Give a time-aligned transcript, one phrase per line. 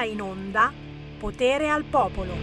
[0.00, 0.72] ora in onda
[1.18, 2.34] Potere al Popolo.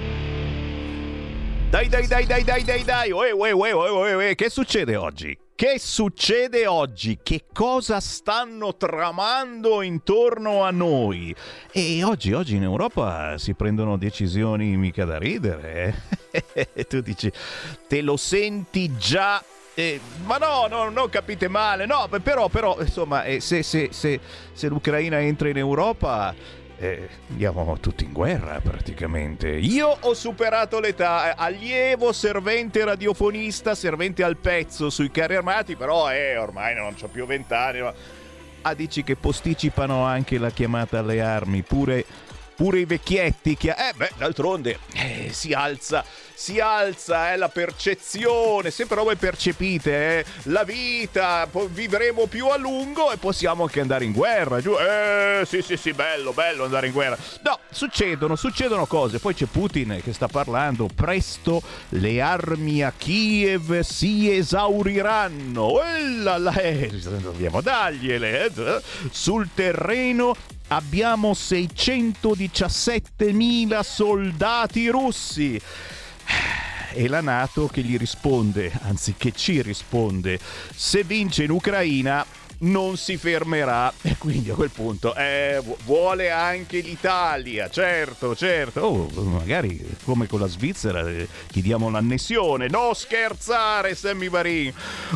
[1.70, 3.12] Dai, dai, dai, dai, dai, dai, dai.
[3.12, 5.38] Uè, uè, uè, uè, uè, Che succede oggi?
[5.56, 7.18] Che succede oggi?
[7.24, 11.36] Che cosa stanno tramando intorno a noi?
[11.72, 15.96] E oggi, oggi in Europa si prendono decisioni mica da ridere.
[16.54, 16.86] Eh?
[16.86, 17.32] tu dici,
[17.88, 19.44] te lo senti già
[19.74, 24.20] eh, ma no, no, non capite male, no, però, però insomma, eh, se, se, se,
[24.52, 26.34] se l'Ucraina entra in Europa,
[26.80, 29.50] eh, andiamo tutti in guerra praticamente.
[29.50, 36.12] Io ho superato l'età, eh, allievo, servente radiofonista, servente al pezzo sui carri armati, però
[36.12, 37.82] eh, ormai non ho più vent'anni.
[37.82, 37.94] Ma...
[38.62, 42.06] Ah, dici che posticipano anche la chiamata alle armi, pure,
[42.58, 43.70] pure i vecchietti che...
[43.70, 46.04] Eh beh, d'altronde eh, si alza
[46.40, 53.12] si alza eh, la percezione, sempre robe percepite, eh, la vita, vivremo più a lungo
[53.12, 54.76] e possiamo anche andare in guerra, giù?
[54.78, 57.18] Eh, sì, sì, sì, bello, bello andare in guerra.
[57.42, 59.18] No, succedono, succedono cose.
[59.18, 65.82] Poi c'è Putin che sta parlando, presto le armi a Kiev si esauriranno.
[65.82, 68.46] E là, là, eh, dobbiamo dargliele.
[68.46, 68.82] Eh.
[69.10, 70.36] Sul terreno
[70.68, 75.60] abbiamo 617.000 soldati russi.
[76.94, 80.40] E la Nato che gli risponde, anzi che ci risponde,
[80.74, 82.26] se vince in Ucraina
[82.60, 83.94] non si fermerà.
[84.02, 90.40] E quindi a quel punto eh, vuole anche l'Italia, certo, certo, oh, magari come con
[90.40, 94.74] la Svizzera eh, chiediamo l'annessione, no scherzare Sammy Varin,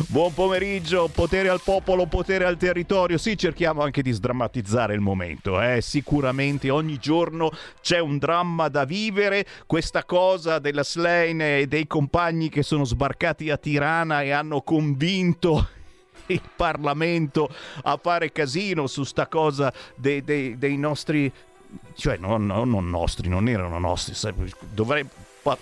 [0.08, 5.60] buon pomeriggio, potere al popolo, potere al territorio, sì cerchiamo anche di sdrammatizzare il momento,
[5.60, 11.86] eh, sicuramente ogni giorno c'è un dramma da vivere, questa cosa della Slain e dei
[11.86, 15.80] compagni che sono sbarcati a Tirana e hanno convinto
[16.26, 17.48] il Parlamento
[17.82, 21.32] a fare casino su sta cosa dei, dei, dei nostri
[21.94, 24.14] cioè non, non, non, nostri, non erano nostri,
[24.72, 25.06] dovrei,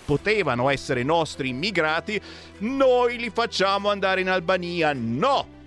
[0.05, 2.21] potevano essere nostri immigrati,
[2.59, 4.91] noi li facciamo andare in Albania.
[4.93, 5.59] No!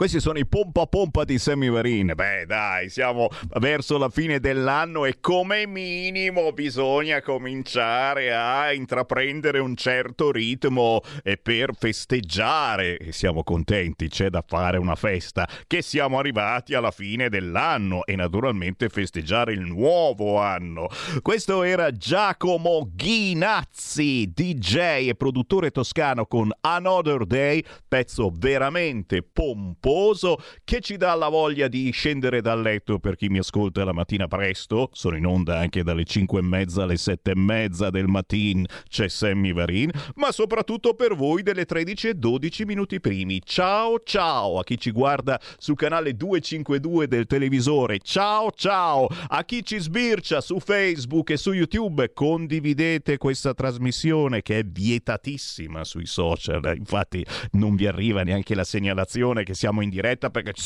[0.08, 2.12] Questi sono i pompa pompa di Sammy Varin.
[2.16, 3.28] Beh, dai, siamo
[3.60, 11.36] verso la fine dell'anno e come minimo bisogna cominciare a intraprendere un certo ritmo e
[11.36, 12.96] per festeggiare.
[12.96, 18.16] E siamo contenti, c'è da fare una festa, che siamo arrivati alla fine dell'anno e
[18.16, 20.88] naturalmente festeggiare il nuovo anno.
[21.22, 30.80] Questo era Giacomo Ghinazzi, DJ e produttore toscano con Another Day, pezzo veramente pomposo che
[30.80, 34.90] ci dà la voglia di scendere dal letto per chi mi ascolta la mattina presto.
[34.92, 39.08] Sono in onda anche dalle 5 e mezza alle 7 e mezza del mattino, c'è
[39.08, 43.40] Sammy Varin, ma soprattutto per voi delle 13 e 12 minuti primi.
[43.44, 47.98] Ciao ciao a chi ci guarda sul canale 252 del televisore.
[47.98, 52.12] Ciao ciao a chi ci sbircia su Facebook e su YouTube.
[52.12, 56.74] Condividete questa trasmissione che è vietatissima sui social.
[56.76, 60.60] Infatti non vi arriva neanche la segnalazione che siamo in diretta like a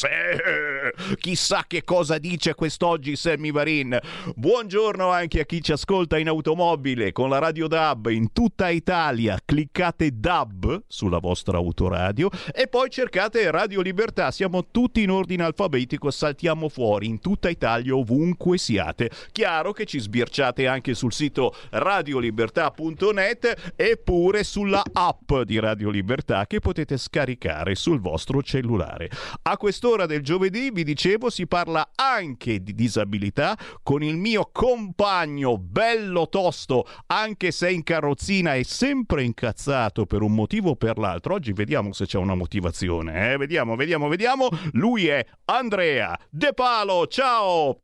[0.00, 3.98] perché Chissà che cosa dice quest'oggi Sammy Varin.
[4.34, 9.38] Buongiorno anche a chi ci ascolta in automobile con la radio DAB in tutta Italia.
[9.44, 14.30] Cliccate DAB sulla vostra autoradio e poi cercate Radio Libertà.
[14.30, 19.10] Siamo tutti in ordine alfabetico, saltiamo fuori in tutta Italia ovunque siate.
[19.32, 26.46] Chiaro che ci sbirciate anche sul sito radiolibertà.net e pure sulla app di Radio Libertà
[26.46, 29.10] che potete scaricare sul vostro cellulare.
[29.42, 34.50] A questo quest'ora del giovedì, vi dicevo, si parla anche di disabilità con il mio
[34.52, 40.98] compagno bello tosto, anche se in carrozzina e sempre incazzato per un motivo o per
[40.98, 41.34] l'altro.
[41.34, 43.36] Oggi vediamo se c'è una motivazione, eh?
[43.38, 44.48] Vediamo, vediamo, vediamo.
[44.72, 47.06] Lui è Andrea De Palo.
[47.06, 47.80] Ciao!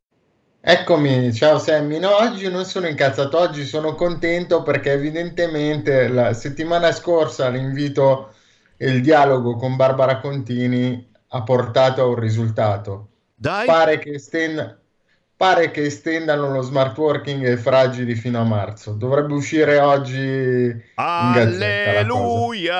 [0.60, 1.98] Eccomi, ciao Sammy.
[1.98, 8.34] No, oggi non sono incazzato, oggi sono contento perché evidentemente la settimana scorsa l'invito
[8.76, 13.08] e il dialogo con Barbara Contini ha portato a un risultato.
[13.34, 13.66] Dai.
[13.66, 14.78] Pare che, estenda,
[15.36, 18.92] pare che estendano lo smart working ai fragili fino a marzo.
[18.92, 22.72] Dovrebbe uscire oggi Alleluia!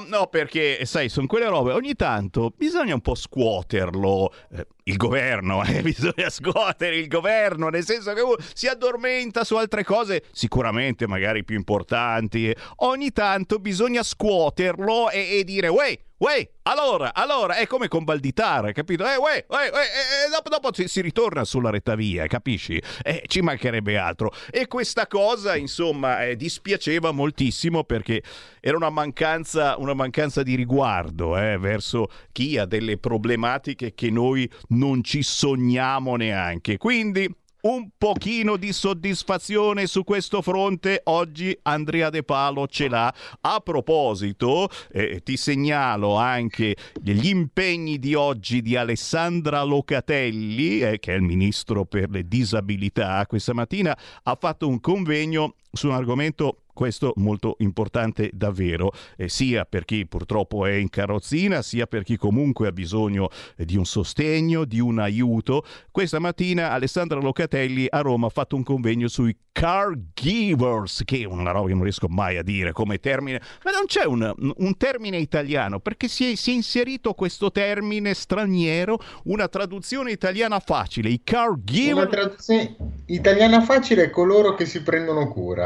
[0.00, 4.32] No, perché sai, sono quelle robe, ogni tanto bisogna un po' scuoterlo.
[4.50, 9.54] Eh, il governo, eh, bisogna scuotere il governo, nel senso che uno si addormenta su
[9.54, 12.52] altre cose, sicuramente magari più importanti.
[12.78, 18.72] Ogni tanto bisogna scuoterlo e, e dire, uè, Uè, allora, allora, è come con Valditara,
[18.72, 19.04] capito?
[19.04, 19.82] Eh, uè, uè, uè,
[20.26, 22.82] eh, dopo, dopo si, si, ritorna sulla retta via, capisci?
[23.02, 24.32] Eh, ci mancherebbe altro.
[24.50, 28.22] E questa cosa, insomma, eh, dispiaceva moltissimo perché
[28.60, 34.50] era una mancanza, una mancanza di riguardo eh, verso chi ha delle problematiche che noi
[34.68, 36.78] non ci sogniamo neanche.
[36.78, 37.30] Quindi
[37.66, 43.12] un pochino di soddisfazione su questo fronte oggi Andrea De Palo ce l'ha.
[43.40, 51.12] A proposito, eh, ti segnalo anche gli impegni di oggi di Alessandra Locatelli, eh, che
[51.12, 53.26] è il ministro per le disabilità.
[53.26, 59.64] Questa mattina ha fatto un convegno su un argomento questo molto importante davvero, eh, sia
[59.64, 63.86] per chi purtroppo è in carrozzina, sia per chi comunque ha bisogno eh, di un
[63.86, 65.64] sostegno, di un aiuto.
[65.90, 71.50] Questa mattina Alessandra Locatelli a Roma ha fatto un convegno sui caregivers, che è una
[71.50, 75.16] roba che non riesco mai a dire come termine, ma non c'è un, un termine
[75.16, 81.22] italiano, perché si è, si è inserito questo termine straniero, una traduzione italiana facile, i
[81.24, 81.96] caregivers.
[81.96, 85.65] Una traduzione italiana facile è coloro che si prendono cura.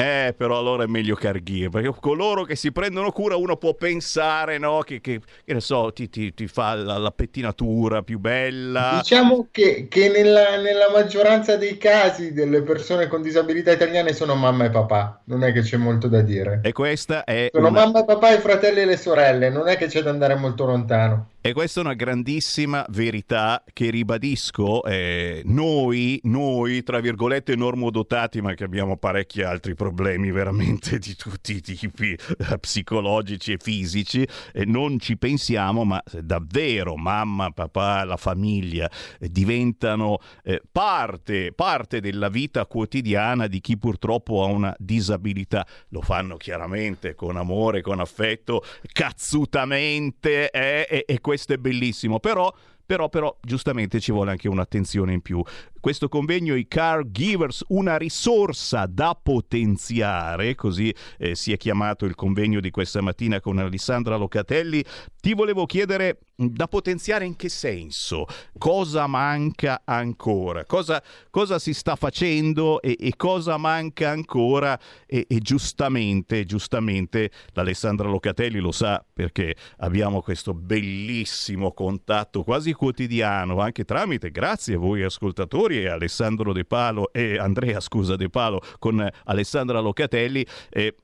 [0.00, 4.56] Eh, però allora è meglio caregiver, perché coloro che si prendono cura uno può pensare,
[4.56, 9.00] no, che, che, che ne so, ti, ti, ti fa la, la, pettinatura più bella.
[9.02, 14.66] Diciamo che, che nella, nella, maggioranza dei casi delle persone con disabilità italiane sono mamma
[14.66, 16.60] e papà, non è che c'è molto da dire.
[16.62, 17.48] E questa è...
[17.52, 17.84] Sono una...
[17.84, 20.64] mamma e papà, i fratelli e le sorelle, non è che c'è da andare molto
[20.64, 21.30] lontano.
[21.48, 28.52] E questa è una grandissima verità che ribadisco, eh, noi, noi, tra virgolette, normodotati, ma
[28.52, 34.66] che abbiamo parecchi altri problemi veramente di tutti i tipi, eh, psicologici e fisici, eh,
[34.66, 42.28] non ci pensiamo, ma davvero mamma, papà, la famiglia eh, diventano eh, parte, parte della
[42.28, 45.66] vita quotidiana di chi purtroppo ha una disabilità.
[45.88, 48.62] Lo fanno chiaramente con amore, con affetto,
[48.92, 52.52] cazzutamente, e, e questo è bellissimo, però
[52.88, 55.44] però, però, giustamente ci vuole anche un'attenzione in più.
[55.88, 62.60] Questo convegno i caregivers, una risorsa da potenziare, così eh, si è chiamato il convegno
[62.60, 64.84] di questa mattina con Alessandra Locatelli,
[65.18, 68.26] ti volevo chiedere da potenziare in che senso?
[68.56, 70.64] Cosa manca ancora?
[70.66, 74.78] Cosa, cosa si sta facendo e, e cosa manca ancora?
[75.06, 83.58] E, e, giustamente, giustamente, l'Alessandra Locatelli lo sa perché abbiamo questo bellissimo contatto quasi quotidiano,
[83.60, 88.60] anche tramite, grazie a voi ascoltatori e Alessandro De Palo e Andrea, scusa, De Palo
[88.78, 90.46] con Alessandra Locatelli.
[90.70, 90.94] E,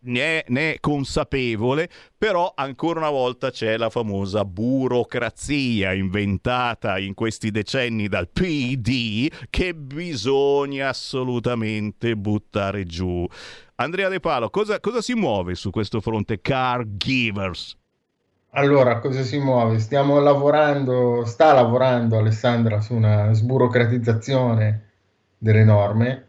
[0.00, 7.14] ne è, ne è, consapevole, però ancora una volta c'è la famosa burocrazia inventata in
[7.14, 13.26] questi decenni dal PD che bisogna assolutamente buttare giù.
[13.76, 17.76] Andrea De Palo, cosa, cosa si muove su questo fronte caregivers?
[18.50, 19.78] Allora, cosa si muove?
[19.78, 24.86] Stiamo lavorando, sta lavorando Alessandra su una sburocratizzazione
[25.38, 26.28] delle norme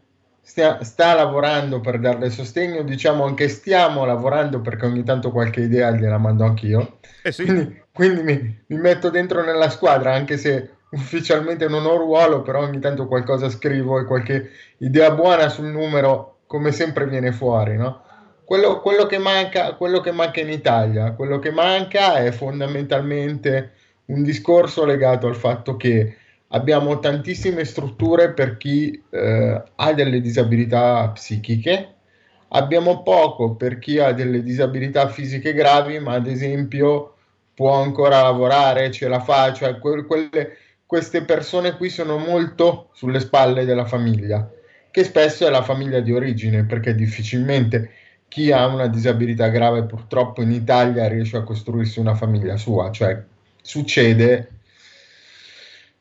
[0.50, 5.92] stia, sta lavorando per darle sostegno, diciamo anche stiamo lavorando perché ogni tanto qualche idea
[5.92, 6.98] gliela mando anch'io.
[7.22, 7.44] Eh sì.
[7.44, 12.62] Quindi, quindi mi, mi, metto dentro nella squadra, anche se ufficialmente non ho ruolo, però
[12.62, 18.02] ogni tanto qualcosa scrivo e qualche idea buona sul numero, come sempre, viene fuori, no?
[18.50, 23.74] Quello, quello, che manca, quello che manca in Italia, quello che manca è fondamentalmente
[24.06, 26.16] un discorso legato al fatto che
[26.48, 31.94] abbiamo tantissime strutture per chi eh, ha delle disabilità psichiche,
[32.48, 37.14] abbiamo poco per chi ha delle disabilità fisiche gravi, ma ad esempio
[37.54, 43.20] può ancora lavorare, ce la fa, cioè que- quelle, queste persone qui sono molto sulle
[43.20, 44.50] spalle della famiglia,
[44.90, 47.90] che spesso è la famiglia di origine, perché difficilmente
[48.30, 53.20] chi ha una disabilità grave purtroppo in Italia riesce a costruirsi una famiglia sua, cioè
[53.60, 54.52] succede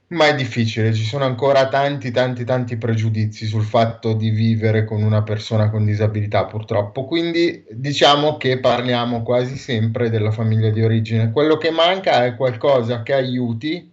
[0.09, 5.01] ma è difficile, ci sono ancora tanti, tanti, tanti pregiudizi sul fatto di vivere con
[5.01, 7.05] una persona con disabilità, purtroppo.
[7.05, 11.31] Quindi diciamo che parliamo quasi sempre della famiglia di origine.
[11.31, 13.91] Quello che manca è qualcosa che aiuti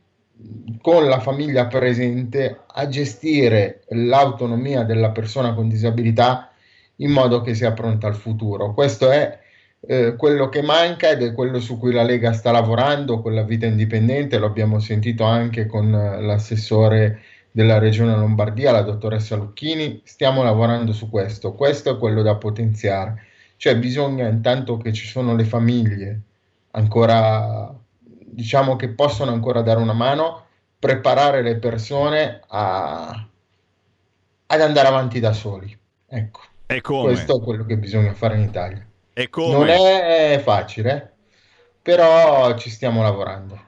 [0.80, 6.50] con la famiglia presente a gestire l'autonomia della persona con disabilità
[6.96, 8.72] in modo che sia pronta al futuro.
[8.72, 9.38] Questo è
[9.80, 13.42] eh, quello che manca ed è quello su cui la Lega sta lavorando con la
[13.42, 20.02] vita indipendente, lo abbiamo sentito anche con eh, l'assessore della regione Lombardia, la dottoressa Lucchini,
[20.04, 23.22] stiamo lavorando su questo, questo è quello da potenziare,
[23.56, 26.20] cioè bisogna intanto che ci sono le famiglie
[26.72, 30.44] ancora, diciamo che possono ancora dare una mano,
[30.78, 33.26] preparare le persone a,
[34.46, 35.74] ad andare avanti da soli.
[36.08, 36.40] Ecco,
[36.82, 38.86] questo è quello che bisogna fare in Italia.
[39.12, 39.52] E come?
[39.52, 41.14] Non è facile,
[41.80, 43.64] però ci stiamo lavorando.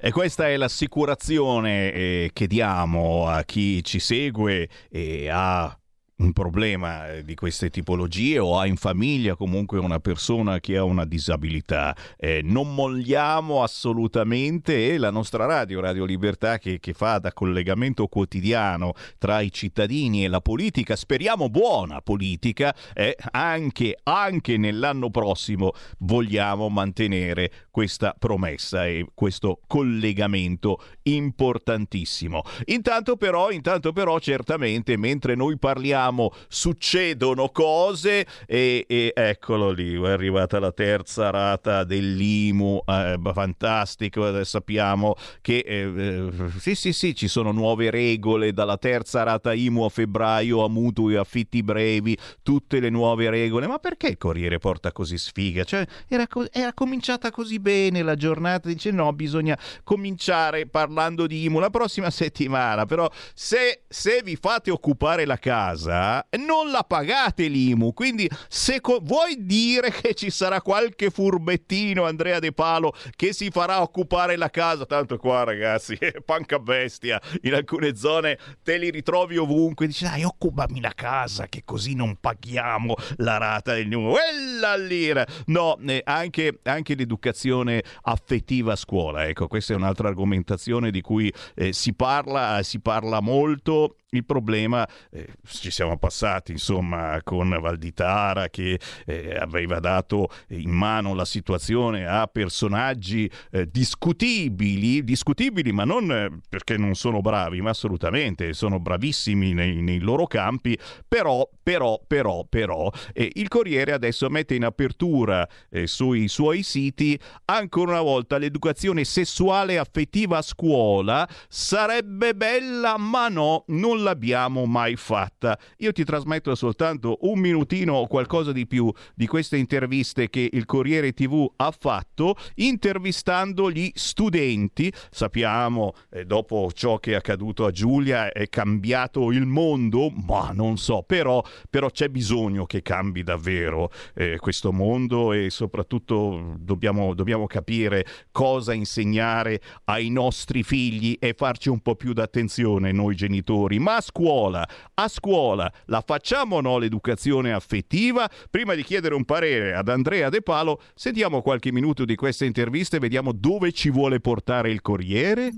[0.00, 5.76] E questa è l'assicurazione eh, che diamo a chi ci segue e ha
[6.18, 10.84] un problema eh, di queste tipologie o ha in famiglia comunque una persona che ha
[10.84, 11.94] una disabilità.
[12.16, 18.06] Eh, non molliamo assolutamente e la nostra radio, Radio Libertà, che, che, fa da collegamento
[18.08, 25.72] quotidiano tra i cittadini e la politica, speriamo buona politica, eh, anche, anche nell'anno prossimo
[25.98, 30.82] vogliamo mantenere questa promessa e questo collegamento
[31.14, 32.42] importantissimo.
[32.66, 40.08] Intanto però, intanto però certamente mentre noi parliamo succedono cose e, e, eccolo lì, è
[40.08, 47.28] arrivata la terza rata dell'IMU, eh, fantastico, sappiamo che eh, eh, sì sì sì ci
[47.28, 52.90] sono nuove regole dalla terza rata IMU a febbraio a mutui, affitti brevi, tutte le
[52.90, 55.64] nuove regole, ma perché il Corriere porta così sfiga?
[55.64, 60.66] Cioè era, co- era cominciata così bene la giornata, dice no, bisogna cominciare
[60.98, 66.72] parlando di IMU la prossima settimana, però se, se vi fate occupare la casa non
[66.72, 67.92] la pagate l'IMU.
[67.92, 73.50] Quindi se co- vuoi dire che ci sarà qualche furbettino, Andrea De Palo, che si
[73.50, 78.90] farà occupare la casa, tanto qua ragazzi, è panca bestia, in alcune zone te li
[78.90, 84.14] ritrovi ovunque, dici dai occupami la casa che così non paghiamo la rata del numero.
[84.14, 85.24] Quella lira!
[85.46, 91.32] No, eh, anche, anche, l'educazione affettiva a scuola, ecco, questa è un'altra argomentazione di cui
[91.54, 98.48] eh, si parla, si parla molto il problema eh, ci siamo passati insomma con Valditara
[98.48, 106.10] che eh, aveva dato in mano la situazione a personaggi eh, discutibili, discutibili ma non
[106.10, 112.00] eh, perché non sono bravi, ma assolutamente sono bravissimi nei, nei loro campi, però, però,
[112.06, 118.38] però, però il Corriere adesso mette in apertura eh, sui suoi siti ancora una volta
[118.38, 121.28] l'educazione sessuale affettiva a scuola.
[121.48, 125.58] Sarebbe bella ma no, non non l'abbiamo mai fatta.
[125.78, 130.64] Io ti trasmetto soltanto un minutino o qualcosa di più di queste interviste che il
[130.64, 134.92] Corriere TV ha fatto intervistando gli studenti.
[135.10, 140.78] Sappiamo, eh, dopo ciò che è accaduto a Giulia, è cambiato il mondo, ma non
[140.78, 147.46] so, però, però c'è bisogno che cambi davvero eh, questo mondo e soprattutto dobbiamo, dobbiamo
[147.46, 153.96] capire cosa insegnare ai nostri figli e farci un po' più d'attenzione noi genitori ma
[153.96, 158.28] a scuola, a scuola la facciamo o no l'educazione affettiva?
[158.50, 162.96] Prima di chiedere un parere ad Andrea De Palo, sentiamo qualche minuto di questa intervista
[162.96, 165.50] e vediamo dove ci vuole portare il Corriere.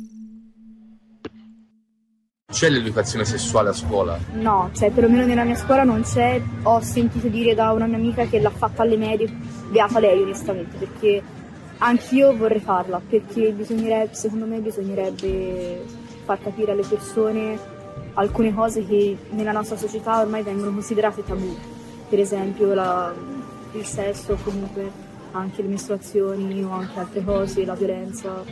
[2.53, 4.17] C'è l'educazione sessuale a scuola?
[4.35, 6.41] No, cioè perlomeno nella mia scuola non c'è.
[6.63, 9.29] Ho sentito dire da una mia amica che l'ha fatta alle medie,
[9.71, 11.21] beata lei onestamente, perché
[11.79, 15.85] anch'io vorrei farla, perché bisognerebbe, secondo me bisognerebbe
[16.25, 17.79] far capire alle persone
[18.15, 21.57] alcune cose che nella nostra società ormai vengono considerate tabù,
[22.09, 23.13] per esempio la,
[23.73, 28.43] il sesso, comunque anche le mestruazioni o anche altre cose, la violenza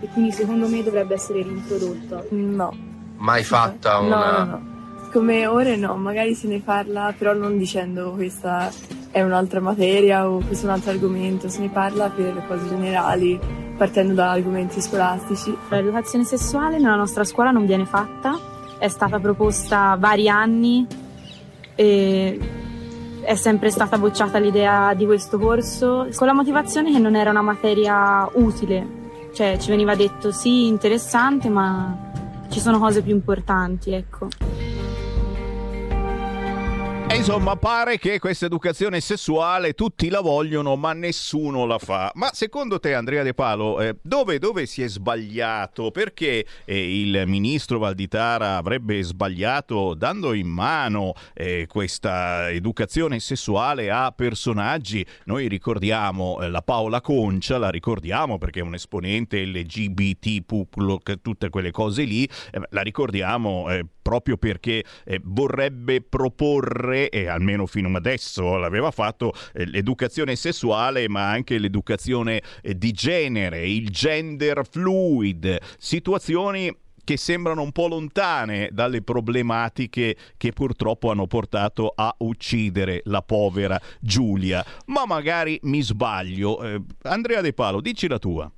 [0.00, 2.24] e quindi secondo me dovrebbe essere reintrodotta.
[2.30, 2.76] No.
[3.16, 4.16] Mai fatta una...
[4.16, 4.74] No, no, no.
[5.12, 8.70] Come ore no, magari se ne parla, però non dicendo questa
[9.10, 13.38] è un'altra materia o questo è un altro argomento, se ne parla per cose generali,
[13.78, 15.56] partendo da argomenti scolastici.
[15.70, 18.38] L'educazione sessuale nella nostra scuola non viene fatta
[18.78, 20.86] è stata proposta vari anni
[21.74, 22.40] e
[23.22, 27.42] è sempre stata bocciata l'idea di questo corso con la motivazione che non era una
[27.42, 28.86] materia utile,
[29.34, 32.12] cioè ci veniva detto sì, interessante, ma
[32.48, 34.28] ci sono cose più importanti, ecco.
[37.14, 42.12] Insomma, pare che questa educazione sessuale tutti la vogliono, ma nessuno la fa.
[42.14, 45.90] Ma secondo te, Andrea De Palo, eh, dove, dove, si è sbagliato?
[45.90, 54.12] Perché eh, il ministro Valditara avrebbe sbagliato dando in mano eh, questa educazione sessuale a
[54.12, 55.04] personaggi?
[55.24, 60.44] Noi ricordiamo eh, la Paola Concia, la ricordiamo perché è un esponente LGBT,
[61.22, 64.84] tutte quelle cose lì, eh, la ricordiamo eh, proprio perché
[65.24, 72.78] vorrebbe proporre e almeno fino adesso l'aveva fatto, eh, l'educazione sessuale, ma anche l'educazione eh,
[72.78, 81.10] di genere, il gender fluid, situazioni che sembrano un po' lontane dalle problematiche che purtroppo
[81.10, 84.64] hanno portato a uccidere la povera Giulia.
[84.86, 86.62] Ma magari mi sbaglio.
[86.62, 88.50] Eh, Andrea De Palo, dici la tua.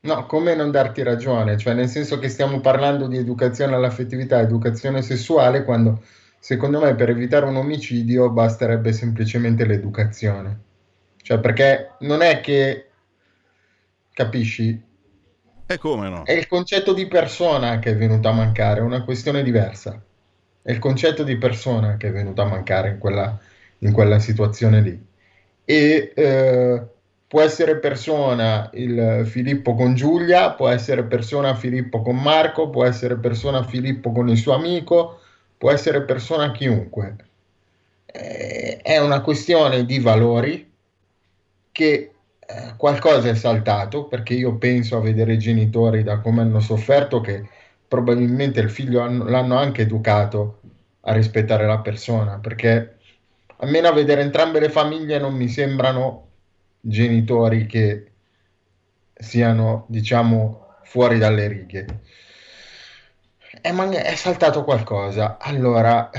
[0.00, 1.56] No, come non darti ragione?
[1.56, 6.00] Cioè, nel senso che stiamo parlando di educazione all'affettività, educazione sessuale, quando
[6.40, 10.60] Secondo me per evitare un omicidio basterebbe semplicemente l'educazione.
[11.20, 12.90] Cioè perché non è che
[14.12, 14.82] capisci?
[15.66, 16.22] E come no?
[16.22, 20.00] È il concetto di persona che è venuto a mancare, è una questione diversa.
[20.62, 23.38] È il concetto di persona che è venuto a mancare in quella,
[23.78, 25.06] in quella situazione lì.
[25.64, 26.86] E eh,
[27.28, 33.16] può essere persona il Filippo con Giulia, può essere persona Filippo con Marco, può essere
[33.16, 35.20] persona Filippo con il suo amico,
[35.58, 37.16] può essere persona chiunque.
[38.06, 40.72] Eh, è una questione di valori
[41.70, 46.60] che eh, qualcosa è saltato perché io penso a vedere i genitori da come hanno
[46.60, 47.46] sofferto che
[47.86, 50.60] probabilmente il figlio hanno, l'hanno anche educato
[51.02, 52.96] a rispettare la persona perché
[53.58, 56.27] almeno a vedere entrambe le famiglie non mi sembrano
[56.80, 58.10] genitori che
[59.14, 61.86] siano diciamo fuori dalle righe
[63.60, 65.38] è, man- è saltato qualcosa.
[65.38, 66.10] Allora,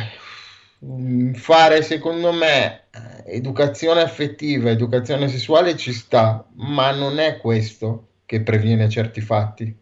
[1.33, 2.85] fare secondo me
[3.25, 9.75] educazione affettiva, educazione sessuale ci sta, ma non è questo che previene certi fatti.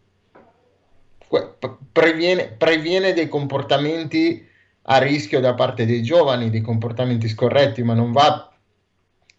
[1.92, 4.46] Previene, previene dei comportamenti
[4.90, 8.52] a rischio da parte dei giovani, dei comportamenti scorretti, ma non va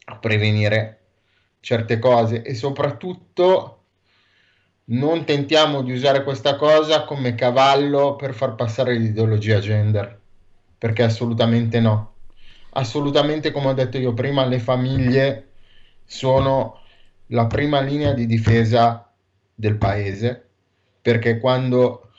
[0.05, 0.98] a prevenire
[1.69, 3.83] certe cose e soprattutto
[4.85, 10.19] non tentiamo di usare questa cosa come cavallo per far passare l'ideologia gender,
[10.79, 12.15] perché assolutamente no.
[12.71, 15.49] Assolutamente, come ho detto io prima, le famiglie
[16.07, 16.81] sono
[17.27, 19.13] la prima linea di difesa
[19.55, 20.49] del paese,
[21.03, 22.13] perché quando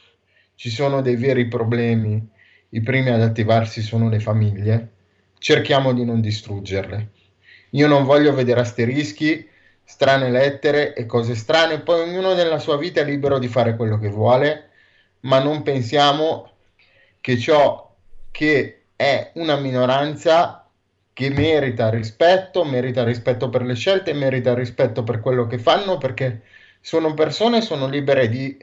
[0.54, 2.24] ci sono dei veri problemi
[2.70, 4.92] i primi ad attivarsi sono le famiglie,
[5.40, 7.18] cerchiamo di non distruggerle.
[7.72, 9.48] Io non voglio vedere asterischi,
[9.84, 13.98] strane lettere e cose strane, poi ognuno nella sua vita è libero di fare quello
[13.98, 14.70] che vuole,
[15.22, 16.52] ma non pensiamo
[17.20, 17.96] che ciò
[18.32, 20.68] che è una minoranza
[21.12, 26.44] che merita rispetto, merita rispetto per le scelte, merita rispetto per quello che fanno, perché
[26.80, 28.58] sono persone, sono libere di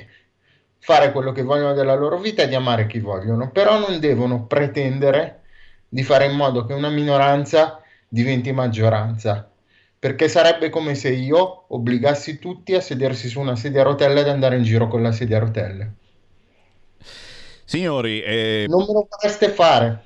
[0.78, 4.46] fare quello che vogliono della loro vita e di amare chi vogliono, però non devono
[4.46, 5.42] pretendere
[5.88, 9.50] di fare in modo che una minoranza diventi maggioranza,
[9.98, 14.28] perché sarebbe come se io obbligassi tutti a sedersi su una sedia a rotelle ed
[14.28, 15.94] andare in giro con la sedia a rotelle.
[17.64, 18.66] Signori, eh...
[18.68, 20.04] non me lo potreste fare.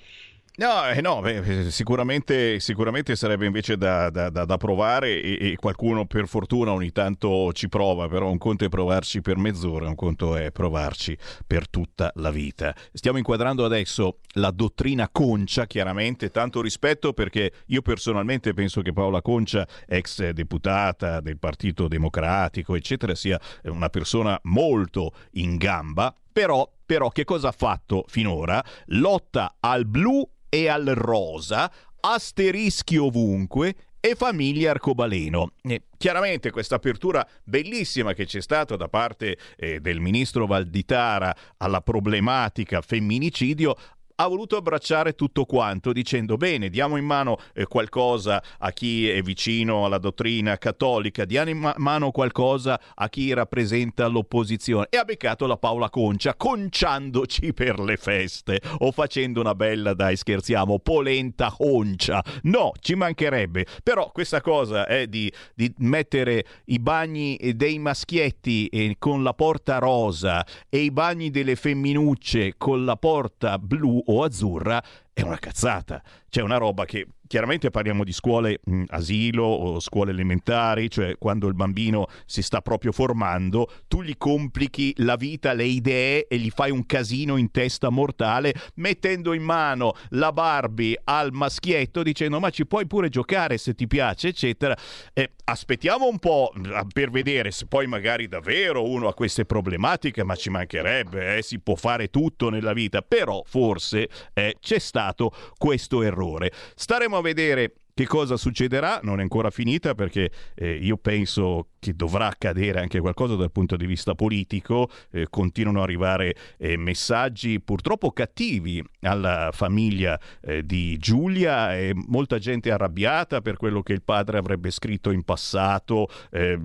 [0.57, 5.57] No, eh no beh, sicuramente, sicuramente, sarebbe invece da, da, da, da provare e, e,
[5.57, 9.95] qualcuno per fortuna ogni tanto ci prova, però un conto è provarci per mezz'ora, un
[9.95, 12.75] conto è provarci per tutta la vita.
[12.93, 19.23] Stiamo inquadrando adesso la dottrina Concia, chiaramente, tanto rispetto perché io personalmente penso che Paola
[19.23, 27.09] Concia, ex deputata del Partito Democratico, eccetera, sia una persona molto in gamba, però, però
[27.09, 28.63] che cosa ha fatto finora?
[28.87, 35.53] Lotta al blu e al rosa, asterischi ovunque e famiglia arcobaleno.
[35.63, 41.81] E chiaramente questa apertura bellissima che c'è stata da parte eh, del ministro Valditara alla
[41.81, 43.77] problematica femminicidio
[44.21, 49.23] ha voluto abbracciare tutto quanto dicendo bene, diamo in mano eh, qualcosa a chi è
[49.23, 55.05] vicino alla dottrina cattolica, diamo in ma- mano qualcosa a chi rappresenta l'opposizione e ha
[55.05, 61.51] beccato la Paola Concia conciandoci per le feste o facendo una bella, dai scherziamo, polenta
[61.57, 62.23] concia.
[62.43, 68.97] No, ci mancherebbe, però questa cosa è di, di mettere i bagni dei maschietti eh,
[68.99, 74.83] con la porta rosa e i bagni delle femminucce con la porta blu o azzurra
[75.13, 76.03] è una cazzata.
[76.29, 81.47] C'è una roba che chiaramente parliamo di scuole mh, asilo o scuole elementari, cioè quando
[81.47, 86.51] il bambino si sta proprio formando, tu gli complichi la vita, le idee e gli
[86.51, 92.51] fai un casino in testa mortale mettendo in mano la Barbie al maschietto dicendo ma
[92.51, 94.77] ci puoi pure giocare se ti piace, eccetera.
[95.13, 96.53] Eh, aspettiamo un po'
[96.93, 101.61] per vedere se poi magari davvero uno ha queste problematiche, ma ci mancherebbe, eh, si
[101.61, 106.51] può fare tutto nella vita, però forse eh, c'è stato questo errore.
[106.75, 109.01] Staremo a vedere che cosa succederà?
[109.03, 113.77] Non è ancora finita perché eh, io penso che dovrà accadere anche qualcosa dal punto
[113.77, 120.97] di vista politico, eh, continuano ad arrivare eh, messaggi purtroppo cattivi alla famiglia eh, di
[120.97, 121.77] Giulia.
[121.77, 126.59] E molta gente arrabbiata per quello che il padre avrebbe scritto in passato, eh,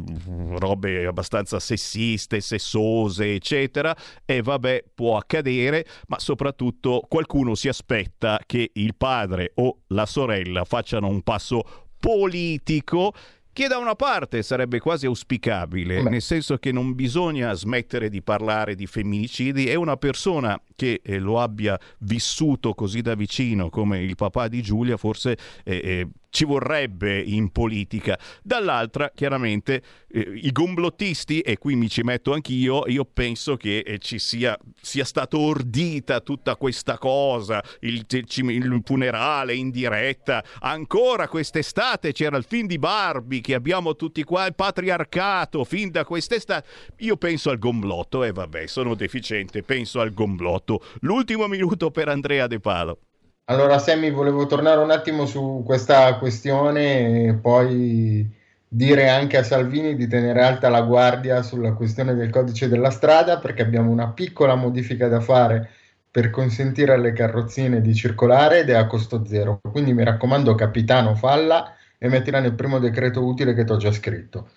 [0.51, 3.93] robe abbastanza sessiste, sessose, eccetera,
[4.23, 10.63] e vabbè può accadere, ma soprattutto qualcuno si aspetta che il padre o la sorella
[10.63, 11.63] facciano un passo
[11.99, 13.13] politico
[13.51, 16.09] che da una parte sarebbe quasi auspicabile, Beh.
[16.09, 21.19] nel senso che non bisogna smettere di parlare di femminicidi e una persona che eh,
[21.19, 26.43] lo abbia vissuto così da vicino come il papà di Giulia forse eh, eh, ci
[26.43, 28.19] vorrebbe in politica.
[28.43, 33.99] Dall'altra, chiaramente, eh, i gomblottisti, e qui mi ci metto anch'io, io penso che eh,
[33.99, 42.11] ci sia, sia stata ordita tutta questa cosa, il, il, funerale in diretta, ancora quest'estate
[42.11, 46.67] c'era il film di Barbie che abbiamo tutti qua, il patriarcato, fin da quest'estate.
[46.97, 50.64] Io penso al gomblotto, e vabbè, sono deficiente, penso al gomblotto.
[51.01, 52.99] L'ultimo minuto per Andrea De Palo.
[53.47, 58.27] Allora, Sammy, volevo tornare un attimo su questa questione e poi
[58.67, 63.37] dire anche a Salvini di tenere alta la guardia sulla questione del codice della strada
[63.37, 65.69] perché abbiamo una piccola modifica da fare
[66.09, 69.59] per consentire alle carrozzine di circolare ed è a costo zero.
[69.61, 73.91] Quindi mi raccomando, capitano, falla e mettila nel primo decreto utile che ti ho già
[73.91, 74.49] scritto.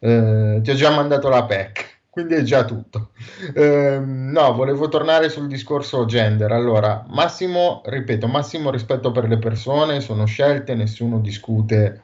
[0.00, 3.10] Eh, ti ho già mandato la PEC quindi è già tutto.
[3.52, 6.52] Eh, no, volevo tornare sul discorso gender.
[6.52, 12.02] Allora, massimo, ripeto, massimo rispetto per le persone, sono scelte, nessuno discute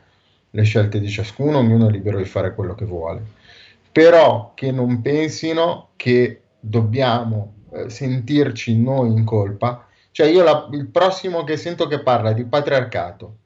[0.50, 3.22] le scelte di ciascuno, ognuno è libero di fare quello che vuole.
[3.92, 9.86] Però che non pensino che dobbiamo eh, sentirci noi in colpa.
[10.10, 13.36] Cioè io la, il prossimo che sento che parla di patriarcato,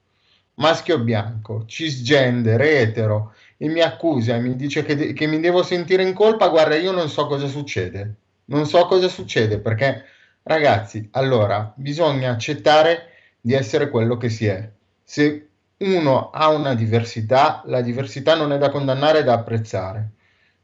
[0.55, 5.63] maschio bianco, cisgender, etero, e mi accusa e mi dice che, de- che mi devo
[5.63, 8.15] sentire in colpa, guarda, io non so cosa succede.
[8.45, 10.03] Non so cosa succede perché,
[10.43, 14.69] ragazzi, allora bisogna accettare di essere quello che si è.
[15.03, 20.09] Se uno ha una diversità, la diversità non è da condannare, è da apprezzare.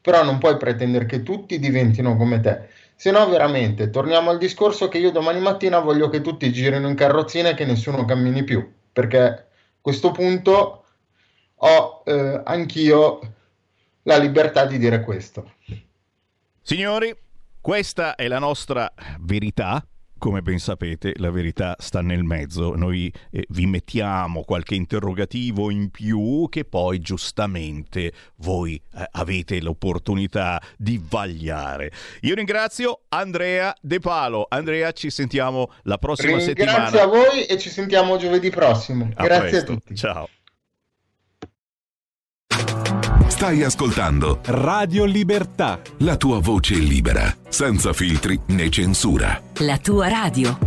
[0.01, 2.69] Però non puoi pretendere che tutti diventino come te.
[2.95, 6.95] Se no, veramente, torniamo al discorso che io domani mattina voglio che tutti girino in
[6.95, 9.43] carrozzina e che nessuno cammini più, perché a
[9.82, 10.80] questo punto
[11.63, 13.19] ho eh, anch'io
[14.04, 15.54] la libertà di dire questo.
[16.62, 17.15] Signori,
[17.60, 19.86] questa è la nostra verità
[20.21, 22.76] come ben sapete, la verità sta nel mezzo.
[22.76, 30.62] Noi eh, vi mettiamo qualche interrogativo in più che poi giustamente voi eh, avete l'opportunità
[30.78, 31.91] di vagliare.
[32.21, 34.45] Io ringrazio Andrea De Palo.
[34.47, 36.89] Andrea, ci sentiamo la prossima Ringrazio settimana.
[36.91, 39.10] Grazie a voi e ci sentiamo giovedì prossimo.
[39.15, 39.71] A Grazie presto.
[39.71, 39.95] a tutti.
[39.95, 40.30] Ciao.
[43.31, 45.81] Stai ascoltando Radio Libertà.
[45.99, 49.41] la tua voce libera, senza filtri né censura.
[49.59, 50.57] La tua radio.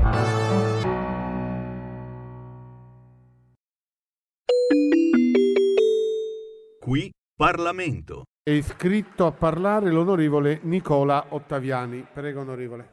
[6.81, 8.23] Qui Parlamento.
[8.43, 12.05] È iscritto a parlare l'onorevole Nicola Ottaviani.
[12.13, 12.93] Prego, onorevole.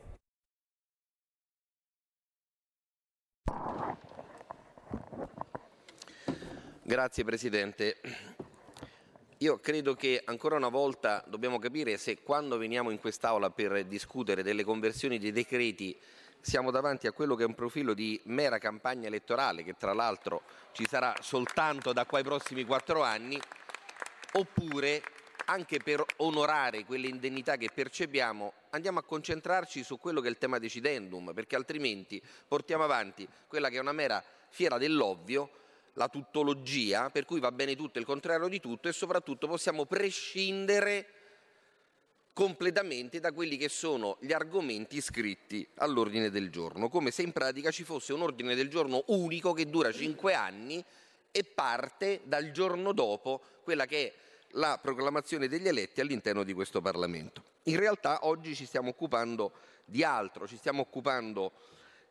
[6.84, 7.96] Grazie Presidente.
[9.42, 14.44] Io credo che ancora una volta dobbiamo capire se quando veniamo in quest'Aula per discutere
[14.44, 15.98] delle conversioni dei decreti
[16.40, 20.44] siamo davanti a quello che è un profilo di mera campagna elettorale, che tra l'altro
[20.74, 23.42] ci sarà soltanto da qua ai prossimi quattro anni,
[24.34, 25.02] oppure
[25.46, 30.38] anche per onorare quelle indennità che percepiamo, andiamo a concentrarci su quello che è il
[30.38, 35.50] tema decidendum, perché altrimenti portiamo avanti quella che è una mera fiera dell'ovvio,
[35.94, 41.08] la tuttologia, per cui va bene tutto il contrario di tutto e soprattutto possiamo prescindere
[42.34, 47.72] completamente da quelli che sono gli argomenti iscritti all'ordine del giorno, come se in pratica
[47.72, 50.84] ci fosse un ordine del giorno unico che dura cinque anni
[51.30, 54.14] e parte dal giorno dopo quella che è
[54.56, 57.44] la proclamazione degli eletti all'interno di questo Parlamento.
[57.64, 59.52] In realtà oggi ci stiamo occupando
[59.86, 61.52] di altro, ci stiamo occupando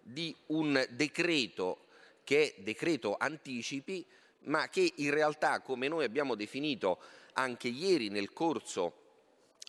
[0.00, 1.86] di un decreto
[2.24, 4.04] che è decreto anticipi,
[4.44, 6.98] ma che in realtà, come noi abbiamo definito
[7.34, 8.94] anche ieri nel corso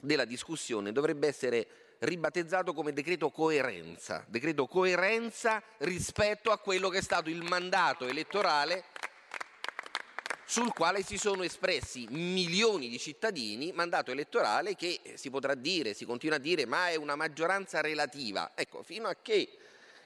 [0.02, 1.68] della discussione, dovrebbe essere
[2.00, 8.86] ribattezzato come decreto coerenza, decreto coerenza rispetto a quello che è stato il mandato elettorale
[10.46, 16.04] sul quale si sono espressi milioni di cittadini, mandato elettorale che si potrà dire, si
[16.04, 18.52] continua a dire, ma è una maggioranza relativa.
[18.56, 19.58] Ecco, fino a che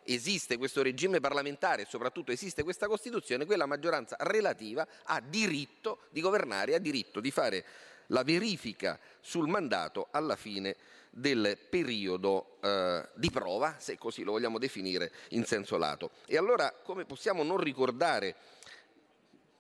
[0.06, 6.22] esiste questo regime parlamentare e soprattutto esiste questa Costituzione, quella maggioranza relativa ha diritto di
[6.22, 7.66] governare, ha diritto di fare
[8.08, 10.76] la verifica sul mandato alla fine
[11.10, 16.12] del periodo eh, di prova, se così lo vogliamo definire in senso lato.
[16.26, 18.36] E allora come possiamo non ricordare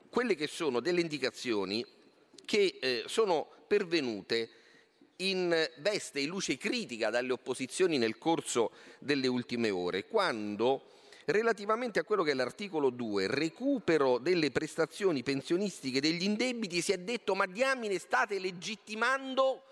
[0.10, 1.86] quelle che sono delle indicazioni
[2.45, 4.49] che eh, sono pervenute
[5.17, 10.88] in veste e luce critica dalle opposizioni nel corso delle ultime ore, quando
[11.25, 16.97] relativamente a quello che è l'articolo 2, recupero delle prestazioni pensionistiche degli indebiti, si è
[16.97, 19.63] detto ma diamine state legittimando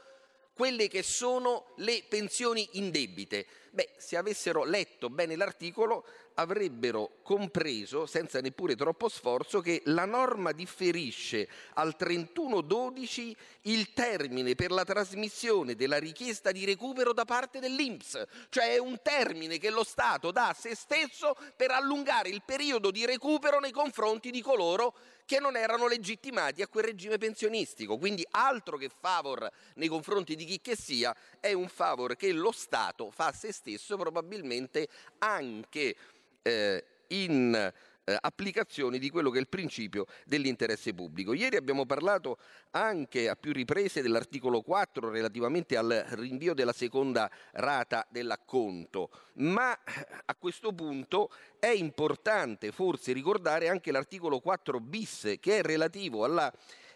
[0.55, 3.45] quelle che sono le pensioni indebite.
[3.71, 10.51] Beh, se avessero letto bene l'articolo avrebbero compreso, senza neppure troppo sforzo, che la norma
[10.51, 18.23] differisce al 31-12 il termine per la trasmissione della richiesta di recupero da parte dell'Inps,
[18.49, 22.91] cioè è un termine che lo Stato dà a se stesso per allungare il periodo
[22.91, 24.93] di recupero nei confronti di coloro
[25.25, 27.97] che non erano legittimati a quel regime pensionistico.
[27.97, 32.51] Quindi altro che favor nei confronti di chi che sia, è un favor che lo
[32.51, 34.87] Stato fa a se stesso probabilmente
[35.19, 35.95] anche
[36.43, 37.73] eh, in
[38.05, 41.33] eh, applicazione di quello che è il principio dell'interesse pubblico.
[41.33, 42.37] Ieri abbiamo parlato
[42.71, 50.35] anche a più riprese dell'articolo 4 relativamente al rinvio della seconda rata dell'acconto, ma a
[50.35, 56.51] questo punto è importante forse ricordare anche l'articolo 4 bis che è relativo alla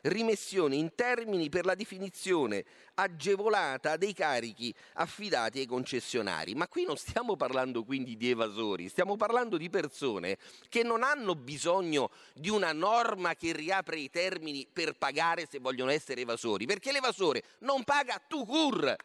[0.07, 2.65] rimessione in termini per la definizione
[2.95, 6.55] agevolata dei carichi affidati ai concessionari.
[6.55, 10.37] Ma qui non stiamo parlando quindi di evasori, stiamo parlando di persone
[10.69, 15.91] che non hanno bisogno di una norma che riapre i termini per pagare se vogliono
[15.91, 18.95] essere evasori, perché l'evasore non paga tu cur.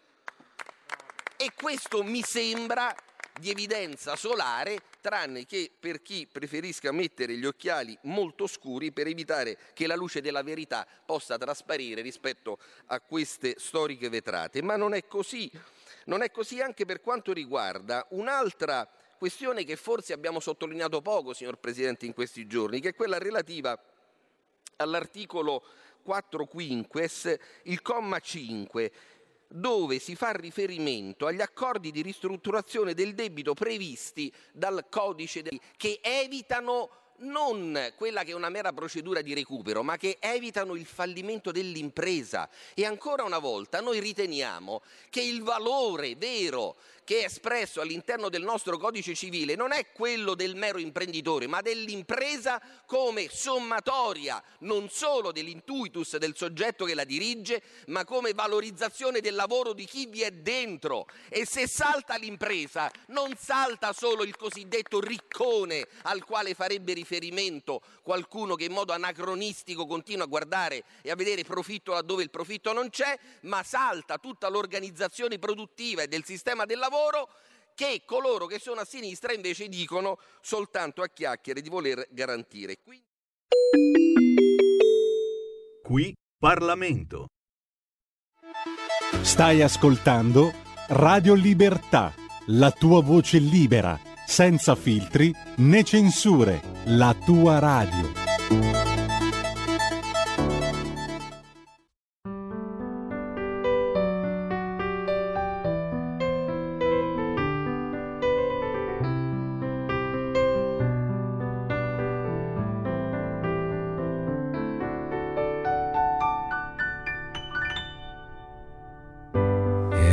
[1.37, 2.95] E questo mi sembra
[3.43, 9.59] di evidenza solare, tranne che per chi preferisca mettere gli occhiali molto scuri per evitare
[9.75, 14.63] che la luce della verità possa trasparire rispetto a queste storiche vetrate.
[14.63, 15.51] Ma non è così.
[16.05, 21.59] Non è così anche per quanto riguarda un'altra questione che forse abbiamo sottolineato poco, signor
[21.59, 23.77] Presidente, in questi giorni, che è quella relativa
[24.77, 25.65] all'articolo
[26.03, 28.93] 4 quinques, il comma 5
[29.53, 36.01] dove si fa riferimento agli accordi di ristrutturazione del debito previsti dal codice del- che
[36.03, 36.91] evitano
[37.23, 42.49] non quella che è una mera procedura di recupero, ma che evitano il fallimento dell'impresa.
[42.75, 48.43] E ancora una volta noi riteniamo che il valore vero che è espresso all'interno del
[48.43, 55.33] nostro codice civile non è quello del mero imprenditore, ma dell'impresa come sommatoria non solo
[55.33, 60.31] dell'intuitus del soggetto che la dirige, ma come valorizzazione del lavoro di chi vi è
[60.31, 61.07] dentro.
[61.29, 68.55] E se salta l'impresa, non salta solo il cosiddetto riccone al quale farebbe riferimento qualcuno
[68.55, 72.91] che in modo anacronistico continua a guardare e a vedere profitto laddove il profitto non
[72.91, 76.92] c'è, ma salta tutta l'organizzazione produttiva e del sistema del lavoro
[77.75, 82.79] che coloro che sono a sinistra invece dicono soltanto a chiacchiere di voler garantire.
[82.83, 83.07] Quindi...
[85.83, 87.27] Qui Parlamento.
[89.23, 90.53] Stai ascoltando
[90.89, 92.13] Radio Libertà,
[92.47, 98.32] la tua voce libera, senza filtri né censure, la tua radio.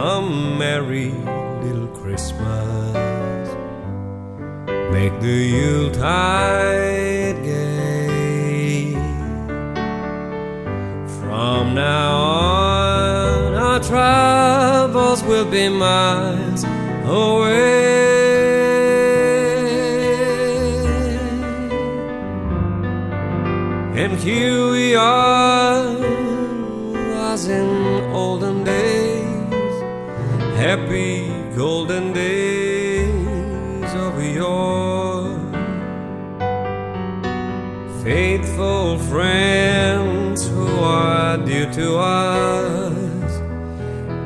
[0.00, 1.10] a merry
[1.62, 3.48] little Christmas.
[4.94, 8.94] Make the Yuletide gay.
[11.20, 16.64] From now on, our travels will be miles
[17.04, 17.98] away.
[24.02, 25.59] And here we are,
[30.60, 35.38] happy golden days of yore.
[38.04, 43.32] Faithful friends who are dear to us,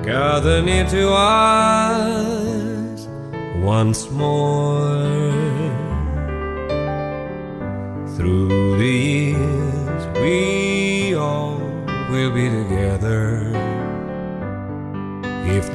[0.04, 3.06] gather near to us
[3.62, 5.23] once more.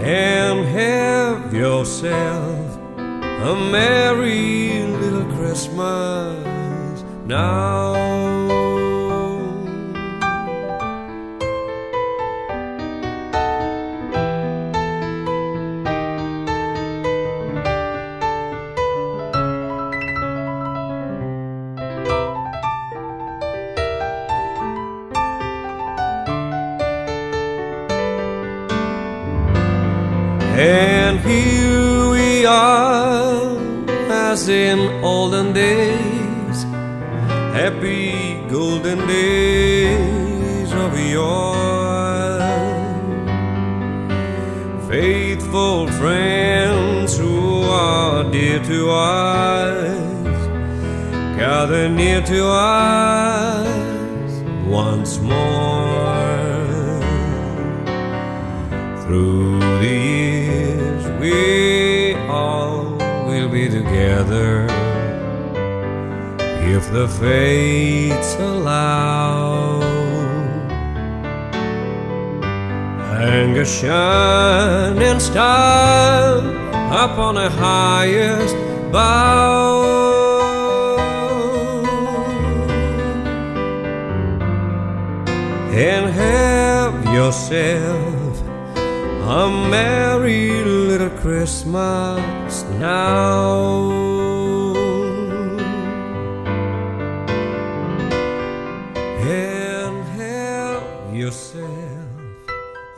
[0.00, 2.78] and have yourself
[3.50, 4.19] a merry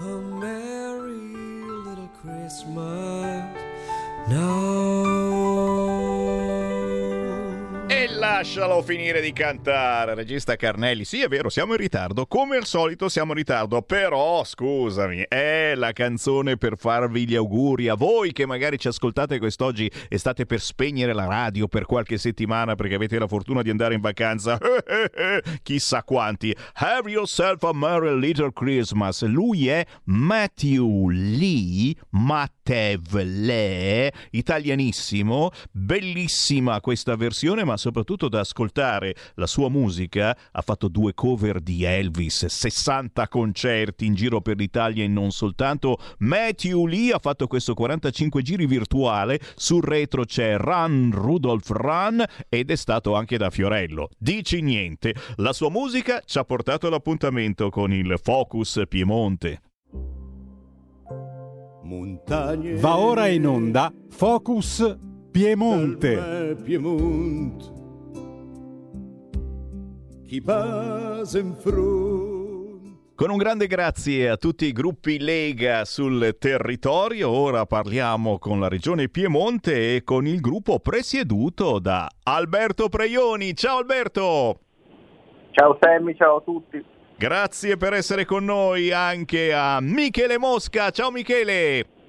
[0.04, 1.36] a merry
[1.86, 3.44] little Christmas
[4.28, 4.91] now.
[8.22, 11.04] Lascialo finire di cantare, regista Carnelli.
[11.04, 12.26] Sì, è vero, siamo in ritardo.
[12.26, 17.88] Come al solito siamo in ritardo, però scusami, è la canzone per farvi gli auguri
[17.88, 22.16] a voi che magari ci ascoltate quest'oggi e state per spegnere la radio per qualche
[22.16, 24.56] settimana perché avete la fortuna di andare in vacanza.
[25.60, 26.56] Chissà quanti.
[26.74, 29.24] Have yourself a merry little Christmas.
[29.24, 39.48] Lui è Matthew Lee, Matev Le, italianissimo, bellissima questa versione, ma soprattutto da ascoltare la
[39.48, 40.36] sua musica.
[40.52, 45.98] Ha fatto due cover di Elvis, 60 concerti in giro per l'Italia e non soltanto.
[46.18, 49.40] Matthew Lee ha fatto questo 45 giri virtuale.
[49.56, 54.10] Sul retro c'è Run Rudolph Run ed è stato anche da Fiorello.
[54.18, 55.14] Dici niente.
[55.36, 59.71] La sua musica ci ha portato all'appuntamento con il Focus Piemonte.
[61.92, 62.76] Montagne.
[62.76, 64.98] Va ora in onda Focus
[65.30, 66.56] Piemonte.
[66.62, 67.64] Piemonte.
[70.26, 72.10] Chi passa in front.
[73.14, 78.68] Con un grande grazie a tutti i gruppi Lega sul territorio, ora parliamo con la
[78.68, 83.54] regione Piemonte e con il gruppo presieduto da Alberto Preioni.
[83.54, 84.60] Ciao Alberto!
[85.50, 86.82] Ciao Sammy, ciao a tutti.
[87.22, 90.90] Grazie per essere con noi anche a Michele Mosca.
[90.90, 92.01] Ciao Michele!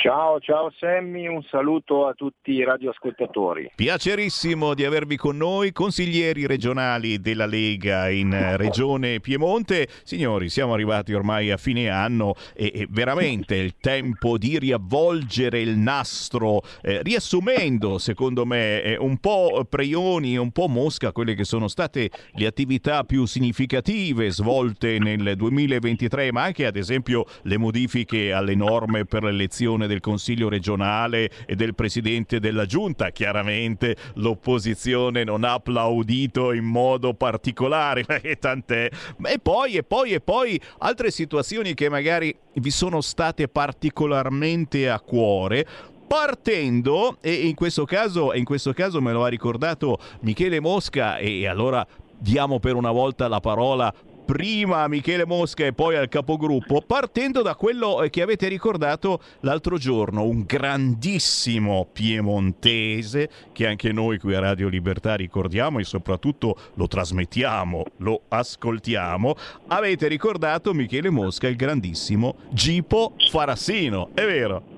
[0.00, 3.72] Ciao, ciao Sammy, un saluto a tutti i radioascoltatori.
[3.74, 9.88] Piacerissimo di avervi con noi, consiglieri regionali della Lega in eh, Regione Piemonte.
[10.04, 15.76] Signori, siamo arrivati ormai a fine anno e, e veramente il tempo di riavvolgere il
[15.76, 21.42] nastro, eh, riassumendo, secondo me, eh, un po' Preioni e un po' Mosca quelle che
[21.42, 28.32] sono state le attività più significative svolte nel 2023, ma anche ad esempio le modifiche
[28.32, 33.10] alle norme per l'elezione del Consiglio regionale e del Presidente della Giunta.
[33.10, 38.88] Chiaramente l'opposizione non ha applaudito in modo particolare, e tant'è.
[39.24, 45.00] E poi, e poi, e poi altre situazioni che magari vi sono state particolarmente a
[45.00, 45.66] cuore
[46.08, 51.46] partendo, e in questo caso, in questo caso me lo ha ricordato Michele Mosca, e
[51.46, 51.86] allora
[52.18, 53.92] diamo per una volta la parola
[54.28, 59.78] prima a Michele Mosca e poi al capogruppo, partendo da quello che avete ricordato l'altro
[59.78, 66.86] giorno, un grandissimo piemontese che anche noi qui a Radio Libertà ricordiamo e soprattutto lo
[66.86, 69.34] trasmettiamo, lo ascoltiamo.
[69.68, 74.77] Avete ricordato Michele Mosca, il grandissimo Gipo Farassino, è vero?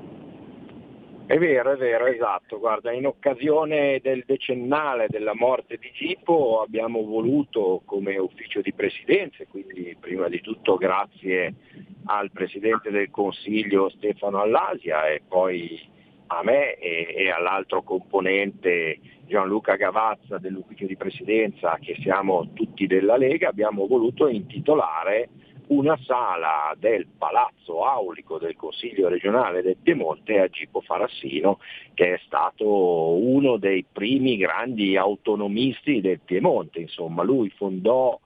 [1.30, 2.58] È vero, è vero, esatto.
[2.58, 9.44] Guarda, in occasione del decennale della morte di Gipo abbiamo voluto come ufficio di presidenza,
[9.48, 11.54] quindi prima di tutto grazie
[12.06, 15.80] al Presidente del Consiglio Stefano Allasia e poi
[16.26, 23.16] a me e, e all'altro componente Gianluca Gavazza dell'ufficio di presidenza, che siamo tutti della
[23.16, 25.28] Lega, abbiamo voluto intitolare
[25.70, 31.60] una sala del Palazzo Aulico del Consiglio regionale del Piemonte a Gipo Farassino,
[31.94, 36.80] che è stato uno dei primi grandi autonomisti del Piemonte.
[36.80, 38.18] Insomma, lui fondò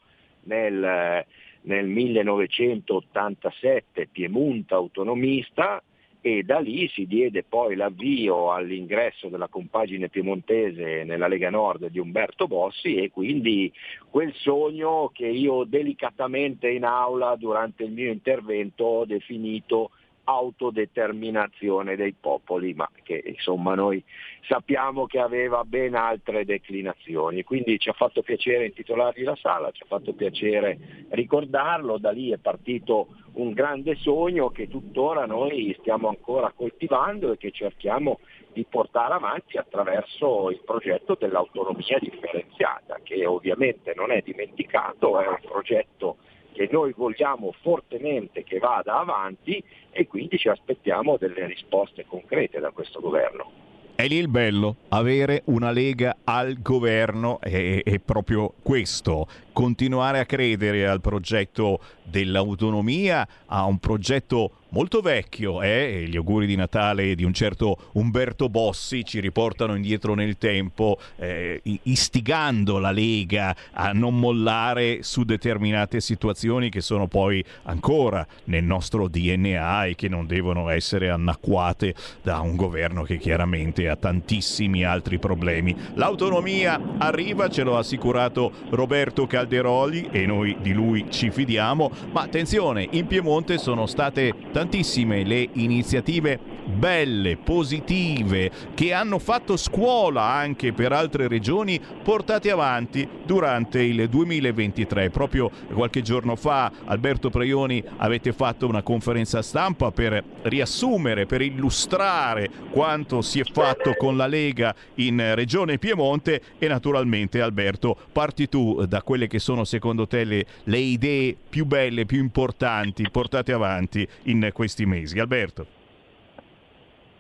[0.45, 1.23] nel,
[1.63, 5.83] nel 1987 Piemonte Autonomista
[6.27, 11.99] e da lì si diede poi l'avvio all'ingresso della compagine piemontese nella Lega Nord di
[11.99, 13.71] Umberto Bossi e quindi
[14.09, 19.91] quel sogno che io delicatamente in aula durante il mio intervento ho definito
[20.25, 24.03] autodeterminazione dei popoli, ma che insomma noi
[24.47, 27.45] sappiamo che aveva ben altre declinazioni.
[27.45, 32.31] Quindi ci ha fatto piacere intitolargli la sala, ci ha fatto piacere ricordarlo, da lì
[32.31, 38.21] è partito un grande sogno che tuttora noi stiamo ancora coltivando e che cerchiamo
[38.53, 45.41] di portare avanti attraverso il progetto dell'autonomia differenziata, che ovviamente non è dimenticato, è un
[45.43, 46.19] progetto
[46.55, 52.71] che noi vogliamo fortemente che vada avanti e quindi ci aspettiamo delle risposte concrete da
[52.71, 53.51] questo governo.
[53.97, 60.25] È lì il bello, avere una Lega al governo è, è, proprio questo, continuare a
[60.25, 66.05] credere al progetto dell'autonomia, a un progetto molto vecchio, eh?
[66.09, 71.63] gli auguri di Natale di un certo Umberto Bossi ci riportano indietro nel tempo, eh,
[71.85, 79.07] istigando la Lega a non mollare su determinate situazioni che sono poi ancora nel nostro
[79.07, 85.21] DNA e che non devono essere annacquate da un governo che chiaramente ha tantissimi altri
[85.21, 85.77] problemi.
[85.95, 92.89] L'autonomia arriva, ce l'ha assicurato Roberto Calderoli e noi di lui ci fidiamo, ma attenzione,
[92.91, 100.73] in Piemonte sono state tantissime tantissime le iniziative belle, positive, che hanno fatto scuola anche
[100.73, 105.11] per altre regioni, portate avanti durante il 2023.
[105.11, 112.49] Proprio qualche giorno fa, Alberto Preioni, avete fatto una conferenza stampa per riassumere, per illustrare
[112.71, 118.85] quanto si è fatto con la Lega in Regione Piemonte e naturalmente Alberto, parti tu
[118.87, 124.07] da quelle che sono secondo te le, le idee più belle, più importanti portate avanti
[124.25, 125.19] in questi mesi.
[125.19, 125.67] Alberto.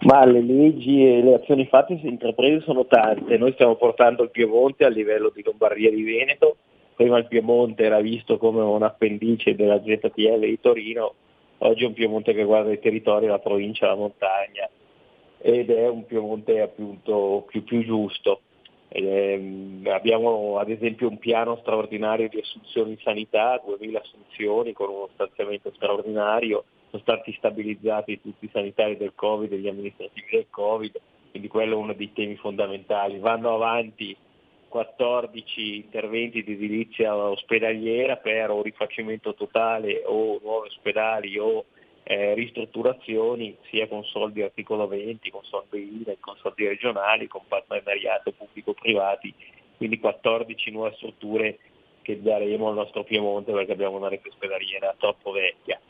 [0.04, 3.36] Ma le leggi e le azioni fatte intraprese sono tante.
[3.36, 6.56] Noi stiamo portando il Piemonte a livello di Lombardia e di Veneto.
[6.94, 11.14] Prima il Piemonte era visto come un appendice della ZTL di Torino,
[11.58, 14.68] oggi è un Piemonte che guarda i territori, la provincia, la montagna
[15.46, 18.40] ed è un Piemonte appunto più, più giusto.
[18.88, 25.10] Eh, abbiamo ad esempio un piano straordinario di assunzioni in sanità, 2000 assunzioni con uno
[25.12, 26.64] stanziamento straordinario,
[26.94, 31.74] sono stati stabilizzati tutti i sanitari del Covid e gli amministrativi del Covid, quindi quello
[31.74, 33.18] è uno dei temi fondamentali.
[33.18, 34.16] Vanno avanti
[34.68, 41.64] 14 interventi di edilizia ospedaliera per o rifacimento totale o nuovi ospedali o
[42.04, 48.30] eh, ristrutturazioni sia con soldi articolo 20, con soldi INE, con soldi regionali, con partenariato
[48.30, 49.34] pubblico-privati,
[49.78, 51.58] quindi 14 nuove strutture
[52.02, 55.80] che daremo al nostro Piemonte perché abbiamo una rete ospedaliera troppo vecchia.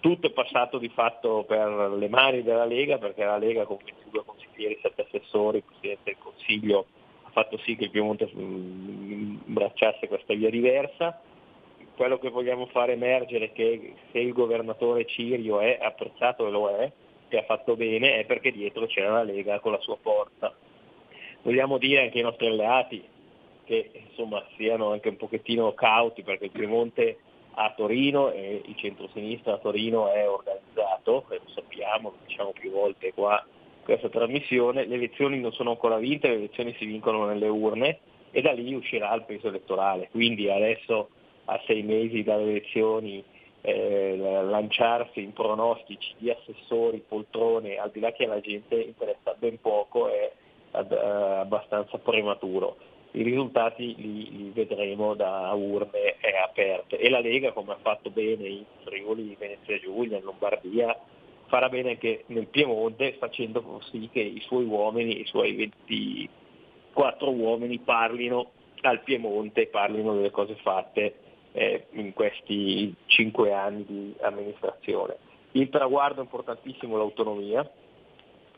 [0.00, 4.24] Tutto è passato di fatto per le mani della Lega perché la Lega con 22
[4.24, 6.86] consiglieri, 7 assessori, Presidente del Consiglio
[7.24, 11.20] ha fatto sì che il Piemonte mm, abbracciasse questa via diversa
[12.00, 16.70] quello che vogliamo fare emergere è che se il governatore Cirio è apprezzato e lo
[16.70, 16.90] è,
[17.28, 20.56] e ha fatto bene, è perché dietro c'era la Lega con la sua forza.
[21.42, 23.06] Vogliamo dire anche ai nostri alleati
[23.64, 27.18] che insomma, siano anche un pochettino cauti perché il Piemonte
[27.54, 32.70] a Torino e il centro-sinistra a Torino è organizzato, e lo sappiamo, lo diciamo più
[32.70, 33.44] volte qua
[33.82, 37.98] questa trasmissione, le elezioni non sono ancora vinte, le elezioni si vincono nelle urne
[38.30, 40.08] e da lì uscirà il peso elettorale.
[40.10, 41.08] Quindi adesso
[41.46, 43.24] a sei mesi dalle elezioni
[43.62, 49.60] eh, lanciarsi in pronostici di assessori, poltrone, al di là che alla gente interessa ben
[49.60, 50.30] poco, è
[50.72, 52.76] ad, uh, abbastanza prematuro.
[53.12, 58.46] I risultati li, li, vedremo da urne aperte e la Lega, come ha fatto bene
[58.46, 60.96] in Friuli, Venezia Giulia, in Lombardia,
[61.46, 67.78] farà bene anche nel Piemonte facendo sì che i suoi uomini, i suoi 24 uomini
[67.80, 68.52] parlino
[68.82, 71.14] al Piemonte, parlino delle cose fatte
[71.52, 75.16] eh, in questi cinque anni di amministrazione.
[75.52, 77.68] Il traguardo è importantissimo l'autonomia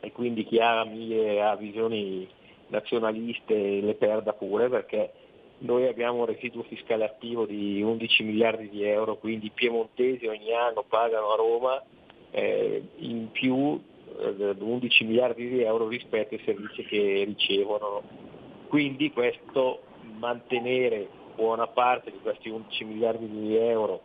[0.00, 2.28] e quindi chi ha mie ha visioni
[2.72, 5.12] nazionaliste le perda pure perché
[5.58, 10.52] noi abbiamo un residuo fiscale attivo di 11 miliardi di euro, quindi i piemontesi ogni
[10.52, 11.82] anno pagano a Roma
[12.30, 13.80] eh, in più
[14.18, 18.02] eh, 11 miliardi di euro rispetto ai servizi che ricevono.
[18.68, 19.82] Quindi questo
[20.18, 21.06] mantenere
[21.36, 24.02] buona parte di questi 11 miliardi di euro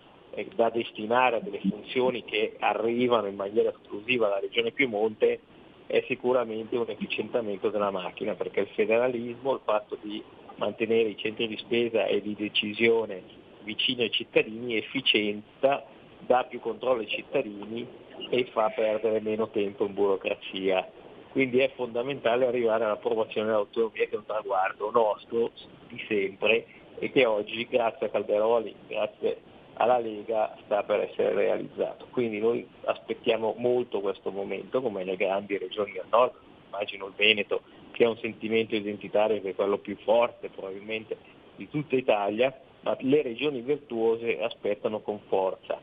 [0.56, 5.40] da destinare a delle funzioni che arrivano in maniera esclusiva alla Regione Piemonte
[5.88, 10.22] è sicuramente un efficientamento della macchina, perché il federalismo, il fatto di
[10.56, 13.24] mantenere i centri di spesa e di decisione
[13.64, 15.84] vicini ai cittadini efficienza,
[16.20, 17.88] dà più controllo ai cittadini
[18.30, 20.90] e fa perdere meno tempo in burocrazia.
[21.32, 25.52] Quindi è fondamentale arrivare all'approvazione dell'autonomia che è un traguardo nostro
[25.88, 26.66] di sempre
[27.00, 29.42] e che oggi grazie a Calderoli, grazie
[29.78, 32.08] alla Lega sta per essere realizzato.
[32.12, 36.34] Quindi noi aspettiamo molto questo momento come le grandi regioni del nord,
[36.68, 37.62] immagino il Veneto
[37.92, 41.18] che ha un sentimento identitario che è quello più forte probabilmente
[41.56, 45.80] di tutta Italia, ma le regioni virtuose aspettano con forza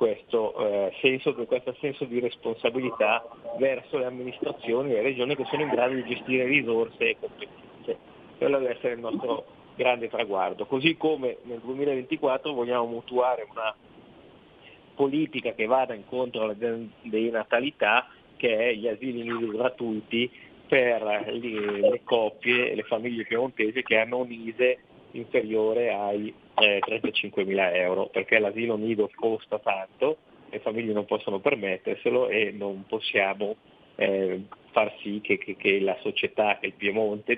[0.00, 3.22] questo, eh, senso, questo senso di responsabilità
[3.58, 7.98] verso le amministrazioni e le regioni che sono in grado di gestire risorse e competenze.
[8.38, 9.44] Quello deve essere il nostro
[9.80, 10.66] grande traguardo.
[10.66, 13.74] Così come nel 2024 vogliamo mutuare una
[14.94, 16.54] politica che vada incontro alla
[17.00, 18.06] denatalità
[18.36, 20.30] che è gli asili nido gratuiti
[20.68, 24.78] per le, le coppie e le famiglie piemontesi che hanno un ISE
[25.12, 30.18] inferiore ai eh, 35.000 euro, perché l'asilo nido costa tanto,
[30.50, 33.56] le famiglie non possono permetterselo e non possiamo
[34.00, 34.40] eh,
[34.70, 37.36] far sì che, che, che, la società, che il Piemonte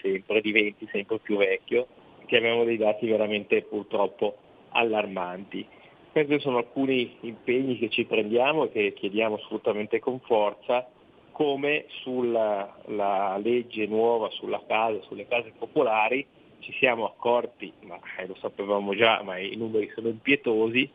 [0.00, 1.88] sempre, diventi sempre più vecchio,
[2.26, 4.36] che abbiamo dei dati veramente purtroppo
[4.70, 5.66] allarmanti.
[6.12, 10.86] Questi sono alcuni impegni che ci prendiamo e che chiediamo assolutamente con forza,
[11.32, 12.76] come sulla
[13.42, 16.24] legge nuova sulla casa, sulle case popolari,
[16.60, 20.88] ci siamo accorti, ma eh, lo sapevamo già, ma i numeri sono impietosi,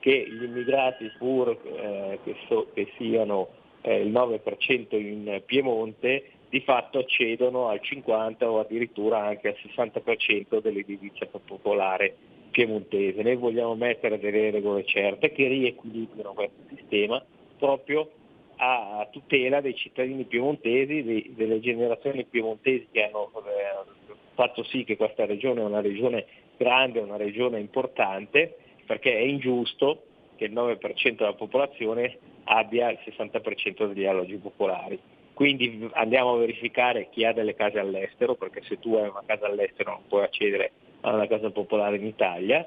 [0.00, 6.60] che gli immigrati pur eh, che, so, che, siano eh, il 9% in Piemonte di
[6.60, 12.16] fatto accedono al 50 o addirittura anche al 60% dell'edilizia popolare
[12.50, 13.22] piemontese.
[13.22, 17.22] Noi vogliamo mettere delle regole certe che riequilibrino questo sistema
[17.58, 18.10] proprio
[18.56, 25.26] a tutela dei cittadini piemontesi, delle generazioni piemontesi che hanno eh, fatto sì che questa
[25.26, 26.26] regione è una regione
[26.56, 28.56] grande, una regione importante,
[28.86, 30.04] perché è ingiusto
[30.36, 34.98] che il 9% della popolazione abbia il 60% degli alloggi popolari.
[35.32, 39.46] Quindi andiamo a verificare chi ha delle case all'estero, perché se tu hai una casa
[39.46, 42.66] all'estero non puoi accedere alla casa popolare in Italia,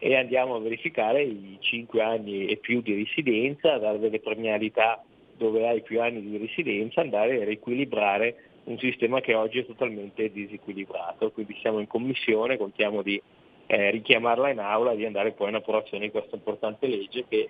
[0.00, 5.02] e andiamo a verificare i 5 anni e più di residenza, dare delle premialità
[5.36, 10.30] dove hai più anni di residenza, andare a riequilibrare un sistema che oggi è totalmente
[10.30, 11.30] disequilibrato.
[11.30, 13.20] Quindi siamo in commissione, contiamo di
[13.66, 17.48] eh, richiamarla in aula e di andare poi in approvazione di questa importante legge che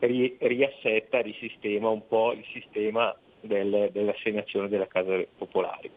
[0.00, 5.90] ri- riassetta, risistema un po' il sistema del, dell'assegnazione delle case popolari.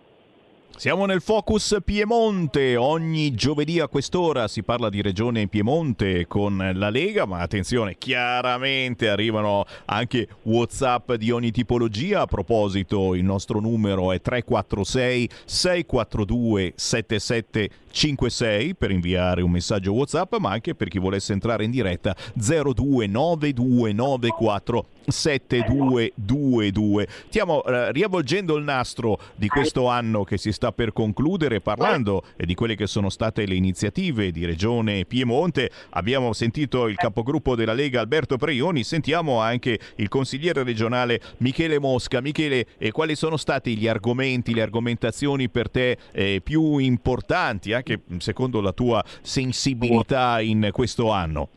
[0.76, 6.90] Siamo nel Focus Piemonte, ogni giovedì a quest'ora si parla di Regione Piemonte con la
[6.90, 14.14] Lega, ma attenzione, chiaramente arrivano anche Whatsapp di ogni tipologia, a proposito il nostro numero
[14.14, 16.74] è 346 642
[17.92, 24.86] 7756 per inviare un messaggio Whatsapp, ma anche per chi volesse entrare in diretta 029294
[25.08, 27.08] 7222.
[27.28, 32.54] Stiamo eh, riavvolgendo il nastro di questo anno che si sta per concludere parlando di
[32.54, 35.72] quelle che sono state le iniziative di Regione Piemonte.
[35.92, 42.22] Abbiamo sentito il capogruppo della Lega Alberto Preioni, sentiamo anche il consigliere regionale Michele Mosca.
[42.22, 48.02] Michele, eh, quali sono stati gli argomenti, le argomentazioni per te eh, più importanti, anche
[48.18, 51.50] secondo la tua sensibilità in questo anno?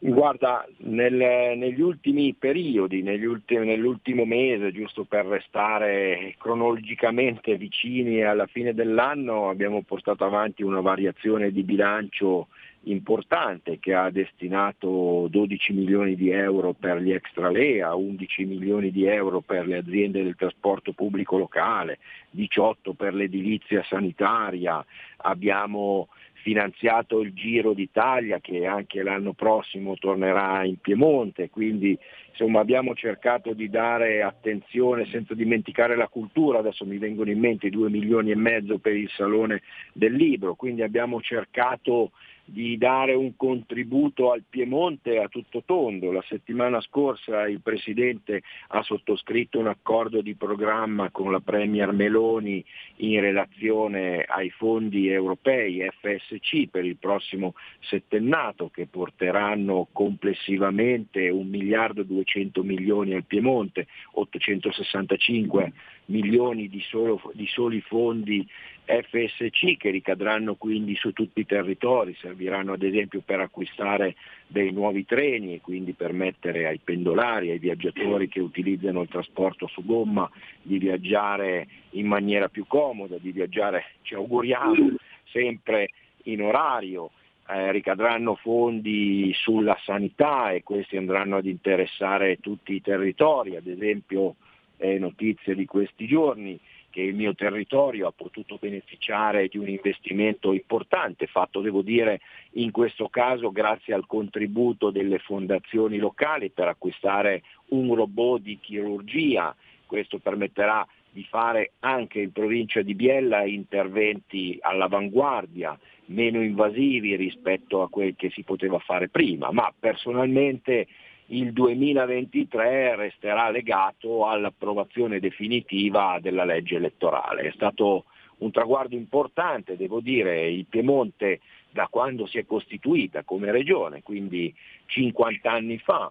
[0.00, 8.46] Guarda, nel, negli ultimi periodi, negli ultimi, nell'ultimo mese, giusto per restare cronologicamente vicini alla
[8.46, 12.46] fine dell'anno, abbiamo portato avanti una variazione di bilancio
[12.84, 19.04] importante che ha destinato 12 milioni di euro per gli extra LEA, 11 milioni di
[19.04, 21.98] euro per le aziende del trasporto pubblico locale,
[22.30, 24.84] 18 per l'edilizia sanitaria,
[25.18, 26.08] abbiamo
[26.40, 31.98] finanziato il Giro d'Italia che anche l'anno prossimo tornerà in Piemonte, quindi
[32.30, 37.66] insomma, abbiamo cercato di dare attenzione senza dimenticare la cultura, adesso mi vengono in mente
[37.66, 39.62] i due milioni e mezzo per il Salone
[39.92, 42.12] del Libro, quindi abbiamo cercato
[42.50, 46.10] di dare un contributo al Piemonte a tutto tondo.
[46.10, 52.64] La settimana scorsa il Presidente ha sottoscritto un accordo di programma con la Premier Meloni
[52.96, 62.00] in relazione ai fondi europei FSC per il prossimo settennato che porteranno complessivamente 1 miliardo
[62.00, 65.72] e 200 milioni al Piemonte, 865
[66.08, 68.46] milioni di, solo, di soli fondi
[68.84, 74.14] FSC che ricadranno quindi su tutti i territori, serviranno ad esempio per acquistare
[74.46, 79.84] dei nuovi treni e quindi permettere ai pendolari, ai viaggiatori che utilizzano il trasporto su
[79.84, 80.28] gomma
[80.62, 85.90] di viaggiare in maniera più comoda, di viaggiare, ci auguriamo, sempre
[86.24, 87.10] in orario.
[87.50, 94.36] Eh, ricadranno fondi sulla sanità e questi andranno ad interessare tutti i territori, ad esempio
[94.78, 96.58] eh, notizie di questi giorni,
[96.90, 102.20] che il mio territorio ha potuto beneficiare di un investimento importante, fatto devo dire
[102.52, 109.54] in questo caso grazie al contributo delle fondazioni locali per acquistare un robot di chirurgia.
[109.86, 117.88] Questo permetterà di fare anche in provincia di Biella interventi all'avanguardia, meno invasivi rispetto a
[117.88, 120.86] quel che si poteva fare prima, ma personalmente
[121.30, 127.42] il 2023 resterà legato all'approvazione definitiva della legge elettorale.
[127.42, 128.04] È stato
[128.38, 134.54] un traguardo importante, devo dire, il Piemonte da quando si è costituita come regione, quindi
[134.86, 136.10] 50 anni fa,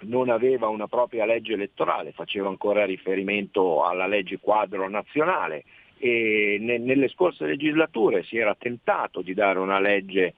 [0.00, 5.64] non aveva una propria legge elettorale, faceva ancora riferimento alla legge quadro nazionale
[5.98, 10.34] e nelle scorse legislature si era tentato di dare una legge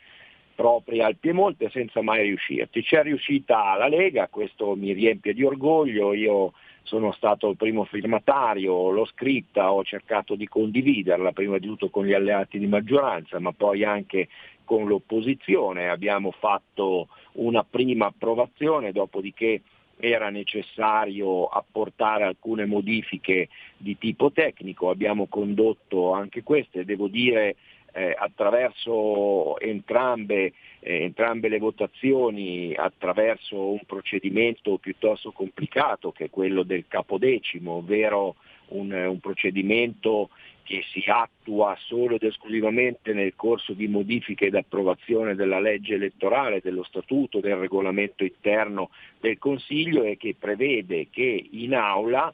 [0.59, 2.83] propria al Piemonte senza mai riuscirci.
[2.83, 6.53] C'è riuscita la Lega, questo mi riempie di orgoglio, io
[6.83, 12.07] sono stato il primo firmatario, l'ho scritta, ho cercato di condividerla prima di tutto con
[12.07, 14.27] gli alleati di maggioranza, ma poi anche
[14.65, 15.89] con l'opposizione.
[15.89, 19.63] Abbiamo fatto una prima approvazione, dopodiché
[19.97, 27.55] era necessario apportare alcune modifiche di tipo tecnico, abbiamo condotto anche queste, devo dire
[27.93, 36.63] eh, attraverso entrambe, eh, entrambe, le votazioni, attraverso un procedimento piuttosto complicato che è quello
[36.63, 38.37] del capodecimo, ovvero
[38.69, 40.31] un, un procedimento
[40.69, 46.61] che si attua solo ed esclusivamente nel corso di modifiche ed approvazione della legge elettorale,
[46.63, 52.31] dello statuto, del regolamento interno del Consiglio e che prevede che in aula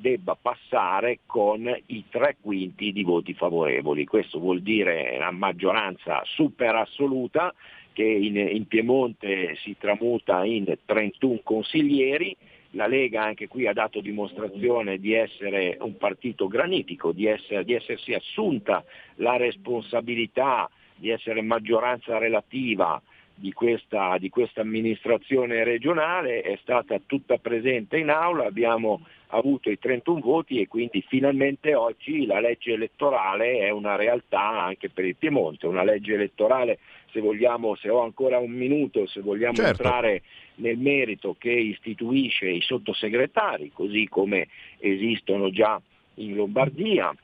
[0.00, 4.04] debba passare con i tre quinti di voti favorevoli.
[4.04, 7.52] Questo vuol dire una maggioranza super assoluta
[7.92, 12.36] che in, in Piemonte si tramuta in 31 consiglieri.
[12.72, 17.72] La Lega anche qui ha dato dimostrazione di essere un partito granitico, di, essere, di
[17.72, 18.84] essersi assunta
[19.16, 23.00] la responsabilità di essere maggioranza relativa
[23.38, 29.78] di questa, di questa, amministrazione regionale, è stata tutta presente in aula, abbiamo avuto i
[29.78, 35.14] 31 voti e quindi finalmente oggi la legge elettorale è una realtà anche per il
[35.14, 36.78] Piemonte, una legge elettorale
[37.12, 39.82] se vogliamo, se ho ancora un minuto, se vogliamo certo.
[39.82, 40.22] entrare
[40.56, 45.80] nel merito che istituisce i sottosegretari, così come esistono già
[46.14, 47.14] in Lombardia,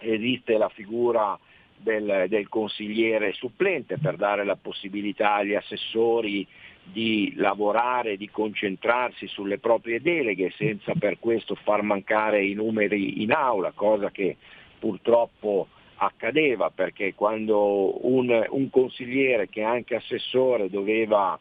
[0.00, 1.38] esiste la figura
[1.78, 6.46] del, del, consigliere supplente per dare la possibilità agli assessori
[6.82, 13.32] di lavorare, di concentrarsi sulle proprie deleghe senza per questo far mancare i numeri in
[13.32, 14.36] aula, cosa che
[14.78, 21.38] purtroppo accadeva perché quando un, un consigliere che è anche assessore doveva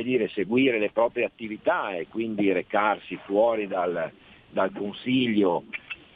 [0.00, 4.10] dire, seguire le proprie attività e quindi recarsi fuori dal,
[4.48, 5.64] dal consiglio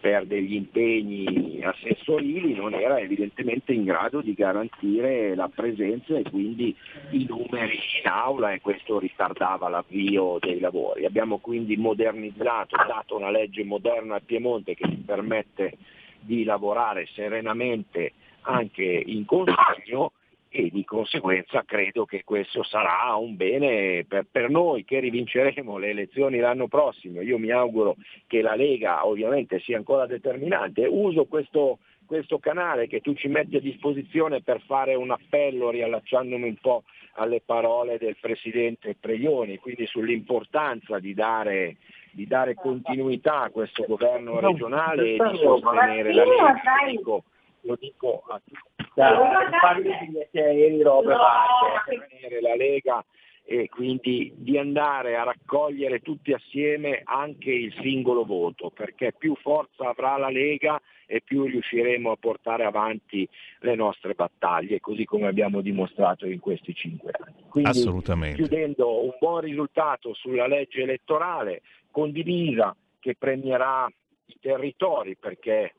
[0.06, 6.72] per degli impegni assessorili non era evidentemente in grado di garantire la presenza e quindi
[7.10, 11.06] i numeri in aula e questo ritardava l'avvio dei lavori.
[11.06, 15.76] Abbiamo quindi modernizzato, dato una legge moderna al Piemonte che ci permette
[16.20, 20.12] di lavorare serenamente anche in consiglio
[20.56, 25.90] e di conseguenza credo che questo sarà un bene per, per, noi che rivinceremo le
[25.90, 27.20] elezioni l'anno prossimo.
[27.20, 27.96] Io mi auguro
[28.26, 30.86] che la Lega ovviamente sia ancora determinante.
[30.86, 36.48] Uso questo, questo canale che tu ci metti a disposizione per fare un appello riallacciandomi
[36.48, 36.84] un po'
[37.16, 41.76] alle parole del Presidente Preglioni, quindi sull'importanza di dare,
[42.12, 47.22] di dare continuità a questo governo regionale e di sostenere la Lega
[47.66, 53.04] lo dico a tutti, fare i biglietti aerei, robe varie, la Lega
[53.48, 59.88] e quindi di andare a raccogliere tutti assieme anche il singolo voto, perché più forza
[59.88, 63.28] avrà la Lega e più riusciremo a portare avanti
[63.60, 67.44] le nostre battaglie, così come abbiamo dimostrato in questi cinque anni.
[67.48, 71.62] Quindi, chiudendo un buon risultato sulla legge elettorale
[71.92, 73.88] condivisa che premierà
[74.26, 75.74] i territori, perché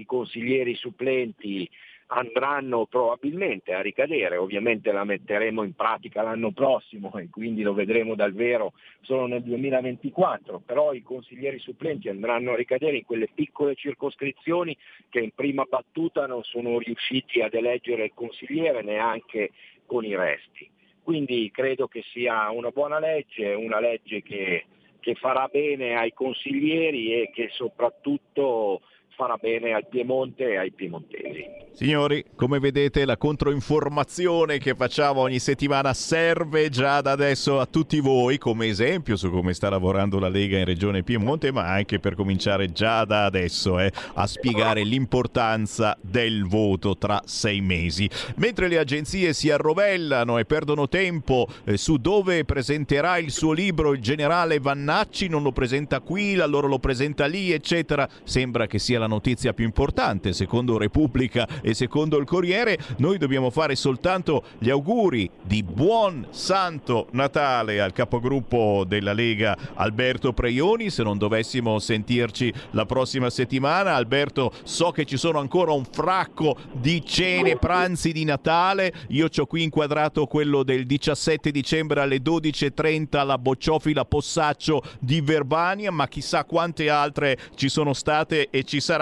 [0.00, 1.68] i consiglieri supplenti
[2.10, 8.14] andranno probabilmente a ricadere, ovviamente la metteremo in pratica l'anno prossimo e quindi lo vedremo
[8.14, 8.72] dal vero
[9.02, 14.76] solo nel 2024, però i consiglieri supplenti andranno a ricadere in quelle piccole circoscrizioni
[15.10, 19.50] che in prima battuta non sono riusciti ad eleggere il consigliere neanche
[19.84, 20.68] con i resti.
[21.02, 24.64] Quindi credo che sia una buona legge, una legge che,
[25.00, 28.82] che farà bene ai consiglieri e che soprattutto
[29.18, 31.66] farà bene al Piemonte e ai piemontesi.
[31.72, 37.98] Signori, come vedete la controinformazione che facciamo ogni settimana serve già da adesso a tutti
[37.98, 42.14] voi come esempio su come sta lavorando la Lega in Regione Piemonte, ma anche per
[42.14, 48.08] cominciare già da adesso eh, a spiegare l'importanza del voto tra sei mesi.
[48.36, 53.92] Mentre le agenzie si arrovellano e perdono tempo eh, su dove presenterà il suo libro
[53.92, 59.00] il generale Vannacci, non lo presenta qui, allora lo presenta lì, eccetera, sembra che sia
[59.00, 64.70] la notizia più importante secondo Repubblica e secondo il Corriere noi dobbiamo fare soltanto gli
[64.70, 72.52] auguri di buon santo Natale al capogruppo della Lega Alberto Preioni se non dovessimo sentirci
[72.72, 78.24] la prossima settimana Alberto so che ci sono ancora un fracco di cene pranzi di
[78.24, 78.92] Natale.
[79.08, 85.90] Io ho qui inquadrato quello del 17 dicembre alle 12.30 alla Bocciofila Possaccio di Verbania
[85.90, 88.97] ma chissà quante altre ci sono state e ci saranno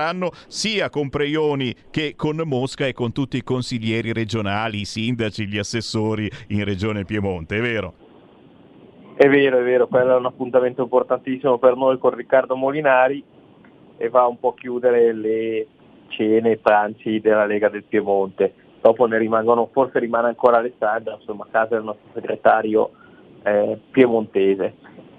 [0.47, 5.59] sia con Preioni che con Mosca e con tutti i consiglieri regionali, i sindaci, gli
[5.59, 7.95] assessori in Regione Piemonte, è vero?
[9.15, 13.25] È vero, è vero, quello è un appuntamento importantissimo per noi con Riccardo Molinari
[13.97, 15.67] e va un po' a chiudere le
[16.09, 18.53] cene e pranzi della Lega del Piemonte.
[18.83, 22.91] Dopo ne rimangono, forse rimane ancora Alessandra, insomma, a casa del nostro segretario
[23.43, 24.75] eh, piemontese.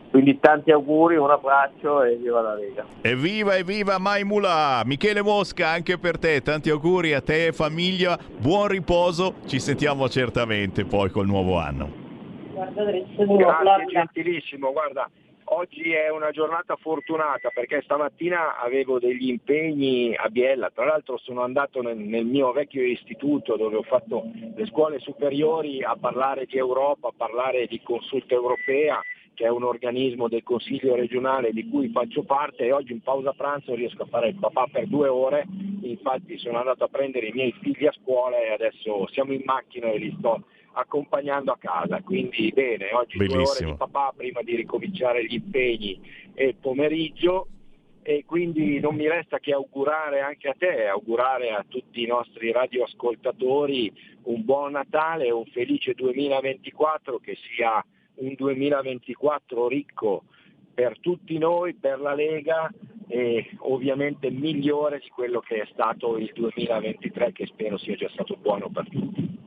[0.10, 2.86] Quindi tanti auguri, un abbraccio e viva la Lega.
[3.01, 4.82] Evviva, evviva Maimula!
[4.86, 10.08] Michele Mosca, anche per te, tanti auguri a te e famiglia, buon riposo, ci sentiamo
[10.10, 12.05] certamente poi col nuovo anno.
[12.53, 15.10] Grazie gentilissimo, guarda,
[15.50, 21.41] oggi è una giornata fortunata perché stamattina avevo degli impegni a Biella, tra l'altro sono
[21.41, 26.58] andato nel, nel mio vecchio istituto dove ho fatto le scuole superiori a parlare di
[26.58, 29.02] Europa, a parlare di consulta europea,
[29.34, 32.66] che è un organismo del Consiglio regionale di cui faccio parte.
[32.66, 35.45] E oggi in pausa pranzo riesco a fare il papà per due ore,
[35.82, 39.89] infatti sono andato a prendere i miei figli a scuola e adesso siamo in macchina
[39.89, 40.43] e li sto
[40.78, 43.71] accompagnando a casa, quindi bene, oggi due ore Bellissimo.
[43.71, 45.99] di papà prima di ricominciare gli impegni
[46.34, 47.47] e il pomeriggio
[48.03, 52.51] e quindi non mi resta che augurare anche a te, augurare a tutti i nostri
[52.51, 53.91] radioascoltatori
[54.23, 57.84] un buon Natale un felice 2024 che sia
[58.15, 60.23] un 2024 ricco
[60.73, 62.71] per tutti noi, per la Lega
[63.07, 68.38] e ovviamente migliore di quello che è stato il 2023 che spero sia già stato
[68.38, 69.47] buono per tutti.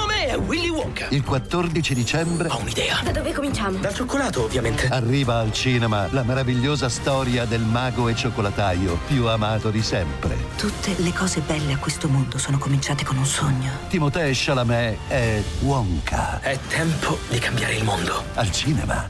[0.31, 1.09] è Willy Wonka.
[1.09, 2.47] Il 14 dicembre.
[2.47, 3.01] Ho un'idea.
[3.03, 3.77] Da dove cominciamo?
[3.79, 4.87] Dal cioccolato, ovviamente.
[4.87, 10.37] Arriva al cinema la meravigliosa storia del mago e cioccolataio più amato di sempre.
[10.55, 13.71] Tutte le cose belle a questo mondo sono cominciate con un sogno.
[13.89, 16.39] Timothée Chalamet è Wonka.
[16.39, 18.23] È tempo di cambiare il mondo.
[18.35, 19.09] Al cinema.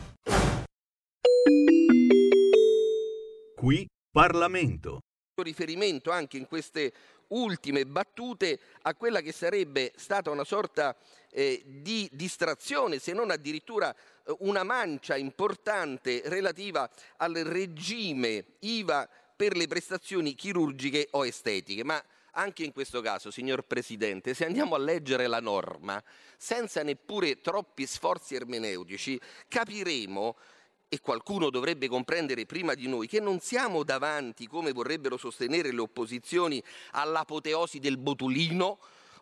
[3.56, 5.02] Qui Parlamento.
[5.44, 6.92] riferimento anche in queste
[7.32, 10.96] ultime battute a quella che sarebbe stata una sorta
[11.32, 19.56] eh, di distrazione, se non addirittura eh, una mancia importante relativa al regime IVA per
[19.56, 21.84] le prestazioni chirurgiche o estetiche.
[21.84, 22.04] Ma
[22.34, 26.02] anche in questo caso, signor Presidente, se andiamo a leggere la norma
[26.38, 30.36] senza neppure troppi sforzi ermeneutici, capiremo
[30.94, 35.80] e qualcuno dovrebbe comprendere prima di noi che non siamo davanti, come vorrebbero sostenere le
[35.80, 36.62] opposizioni,
[36.92, 38.78] all'apoteosi del botulino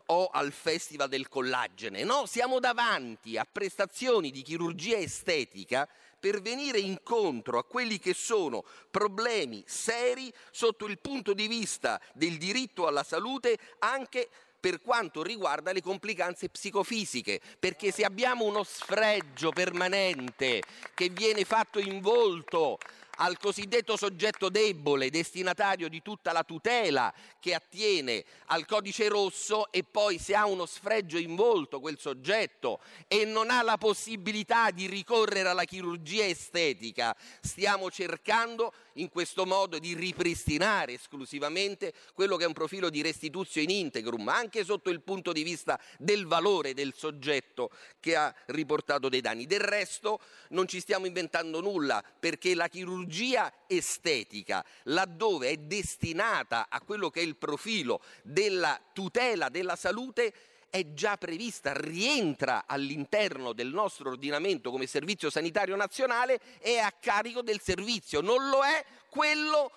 [0.08, 2.04] o al festival del collagene.
[2.04, 5.88] No, siamo davanti a prestazioni di chirurgia estetica
[6.20, 12.40] per venire incontro a quelli che sono problemi seri sotto il punto di vista del
[12.40, 14.30] diritto alla salute anche
[14.60, 20.62] per quanto riguarda le complicanze psicofisiche, perché se abbiamo uno sfregio permanente
[20.94, 22.78] che viene fatto in volto
[23.22, 29.84] al cosiddetto soggetto debole, destinatario di tutta la tutela che attiene al codice rosso e
[29.84, 34.88] poi se ha uno sfregio in volto quel soggetto e non ha la possibilità di
[34.88, 42.48] ricorrere alla chirurgia estetica, stiamo cercando in questo modo di ripristinare esclusivamente quello che è
[42.48, 46.94] un profilo di restituzio in integrum, anche sotto il punto di vista del valore del
[46.96, 49.46] soggetto che ha riportato dei danni.
[49.46, 50.20] Del resto
[50.50, 57.22] non ci stiamo inventando nulla perché la chirurgia estetica, laddove è destinata a quello che
[57.22, 60.34] è il profilo della tutela della salute,
[60.70, 67.42] è già prevista, rientra all'interno del nostro ordinamento come servizio sanitario nazionale è a carico
[67.42, 69.72] del servizio, non lo è quello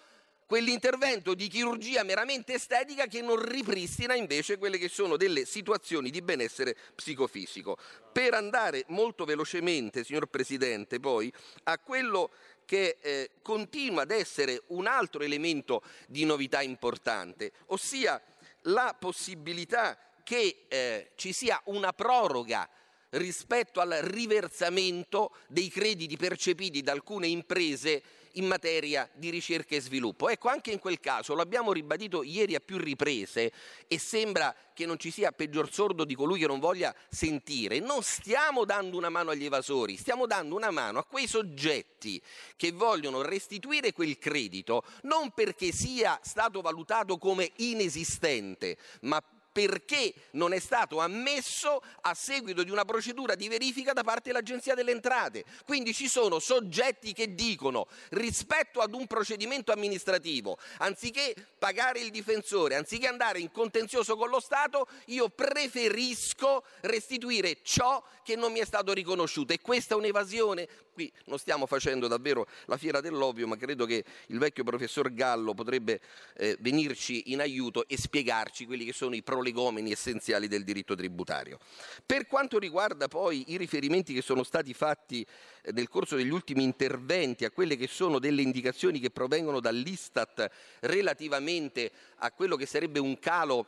[0.52, 6.20] quell'intervento di chirurgia meramente estetica che non ripristina invece quelle che sono delle situazioni di
[6.20, 7.78] benessere psicofisico.
[8.12, 11.32] Per andare molto velocemente, signor Presidente, poi
[11.62, 12.32] a quello
[12.66, 18.20] che eh, continua ad essere un altro elemento di novità importante, ossia
[18.66, 22.68] la possibilità che eh, ci sia una proroga
[23.10, 28.02] rispetto al riversamento dei crediti percepiti da alcune imprese
[28.36, 30.28] in materia di ricerca e sviluppo.
[30.28, 33.52] Ecco, anche in quel caso, lo abbiamo ribadito ieri a più riprese
[33.86, 38.02] e sembra che non ci sia peggior sordo di colui che non voglia sentire, non
[38.02, 42.22] stiamo dando una mano agli evasori, stiamo dando una mano a quei soggetti
[42.56, 50.52] che vogliono restituire quel credito non perché sia stato valutato come inesistente, ma perché non
[50.52, 55.44] è stato ammesso a seguito di una procedura di verifica da parte dell'Agenzia delle Entrate.
[55.64, 62.74] Quindi ci sono soggetti che dicono rispetto ad un procedimento amministrativo, anziché pagare il difensore,
[62.74, 68.64] anziché andare in contenzioso con lo Stato, io preferisco restituire ciò che non mi è
[68.64, 69.52] stato riconosciuto.
[69.52, 70.68] E questa è un'evasione?
[70.92, 75.54] Qui non stiamo facendo davvero la fiera dell'ovvio, ma credo che il vecchio professor Gallo
[75.54, 76.00] potrebbe
[76.36, 81.58] eh, venirci in aiuto e spiegarci quelli che sono i prolegomeni essenziali del diritto tributario.
[82.06, 85.26] Per quanto riguarda poi i riferimenti che sono stati fatti
[85.62, 90.48] eh, nel corso degli ultimi interventi a quelle che sono delle indicazioni che provengono dall'Istat
[90.80, 93.66] relativamente a quello che sarebbe un calo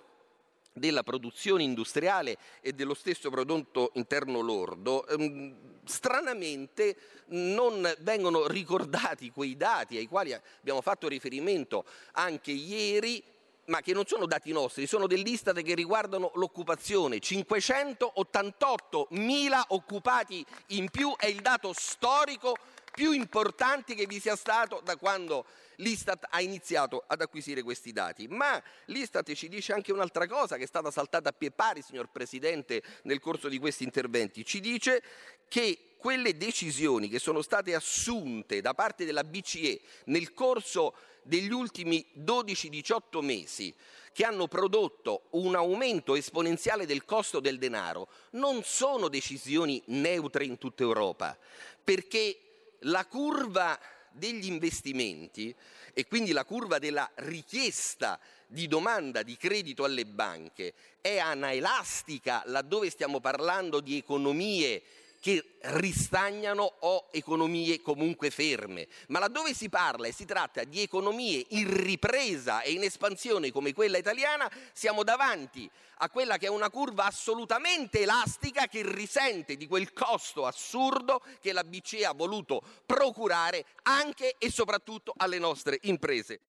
[0.72, 5.54] della produzione industriale e dello stesso prodotto interno lordo, ehm,
[5.84, 6.96] stranamente
[7.26, 13.22] non vengono ricordati quei dati ai quali abbiamo fatto riferimento anche ieri
[13.66, 17.18] ma che non sono dati nostri, sono dell'Istat che riguardano l'occupazione.
[17.18, 22.56] 588 mila occupati in più è il dato storico
[22.94, 25.44] più importante che vi sia stato da quando
[25.76, 28.28] l'Istat ha iniziato ad acquisire questi dati.
[28.28, 32.08] Ma l'Istat ci dice anche un'altra cosa che è stata saltata a pie pari, signor
[32.10, 34.44] Presidente, nel corso di questi interventi.
[34.44, 35.02] Ci dice
[35.48, 40.92] che quelle decisioni che sono state assunte da parte della BCE nel corso
[41.22, 43.74] degli ultimi 12-18 mesi
[44.12, 50.58] che hanno prodotto un aumento esponenziale del costo del denaro non sono decisioni neutre in
[50.58, 51.38] tutta Europa,
[51.82, 52.38] perché
[52.80, 53.80] la curva
[54.10, 55.56] degli investimenti
[55.94, 62.90] e quindi la curva della richiesta di domanda di credito alle banche è anaelastica laddove
[62.90, 64.82] stiamo parlando di economie
[65.24, 71.46] che ristagnano o economie comunque ferme, ma laddove si parla e si tratta di economie
[71.48, 75.66] in ripresa e in espansione come quella italiana, siamo davanti
[76.00, 81.54] a quella che è una curva assolutamente elastica che risente di quel costo assurdo che
[81.54, 86.40] la BCE ha voluto procurare anche e soprattutto alle nostre imprese.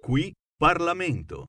[0.00, 1.48] Qui Parlamento.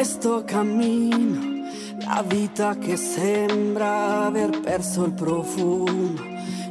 [0.00, 1.66] Questo cammino,
[2.06, 6.14] la vita che sembra aver perso il profumo,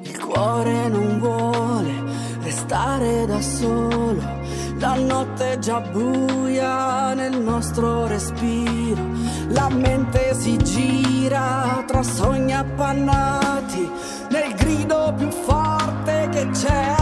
[0.02, 1.94] il cuore non vuole
[2.42, 4.20] restare da solo,
[4.80, 9.04] la notte è già buia nel nostro respiro,
[9.50, 13.92] la mente si gira tra sogni appannati,
[14.32, 16.96] nel grido più forte che c'è.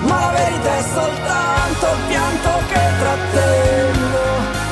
[0.00, 4.24] Ma la verità è soltanto il pianto che trattengo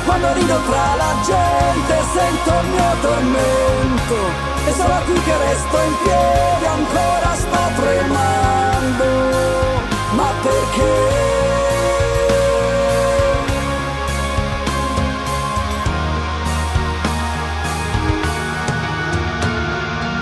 [0.04, 4.16] Quando rido tra la gente sento il mio tormento
[4.66, 9.08] E sono qui che resto in piedi ancora sto tremando
[10.12, 11.38] Ma perché?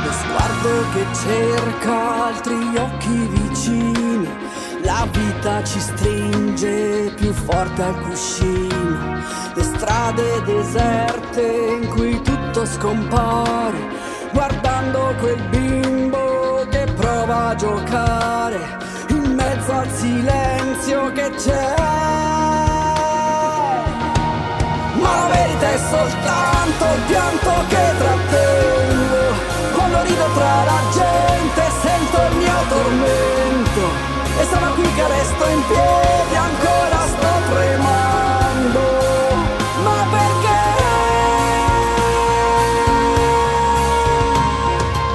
[0.05, 4.29] Lo sguardo che cerca altri occhi vicini,
[4.89, 9.21] la vita ci stringe più forte al cuscino,
[9.55, 13.77] le strade deserte in cui tutto scompare,
[14.33, 18.79] guardando quel bimbo che prova a giocare
[19.09, 21.75] in mezzo al silenzio che c'è.
[25.01, 29.23] Ma la verità è soltanto il pianto che trattengo.
[29.75, 34.08] Quando rido tra la gente sento il mio tormento
[34.41, 38.81] E so sono qui che resto in piedi, ancora sto tremando.
[39.83, 40.61] Ma perché?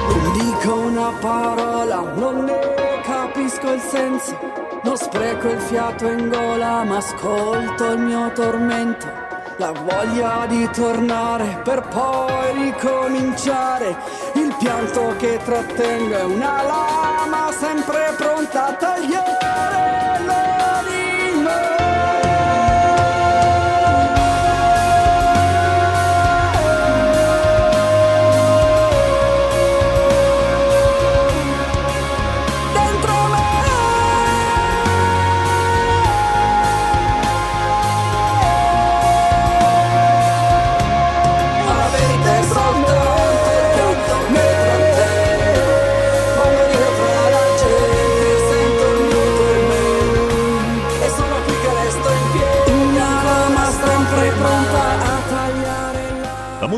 [0.08, 4.38] Non dico una parola, non ne capisco il senso.
[4.82, 9.23] Non spreco il fiato in gola, ma ascolto il mio tormento.
[9.58, 13.96] La voglia di tornare per poi ricominciare.
[14.34, 19.43] Il pianto che trattengo è una lama sempre pronta a tagliare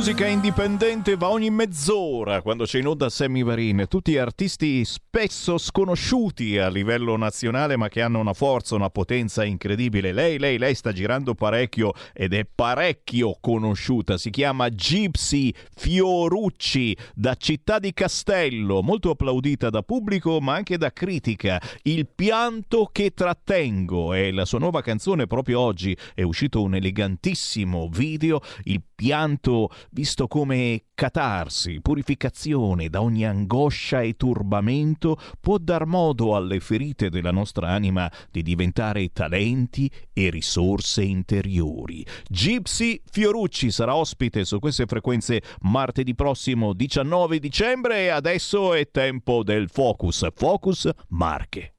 [0.06, 6.58] musica indipendente va ogni mezz'ora quando c'è in onda Sammy Varin, tutti artisti spesso sconosciuti
[6.58, 10.12] a livello nazionale ma che hanno una forza, una potenza incredibile.
[10.12, 17.34] Lei, lei, lei sta girando parecchio ed è parecchio conosciuta, si chiama Gypsy Fiorucci da
[17.34, 21.60] Città di Castello, molto applaudita da pubblico ma anche da critica.
[21.82, 27.88] Il pianto che trattengo è la sua nuova canzone proprio oggi, è uscito un elegantissimo
[27.90, 36.34] video, il pianto visto come catarsi, purificazione da ogni angoscia e turbamento, può dar modo
[36.34, 42.04] alle ferite della nostra anima di diventare talenti e risorse interiori.
[42.28, 49.44] Gypsy Fiorucci sarà ospite su queste frequenze martedì prossimo 19 dicembre e adesso è tempo
[49.44, 50.26] del Focus.
[50.34, 51.74] Focus Marche.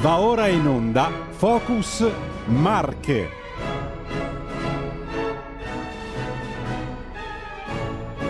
[0.00, 2.08] Va ora in onda Focus
[2.46, 3.47] Marche.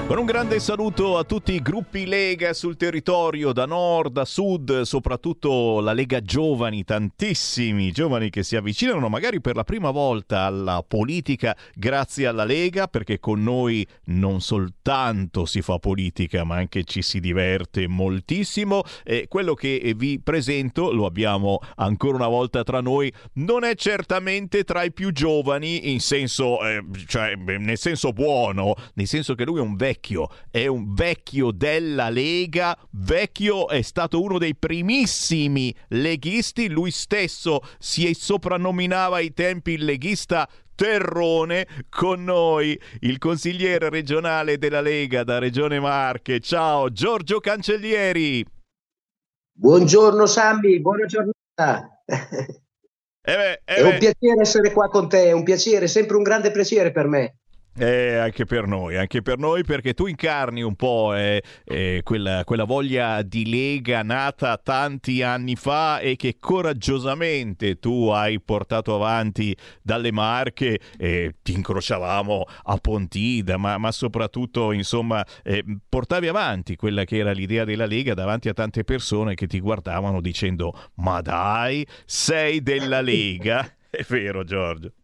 [0.08, 4.80] Con un grande saluto a tutti i gruppi Lega sul territorio, da nord a sud,
[4.80, 10.82] soprattutto la Lega Giovani, tantissimi giovani che si avvicinano magari per la prima volta alla
[10.82, 17.02] politica grazie alla Lega, perché con noi non soltanto si fa politica, ma anche ci
[17.02, 18.84] si diverte moltissimo.
[19.04, 24.64] E quello che vi presento, lo abbiamo ancora una volta tra noi, non è certamente
[24.64, 29.58] tra i più giovani, in senso, eh, cioè, nel senso buono, nel senso che lui
[29.58, 35.74] è un vecchio vecchio, è un vecchio della Lega, vecchio è stato uno dei primissimi
[35.88, 44.58] leghisti, lui stesso si soprannominava ai tempi il leghista Terrone con noi il consigliere regionale
[44.58, 46.38] della Lega da Regione Marche.
[46.38, 48.46] Ciao Giorgio Cancellieri.
[49.52, 52.02] Buongiorno Sammy, buona giornata.
[53.20, 53.98] Eh beh, eh è un beh.
[53.98, 57.38] piacere essere qua con te, è un piacere, sempre un grande piacere per me.
[57.80, 62.42] Eh, anche per noi, anche per noi perché tu incarni un po' eh, eh, quella,
[62.42, 69.56] quella voglia di lega nata tanti anni fa e che coraggiosamente tu hai portato avanti
[69.80, 77.04] dalle Marche, eh, ti incrociavamo a Pontida, ma, ma soprattutto insomma eh, portavi avanti quella
[77.04, 81.86] che era l'idea della Lega davanti a tante persone che ti guardavano dicendo ma dai,
[82.04, 83.72] sei della Lega?
[83.88, 84.97] È vero Giorgio.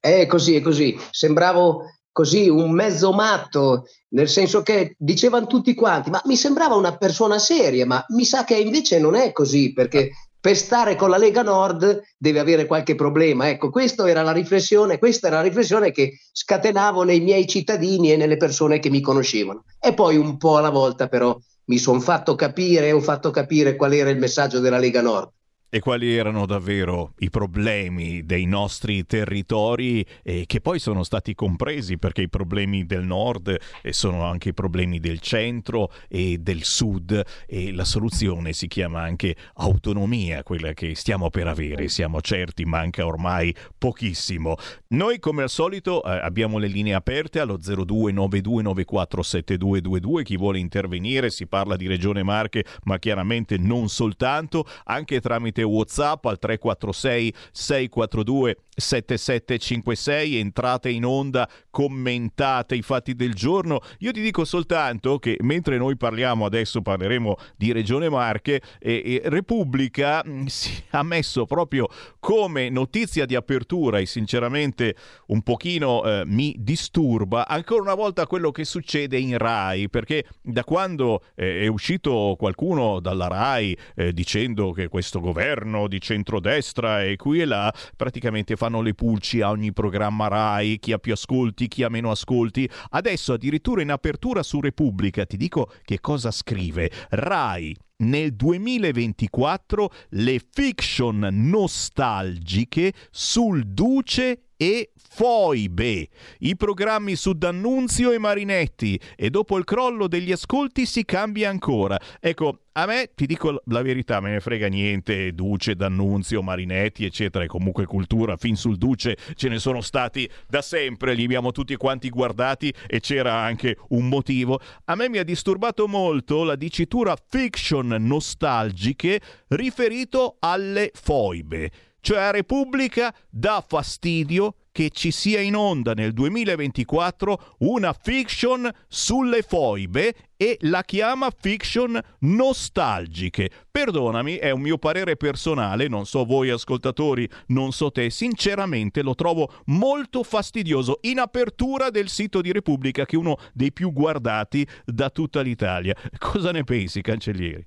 [0.00, 0.98] È così, è così.
[1.10, 6.96] Sembravo così un mezzo matto, nel senso che dicevano tutti quanti, ma mi sembrava una
[6.96, 10.10] persona seria, ma mi sa che invece non è così, perché
[10.40, 13.48] per stare con la Lega Nord deve avere qualche problema.
[13.48, 18.16] Ecco, questa era la riflessione, questa era la riflessione che scatenavo nei miei cittadini e
[18.16, 19.64] nelle persone che mi conoscevano.
[19.80, 23.92] E poi un po' alla volta però mi sono fatto capire, ho fatto capire qual
[23.92, 25.30] era il messaggio della Lega Nord.
[25.70, 31.98] E quali erano davvero i problemi dei nostri territori e che poi sono stati compresi
[31.98, 33.54] perché i problemi del nord
[33.90, 39.36] sono anche i problemi del centro e del sud e la soluzione si chiama anche
[39.56, 44.56] autonomia, quella che stiamo per avere, siamo certi, manca ormai pochissimo.
[44.88, 51.46] Noi come al solito eh, abbiamo le linee aperte allo 0292947222, chi vuole intervenire si
[51.46, 60.36] parla di Regione Marche ma chiaramente non soltanto, anche tramite WhatsApp al 346 642 7756,
[60.38, 63.80] entrate in onda, commentate i fatti del giorno.
[63.98, 69.22] Io ti dico soltanto che mentre noi parliamo, adesso parleremo di Regione Marche, e, e
[69.24, 71.88] Repubblica mh, si ha messo proprio
[72.18, 74.94] come notizia di apertura e sinceramente
[75.26, 80.64] un pochino eh, mi disturba ancora una volta quello che succede in RAI, perché da
[80.64, 87.16] quando eh, è uscito qualcuno dalla RAI eh, dicendo che questo governo di centrodestra è
[87.16, 91.14] qui e là, praticamente fa fanno le pulci a ogni programma RAI, chi ha più
[91.14, 92.68] ascolti, chi ha meno ascolti.
[92.90, 96.90] Adesso addirittura in apertura su Repubblica ti dico che cosa scrive.
[97.08, 106.08] RAI nel 2024 le fiction nostalgiche sul Duce e Foibe,
[106.40, 111.98] i programmi su D'Annunzio e Marinetti e dopo il crollo degli ascolti si cambia ancora.
[112.20, 117.42] Ecco, a me ti dico la verità, me ne frega niente, Duce, D'Annunzio, Marinetti, eccetera,
[117.42, 121.74] e comunque cultura, fin sul Duce ce ne sono stati da sempre, li abbiamo tutti
[121.74, 124.60] quanti guardati e c'era anche un motivo.
[124.84, 131.70] A me mi ha disturbato molto la dicitura fiction nostalgiche riferito alle foibe
[132.00, 139.42] cioè a Repubblica dà fastidio che ci sia in onda nel 2024 una fiction sulle
[139.42, 143.50] foibe e la chiama fiction nostalgiche.
[143.68, 149.16] Perdonami, è un mio parere personale, non so voi ascoltatori, non so te, sinceramente lo
[149.16, 154.64] trovo molto fastidioso in apertura del sito di Repubblica che è uno dei più guardati
[154.84, 155.96] da tutta l'Italia.
[156.18, 157.66] Cosa ne pensi, cancellieri?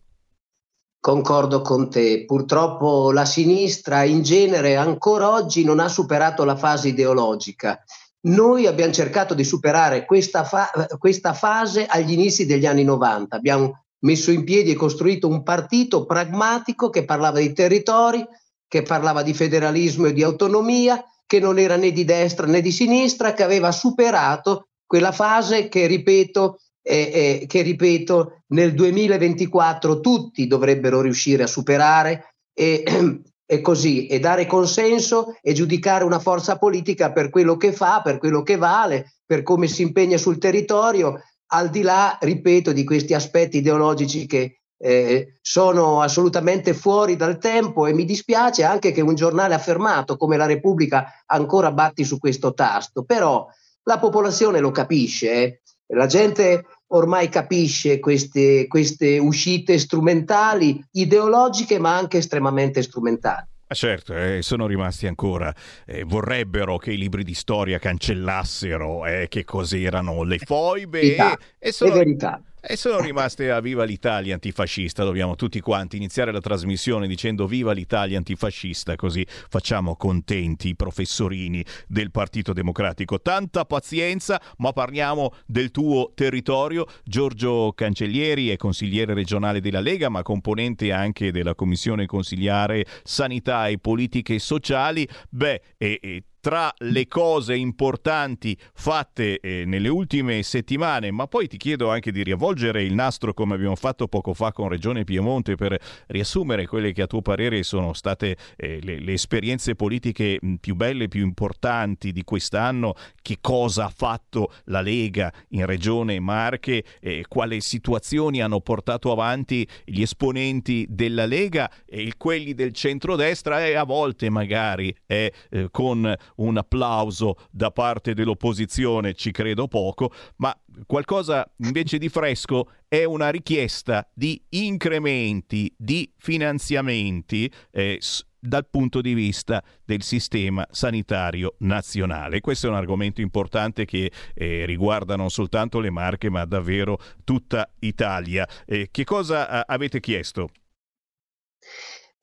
[1.02, 6.90] Concordo con te, purtroppo la sinistra in genere ancora oggi non ha superato la fase
[6.90, 7.84] ideologica.
[8.28, 10.70] Noi abbiamo cercato di superare questa, fa-
[11.00, 16.06] questa fase agli inizi degli anni 90, abbiamo messo in piedi e costruito un partito
[16.06, 18.24] pragmatico che parlava di territori,
[18.68, 22.72] che parlava di federalismo e di autonomia, che non era né di destra né di
[22.72, 30.48] sinistra, che aveva superato quella fase che, ripeto, eh, eh, che ripeto nel 2024 tutti
[30.48, 32.84] dovrebbero riuscire a superare e,
[33.46, 38.18] e così e dare consenso e giudicare una forza politica per quello che fa, per
[38.18, 41.22] quello che vale, per come si impegna sul territorio,
[41.54, 47.86] al di là, ripeto, di questi aspetti ideologici che eh, sono assolutamente fuori dal tempo
[47.86, 52.54] e mi dispiace anche che un giornale affermato come la Repubblica ancora batti su questo
[52.54, 53.48] tasto, però
[53.84, 55.61] la popolazione lo capisce, eh?
[55.94, 63.48] La gente ormai capisce queste, queste uscite strumentali, ideologiche, ma anche estremamente strumentali.
[63.68, 65.54] Ah, certo, eh, sono rimasti ancora,
[65.86, 71.70] eh, vorrebbero che i libri di storia cancellassero eh, che cos'erano le foibe verità, e,
[71.70, 72.42] e sono, verità.
[72.64, 77.72] E sono rimaste a Viva l'Italia antifascista, dobbiamo tutti quanti iniziare la trasmissione dicendo Viva
[77.72, 83.20] l'Italia antifascista, così facciamo contenti i professorini del Partito Democratico.
[83.20, 86.86] Tanta pazienza, ma parliamo del tuo territorio.
[87.04, 93.80] Giorgio Cancellieri è consigliere regionale della Lega, ma componente anche della Commissione consigliare Sanità e
[93.80, 95.08] Politiche Sociali.
[95.32, 101.58] Beh, e, e tra le cose importanti fatte eh, nelle ultime settimane, ma poi ti
[101.58, 105.80] chiedo anche di riavvolgere il nastro come abbiamo fatto poco fa con Regione Piemonte per
[106.08, 111.08] riassumere quelle che a tuo parere sono state eh, le, le, esperienze politiche più belle,
[111.08, 117.62] più importanti di quest'anno, che cosa ha fatto la Lega in Regione Marche, eh, quali
[117.62, 123.64] situazioni hanno portato avanti gli esponenti della Lega e quelli del centrodestra?
[123.64, 125.32] E a volte magari eh,
[125.70, 130.56] con un applauso da parte dell'opposizione, ci credo poco, ma
[130.86, 138.00] qualcosa invece di fresco è una richiesta di incrementi di finanziamenti eh,
[138.44, 142.42] dal punto di vista del sistema sanitario nazionale.
[142.42, 147.72] Questo è un argomento importante che eh, riguarda non soltanto le Marche, ma davvero tutta
[147.80, 148.48] Italia.
[148.66, 150.50] Eh, che cosa avete chiesto?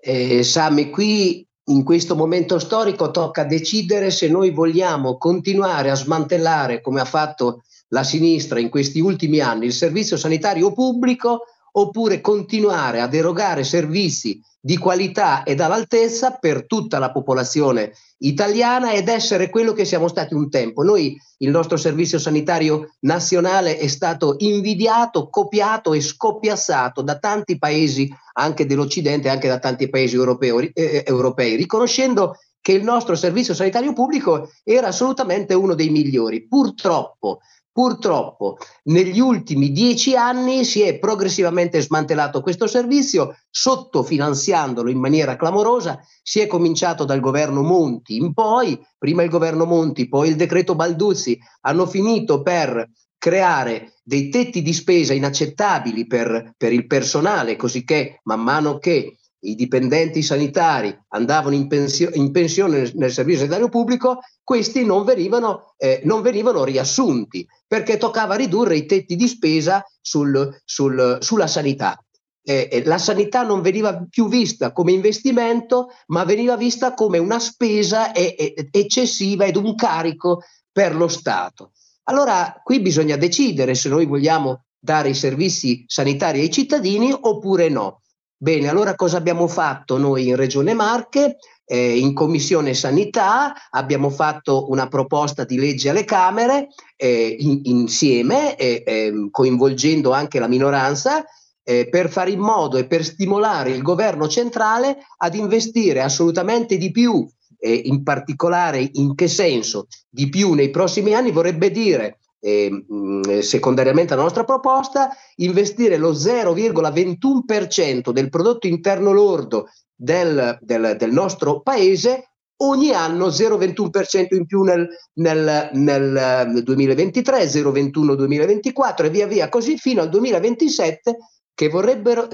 [0.01, 6.81] Eh, Sammy, qui in questo momento storico tocca decidere se noi vogliamo continuare a smantellare,
[6.81, 13.01] come ha fatto la sinistra in questi ultimi anni, il servizio sanitario pubblico oppure continuare
[13.01, 19.73] ad erogare servizi di qualità ed all'altezza per tutta la popolazione italiana ed essere quello
[19.73, 20.83] che siamo stati un tempo.
[20.83, 28.09] Noi, il nostro servizio sanitario nazionale è stato invidiato, copiato e scoppiassato da tanti paesi
[28.35, 33.55] anche dell'Occidente, anche da tanti paesi europeo, eh, eh, europei, riconoscendo che il nostro servizio
[33.55, 36.47] sanitario pubblico era assolutamente uno dei migliori.
[36.47, 37.39] Purtroppo,
[37.79, 38.57] Purtroppo
[38.87, 46.01] negli ultimi dieci anni si è progressivamente smantellato questo servizio, sottofinanziandolo in maniera clamorosa.
[46.21, 50.75] Si è cominciato dal governo Monti in poi, prima il governo Monti, poi il decreto
[50.75, 57.85] Balduzzi, hanno finito per creare dei tetti di spesa inaccettabili per, per il personale, così
[57.85, 63.41] che man mano che i dipendenti sanitari andavano in, pensio- in pensione nel, nel, servizio
[63.41, 69.29] sanitario pubblico, questi non venivano, eh, non venivano, riassunti perché toccava ridurre i tetti di
[69.29, 72.03] spesa sul, sul, sulla sanità.
[72.43, 78.13] Eh, la sanità non veniva più vista come investimento, ma veniva vista come una spesa
[78.13, 80.43] e, e, eccessiva ed un carico
[80.73, 81.73] per lo Stato.
[82.05, 88.01] Allora qui bisogna decidere se noi vogliamo dare i servizi sanitari ai cittadini oppure no.
[88.41, 91.39] Bene, allora cosa abbiamo fatto noi in Regione Marche?
[91.65, 98.55] Eh, in Commissione Sanità abbiamo fatto una proposta di legge alle Camere eh, in, insieme,
[98.55, 101.25] eh, ehm, coinvolgendo anche la minoranza,
[101.65, 106.93] eh, per fare in modo e per stimolare il governo centrale ad investire assolutamente di
[106.93, 107.29] più,
[107.61, 109.89] in particolare in che senso?
[110.09, 118.11] Di più nei prossimi anni vorrebbe dire eh, secondariamente alla nostra proposta, investire lo 0,21%
[118.11, 122.29] del prodotto interno lordo del, del, del nostro paese
[122.61, 129.77] ogni anno 0,21% in più nel, nel, nel 2023, 0,21 2024 e via via così
[129.77, 131.17] fino al 2027
[131.55, 131.71] che,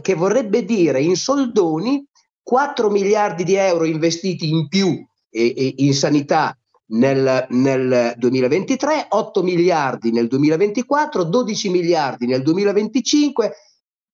[0.01, 2.07] che vorrebbe dire in soldoni
[2.43, 6.57] 4 miliardi di euro investiti in più eh, eh, in sanità
[6.87, 13.53] nel, nel 2023, 8 miliardi nel 2024, 12 miliardi nel 2025,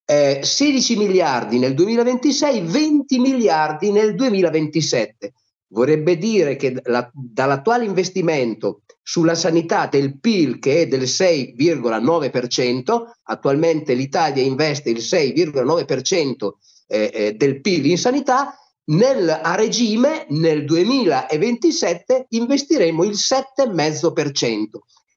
[0.05, 5.33] eh, 16 miliardi nel 2026, 20 miliardi nel 2027.
[5.73, 13.95] Vorrebbe dire che la, dall'attuale investimento sulla sanità del PIL che è del 6,9%, attualmente
[13.95, 16.51] l'Italia investe il 6,9%
[16.87, 18.55] eh, eh, del PIL in sanità,
[18.87, 24.65] nel, a regime nel 2027 investiremo il 7,5%,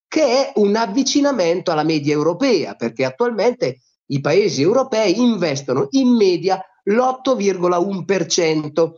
[0.08, 6.64] che è un avvicinamento alla media europea, perché attualmente i paesi europei investono in media
[6.84, 8.92] l'8,1%,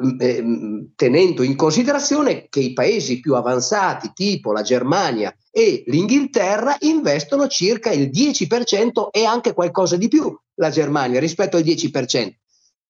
[0.00, 5.82] mm, eh, mm, tenendo in considerazione che i paesi più avanzati, tipo la Germania e
[5.86, 12.30] l'Inghilterra, investono circa il 10% e anche qualcosa di più la Germania rispetto al 10%.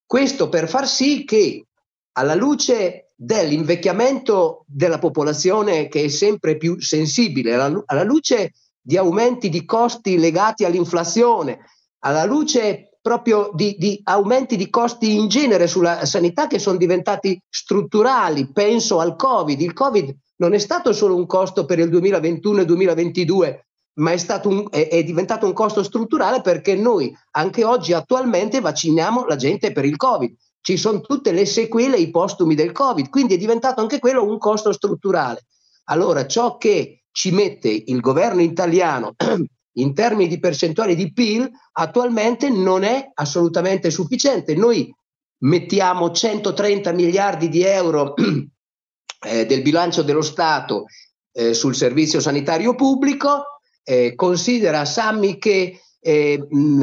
[0.09, 1.67] Questo per far sì che
[2.13, 9.67] alla luce dell'invecchiamento della popolazione che è sempre più sensibile, alla, luce di aumenti di
[9.67, 11.59] costi legati all'inflazione,
[11.99, 17.39] alla luce proprio di, di, aumenti di costi in genere sulla sanità che sono diventati
[17.47, 19.61] strutturali, penso al Covid.
[19.61, 23.67] Il Covid non è stato solo un costo per il 2021 e 2022,
[23.99, 29.27] ma è, un, è, è, diventato un costo strutturale perché noi anche oggi attualmente vacciniamo
[29.27, 30.35] la gente per il Covid.
[30.61, 34.39] Ci sono tutte le sequele, i postumi del Covid, quindi è diventato anche quello un
[34.39, 35.47] costo strutturale.
[35.85, 39.15] Allora, ciò che ci mette il governo italiano
[39.79, 44.55] in termini di percentuali di PIL attualmente non è assolutamente sufficiente.
[44.55, 44.95] Noi
[45.39, 48.15] mettiamo 130 miliardi di euro
[49.27, 50.85] eh, del bilancio dello Stato
[51.33, 53.58] eh, sul servizio sanitario pubblico,
[53.89, 56.83] eh, considera Sammy che eh, mh,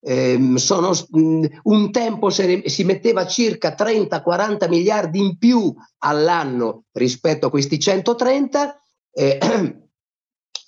[0.00, 7.46] eh, sono, mh, un tempo ne, si metteva circa 30-40 miliardi in più all'anno rispetto
[7.46, 9.38] a questi 130 eh,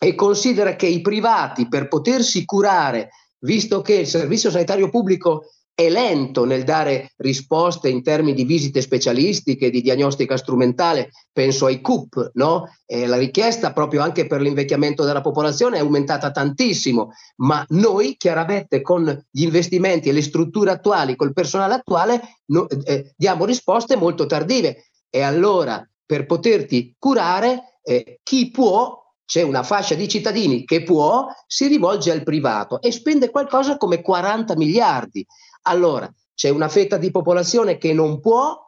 [0.01, 3.11] e considera che i privati per potersi curare,
[3.45, 8.81] visto che il servizio sanitario pubblico è lento nel dare risposte in termini di visite
[8.81, 12.71] specialistiche, di diagnostica strumentale, penso ai CUP, no?
[12.87, 17.11] la richiesta proprio anche per l'invecchiamento della popolazione è aumentata tantissimo,
[17.43, 23.13] ma noi chiaramente con gli investimenti e le strutture attuali, col personale attuale, no, eh,
[23.15, 24.87] diamo risposte molto tardive.
[25.11, 31.27] E allora per poterti curare, eh, chi può c'è una fascia di cittadini che può,
[31.47, 35.27] si rivolge al privato e spende qualcosa come 40 miliardi.
[35.67, 38.59] Allora, c'è una fetta di popolazione che non può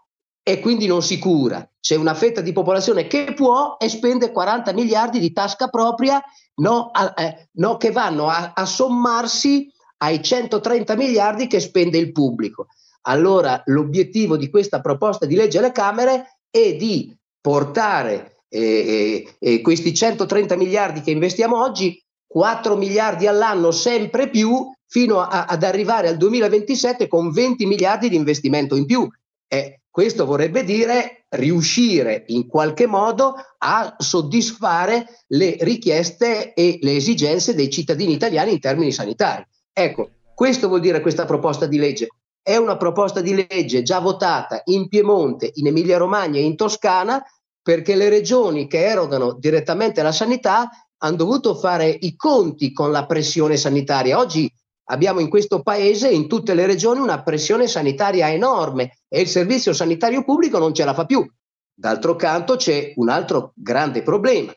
[0.43, 1.69] e quindi non si cura.
[1.79, 6.23] C'è una fetta di popolazione che può e spende 40 miliardi di tasca propria
[6.57, 12.13] no, a, eh, no, che vanno a, a sommarsi ai 130 miliardi che spende il
[12.13, 12.69] pubblico.
[13.03, 19.95] Allora l'obiettivo di questa proposta di legge alle Camere è di portare eh, eh, questi
[19.95, 26.17] 130 miliardi che investiamo oggi, 4 miliardi all'anno sempre più, fino a, ad arrivare al
[26.17, 29.09] 2027 con 20 miliardi di investimento in più.
[29.49, 37.55] E questo vorrebbe dire riuscire in qualche modo a soddisfare le richieste e le esigenze
[37.55, 39.45] dei cittadini italiani in termini sanitari.
[39.73, 42.09] Ecco, questo vuol dire questa proposta di legge.
[42.41, 47.23] È una proposta di legge già votata in Piemonte, in Emilia-Romagna e in Toscana
[47.61, 53.07] perché le regioni che erogano direttamente la sanità hanno dovuto fare i conti con la
[53.07, 54.19] pressione sanitaria.
[54.19, 54.53] Oggi
[54.91, 59.73] abbiamo in questo paese, in tutte le regioni, una pressione sanitaria enorme e il servizio
[59.73, 61.27] sanitario pubblico non ce la fa più.
[61.75, 64.53] D'altro canto c'è un altro grande problema.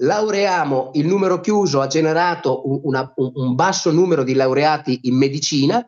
[0.00, 5.84] Laureiamo, il numero chiuso ha generato un, una, un basso numero di laureati in medicina,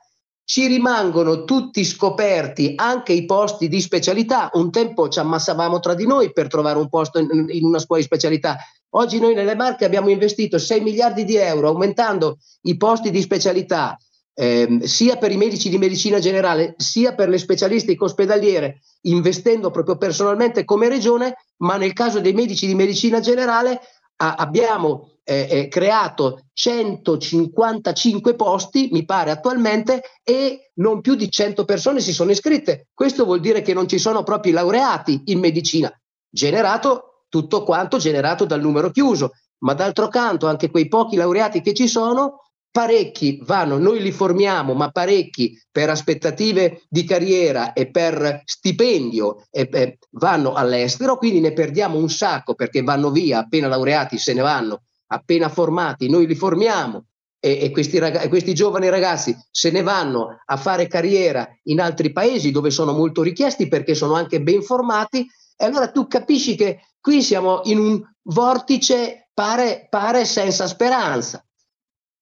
[0.51, 4.51] ci rimangono tutti scoperti anche i posti di specialità.
[4.55, 8.01] Un tempo ci ammassavamo tra di noi per trovare un posto in, in una scuola
[8.01, 8.57] di specialità.
[8.95, 13.97] Oggi noi nelle Marche abbiamo investito 6 miliardi di euro aumentando i posti di specialità
[14.35, 19.99] ehm, sia per i medici di medicina generale sia per le specialistiche ospedaliere, investendo proprio
[19.99, 23.79] personalmente come regione, ma nel caso dei medici di medicina generale
[24.17, 31.65] a, abbiamo eh, eh, creato 155 posti, mi pare attualmente, e non più di 100
[31.65, 32.89] persone si sono iscritte.
[32.93, 35.93] Questo vuol dire che non ci sono proprio laureati in medicina,
[36.29, 39.33] generato tutto quanto generato dal numero chiuso.
[39.59, 42.41] Ma d'altro canto anche quei pochi laureati che ci sono
[42.71, 49.69] parecchi vanno, noi li formiamo, ma parecchi per aspettative di carriera e per stipendio e,
[49.71, 54.43] e vanno all'estero, quindi ne perdiamo un sacco perché vanno via, appena laureati se ne
[54.43, 57.05] vanno, appena formati noi li formiamo
[57.41, 62.13] e, e questi, ragazzi, questi giovani ragazzi se ne vanno a fare carriera in altri
[62.13, 65.27] paesi dove sono molto richiesti perché sono anche ben formati
[65.57, 71.45] e allora tu capisci che qui siamo in un vortice pare, pare senza speranza.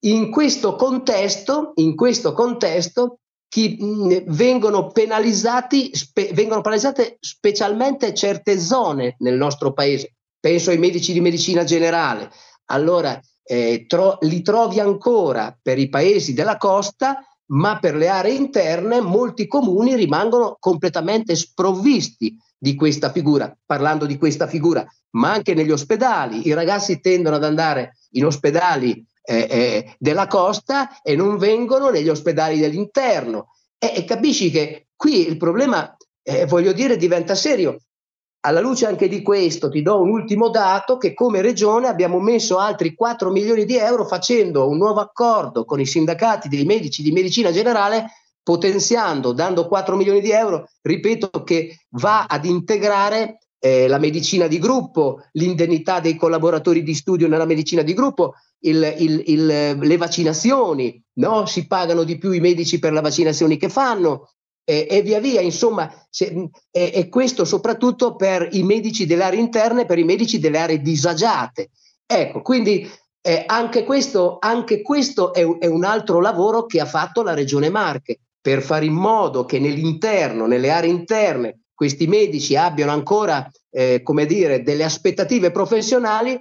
[0.02, 8.58] In questo contesto, in questo contesto chi, mh, vengono, penalizzati, spe, vengono penalizzate specialmente certe
[8.60, 10.14] zone nel nostro paese.
[10.38, 12.30] Penso ai medici di medicina generale.
[12.70, 18.34] Allora, eh, tro, li trovi ancora per i paesi della costa, ma per le aree
[18.34, 25.54] interne molti comuni rimangono completamente sprovvisti di questa figura, parlando di questa figura, ma anche
[25.54, 26.46] negli ospedali.
[26.46, 32.08] I ragazzi tendono ad andare in ospedali eh, eh, della costa e non vengono negli
[32.08, 33.54] ospedali dell'interno.
[33.78, 37.78] E, e capisci che qui il problema, eh, voglio dire, diventa serio.
[38.48, 42.56] Alla luce anche di questo ti do un ultimo dato che come regione abbiamo messo
[42.56, 47.12] altri 4 milioni di euro facendo un nuovo accordo con i sindacati dei medici di
[47.12, 48.06] medicina generale
[48.42, 54.58] potenziando, dando 4 milioni di euro, ripeto che va ad integrare eh, la medicina di
[54.58, 59.46] gruppo, l'indennità dei collaboratori di studio nella medicina di gruppo, il, il, il,
[59.78, 61.44] le vaccinazioni, no?
[61.44, 64.30] si pagano di più i medici per le vaccinazioni che fanno
[64.68, 69.40] e, e via via, insomma, se, e, e, questo soprattutto per i medici delle aree
[69.40, 71.70] interne, per i medici delle aree disagiate.
[72.04, 72.86] Ecco, quindi
[73.22, 77.70] eh, anche questo, anche questo è, è un altro lavoro che ha fatto la Regione
[77.70, 84.02] Marche per fare in modo che nell'interno, nelle aree interne, questi medici abbiano ancora, eh,
[84.02, 86.38] come dire, delle aspettative professionali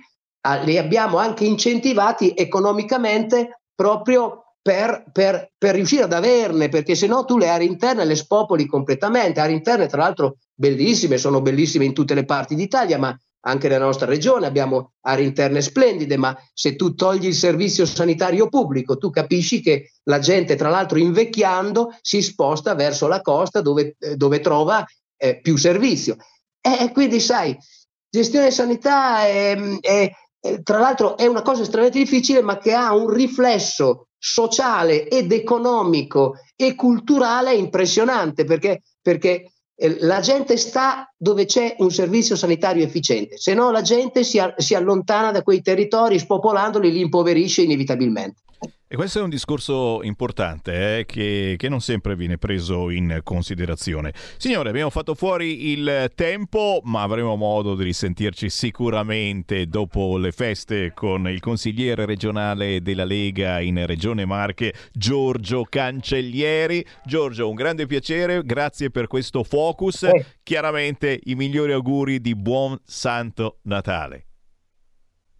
[0.48, 7.08] Ah, li abbiamo anche incentivati economicamente proprio per, per, per, riuscire ad averne, perché se
[7.08, 9.40] no tu le aree interne le spopoli completamente.
[9.40, 13.86] Aree interne, tra l'altro, bellissime, sono bellissime in tutte le parti d'Italia, ma anche nella
[13.86, 19.10] nostra regione abbiamo aree interne splendide, ma se tu togli il servizio sanitario pubblico, tu
[19.10, 24.42] capisci che la gente, tra l'altro invecchiando, si sposta verso la costa dove, eh, dove
[24.42, 24.86] trova
[25.16, 26.18] eh, più servizio.
[26.60, 27.58] E quindi, sai,
[28.10, 30.12] gestione sanità è, è,
[30.42, 35.32] eh, tra l'altro è una cosa estremamente difficile, ma che ha un riflesso sociale ed
[35.32, 42.84] economico e culturale impressionante, perché, perché eh, la gente sta dove c'è un servizio sanitario
[42.84, 48.42] efficiente, se no la gente si, si allontana da quei territori, spopolandoli, li impoverisce inevitabilmente.
[48.90, 54.14] E questo è un discorso importante eh, che, che, non sempre viene preso in considerazione.
[54.38, 60.94] Signore, abbiamo fatto fuori il tempo, ma avremo modo di risentirci sicuramente dopo le feste
[60.94, 66.86] con il consigliere regionale della Lega in Regione Marche, Giorgio Cancellieri.
[67.04, 70.04] Giorgio, un grande piacere, grazie per questo focus.
[70.04, 70.26] Eh.
[70.42, 74.27] Chiaramente i migliori auguri di buon Santo Natale.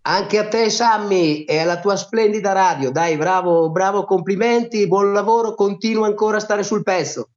[0.10, 2.92] Anche a te, Sammy, e alla tua splendida radio.
[2.92, 7.32] Dai, bravo, bravo, complimenti, buon lavoro, continua ancora a stare sul pezzo.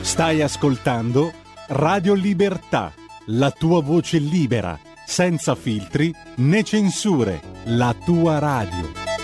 [0.00, 1.32] Stai ascoltando
[1.70, 2.92] Radio Libertà,
[3.26, 9.17] la tua voce libera, senza filtri né censure, la tua radio.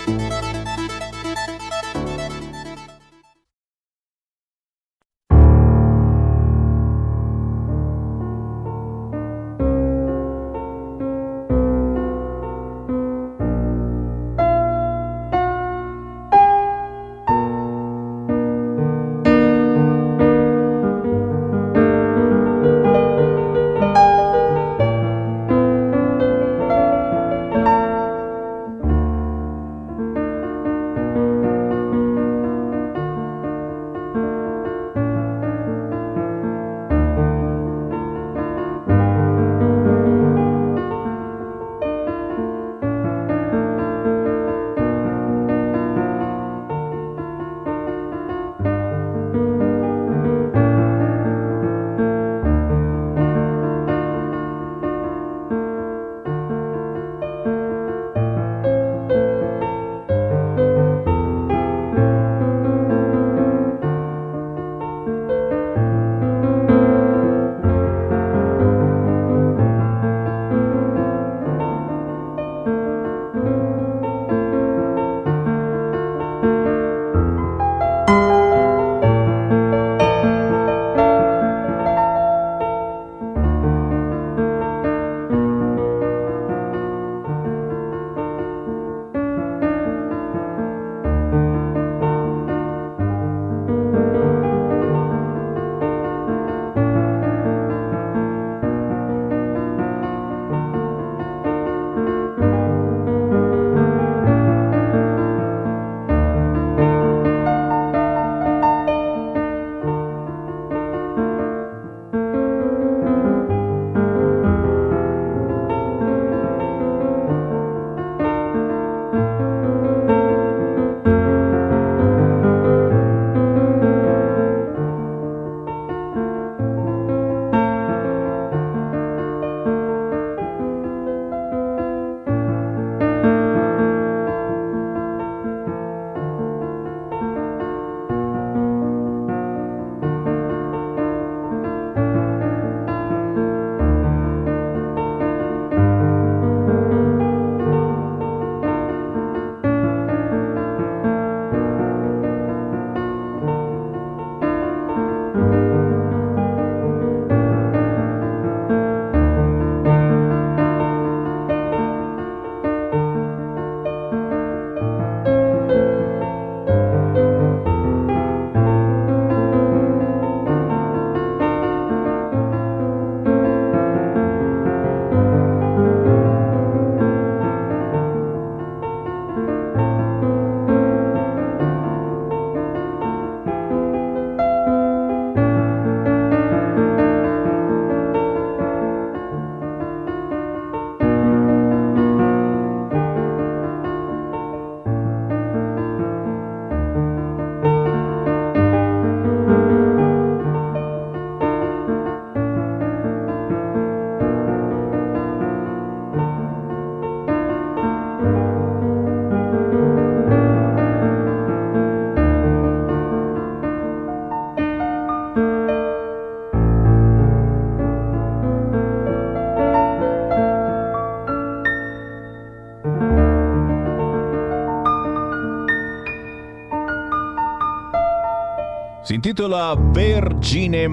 [229.25, 230.87] Intitola Vergine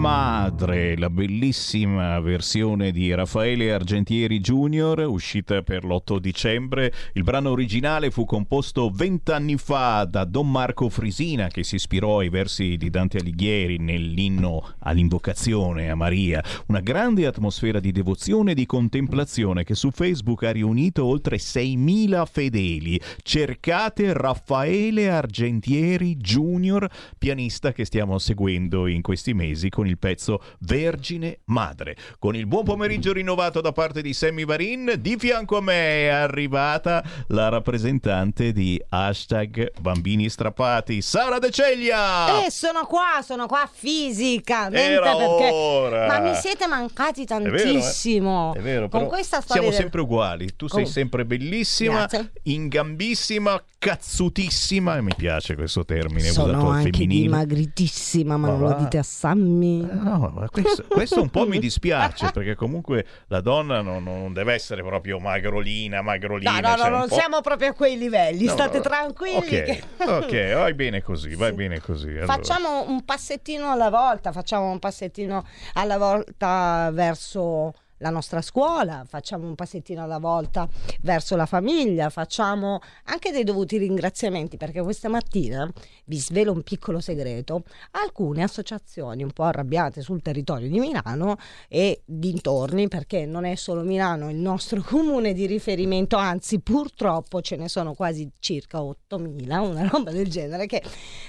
[0.63, 6.93] Madre, la bellissima versione di Raffaele Argentieri Jr., uscita per l'8 dicembre.
[7.15, 12.29] Il brano originale fu composto vent'anni fa da Don Marco Frisina, che si ispirò ai
[12.29, 16.41] versi di Dante Alighieri nell'inno all'invocazione a Maria.
[16.69, 22.25] Una grande atmosfera di devozione e di contemplazione che su Facebook ha riunito oltre 6.000
[22.25, 23.01] fedeli.
[23.21, 31.41] Cercate Raffaele Argentieri Jr., pianista che stiamo seguendo in questi mesi con il pezzo Vergine
[31.47, 31.97] Madre.
[32.19, 36.07] Con il buon pomeriggio rinnovato da parte di Sammy Varin, di fianco a me è
[36.09, 42.45] arrivata la rappresentante di hashtag Bambini Strappati, Sara De Ceglia!
[42.45, 45.51] Eh, sono qua, sono qua fisicamente Era perché...
[45.53, 46.07] ora.
[46.07, 47.63] Ma mi siete mancati È vero, eh?
[47.63, 48.55] tantissimo.
[48.55, 50.57] È vero, Con questa storia siamo del- sempre uguali.
[50.57, 50.87] Tu sei Oh.
[50.87, 52.33] sempre bellissima, Grazie.
[52.45, 57.23] ingambissima, cazzutissima, e mi piace questo termine Sono usato anche femminile.
[57.23, 58.75] dimagritissima, ma Ma non lo va.
[58.75, 59.81] dite a Sammy.
[59.91, 64.55] No, ma questo, questo un po' mi dispiace perché comunque la donna non, non deve
[64.55, 66.59] essere proprio magrolina, magrolina.
[66.59, 68.47] No, no, no, cioè un non siamo proprio a quei livelli.
[68.47, 68.83] No, State no.
[68.83, 69.37] tranquilli.
[69.37, 72.09] Ok, che- ok, vai bene così, vai bene così.
[72.09, 72.27] allora.
[72.27, 77.73] Facciamo un passettino alla volta, facciamo un passettino alla volta verso
[78.03, 80.69] la nostra scuola, facciamo un passettino alla volta
[81.03, 85.71] verso la famiglia, facciamo anche dei dovuti ringraziamenti perché questa mattina
[86.07, 87.63] vi svelo un piccolo segreto,
[87.93, 91.37] alcune associazioni un po' arrabbiate sul territorio di Milano
[91.69, 97.55] e dintorni perché non è solo Milano il nostro comune di riferimento, anzi purtroppo ce
[97.57, 100.83] ne sono quasi circa 8.000, una roba del genere che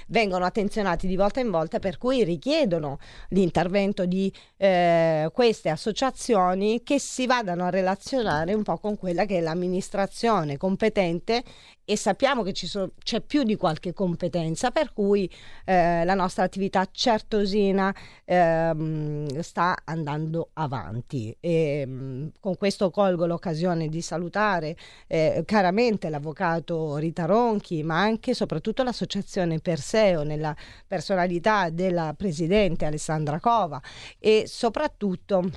[0.08, 2.98] vengono attenzionati di volta in volta per cui richiedono
[3.28, 9.38] l'intervento di eh, queste associazioni che si vadano a relazionare un po' con quella che
[9.38, 11.42] è l'amministrazione competente
[11.86, 15.30] e sappiamo che sono- c'è più di qualche competenza per cui
[15.66, 21.36] eh, la nostra attività certosina ehm, sta andando avanti.
[21.40, 24.76] E mh, con questo colgo l'occasione di salutare
[25.06, 32.86] eh, caramente l'avvocato Rita Ronchi ma anche e soprattutto l'associazione Perseo nella personalità della presidente
[32.86, 33.80] Alessandra Cova
[34.18, 35.50] e soprattutto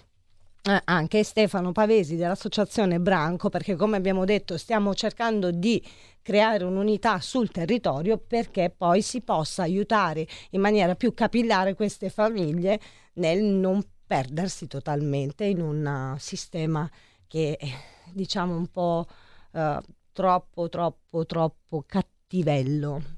[0.68, 5.82] eh, anche Stefano Pavesi dell'associazione Branco perché come abbiamo detto stiamo cercando di
[6.22, 12.80] creare un'unità sul territorio perché poi si possa aiutare in maniera più capillare queste famiglie
[13.14, 16.90] nel non perdersi totalmente in un uh, sistema
[17.28, 17.68] che è
[18.12, 19.06] diciamo un po'
[19.54, 19.80] eh,
[20.12, 23.17] troppo troppo troppo cattivello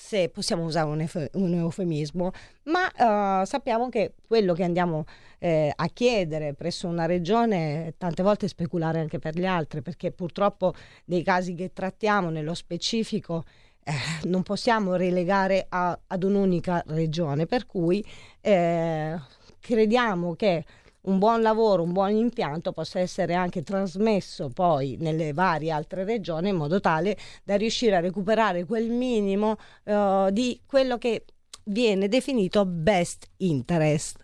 [0.00, 2.30] se possiamo usare un, efe- un eufemismo,
[2.66, 5.04] ma eh, sappiamo che quello che andiamo
[5.40, 10.12] eh, a chiedere presso una regione è tante volte speculare anche per gli altri, perché
[10.12, 10.72] purtroppo
[11.06, 13.44] nei casi che trattiamo nello specifico
[13.82, 13.92] eh,
[14.28, 18.02] non possiamo relegare a- ad un'unica regione, per cui
[18.40, 19.18] eh,
[19.58, 20.64] crediamo che
[21.02, 26.48] un buon lavoro, un buon impianto possa essere anche trasmesso poi nelle varie altre regioni
[26.50, 31.24] in modo tale da riuscire a recuperare quel minimo eh, di quello che
[31.64, 34.18] viene definito best interest,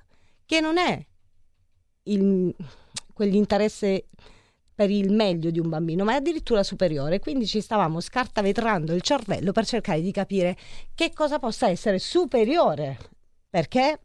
[0.47, 1.05] che non è
[2.05, 2.55] il-
[3.13, 4.09] quell'interesse
[4.75, 7.21] per il meglio di un bambino, ma è addirittura superiore.
[7.21, 10.57] Quindi ci stavamo scartavetrando il cervello per cercare di capire
[10.95, 12.99] che cosa possa essere superiore,
[13.49, 14.01] perché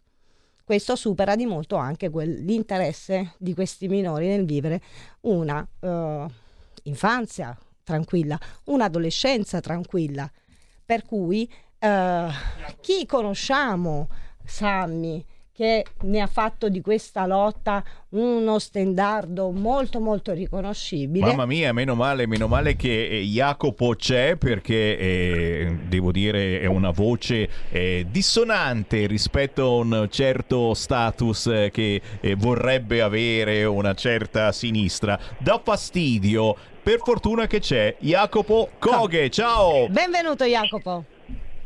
[0.69, 4.79] questo supera di molto anche quel- l'interesse di questi minori nel vivere
[5.21, 6.25] una eh,
[6.83, 10.31] infanzia tranquilla, un'adolescenza tranquilla.
[10.85, 12.27] Per cui eh,
[12.81, 14.09] chi conosciamo,
[14.45, 15.25] Sammy,
[15.59, 21.25] che ne ha fatto di questa lotta uno stendardo molto molto riconoscibile.
[21.25, 26.65] Mamma mia, meno male, meno male che eh, Jacopo c'è perché eh, devo dire è
[26.65, 33.93] una voce eh, dissonante rispetto a un certo status eh, che eh, vorrebbe avere una
[33.95, 35.19] certa sinistra.
[35.39, 36.55] Dà fastidio.
[36.81, 39.29] Per fortuna che c'è Jacopo Coghe.
[39.29, 39.89] Ciao!
[39.89, 41.03] Benvenuto Jacopo.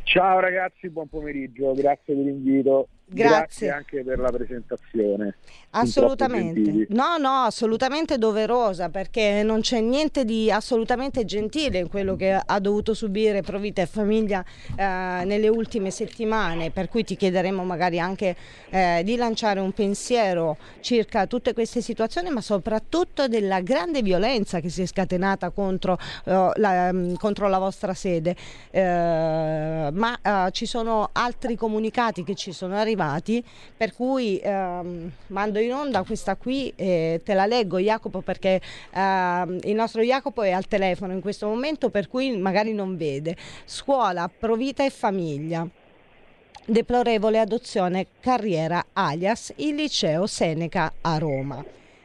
[0.02, 2.88] Ciao ragazzi, buon pomeriggio, grazie dell'invito.
[3.06, 3.70] Grazie.
[3.70, 5.36] anche per la presentazione.
[5.72, 6.88] Assolutamente.
[6.90, 12.60] No, no, assolutamente doverosa perché non c'è niente di assolutamente gentile in quello che ha
[12.60, 14.44] dovuto subire Provita e Famiglia
[14.76, 18.36] eh, nelle ultime settimane, per cui ti chiederemo magari anche
[18.70, 24.70] eh, di lanciare un pensiero circa tutte queste situazioni, ma soprattutto della grande violenza che
[24.70, 28.36] si è scatenata contro, eh, la, mm, contro la vostra sede.
[28.72, 35.60] Eh, ma eh, ci sono altri comunicati che ci sono arrivati, per cui ehm, mando
[35.60, 38.62] in onda questa qui e te la leggo Jacopo perché
[38.94, 43.36] ehm, il nostro Jacopo è al telefono in questo momento per cui magari non vede.
[43.66, 45.68] Scuola, Provita e Famiglia.
[46.66, 51.64] Deplorevole adozione carriera alias il liceo Seneca a Roma.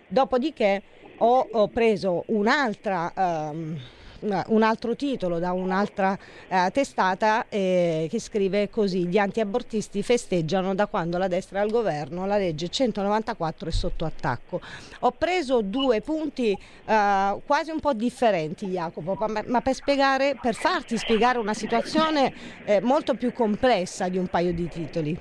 [0.09, 0.82] Dopodiché
[1.19, 3.12] ho, ho preso un'altra...
[3.15, 3.81] ehm,
[4.20, 6.16] un altro titolo da un'altra
[6.49, 11.70] eh, testata eh, che scrive così gli antiabortisti festeggiano da quando la destra è al
[11.70, 14.61] governo la legge 194 è sotto attacco
[15.01, 20.55] ho preso due punti eh, quasi un po' differenti Jacopo ma, ma per spiegare per
[20.55, 22.32] farti spiegare una situazione
[22.65, 25.19] eh, molto più complessa di un paio di titoli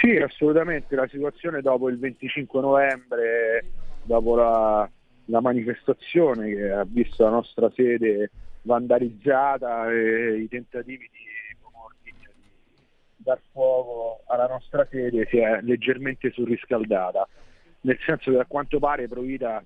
[0.00, 0.94] Sì, assolutamente.
[0.94, 3.64] La situazione dopo il 25 novembre,
[4.04, 4.88] dopo la,
[5.28, 8.30] la manifestazione che ha visto la nostra sede
[8.62, 12.14] vandalizzata e i tentativi di, di
[13.16, 17.28] dar fuoco alla nostra sede si è leggermente surriscaldata,
[17.82, 19.62] nel senso che a quanto pare Provita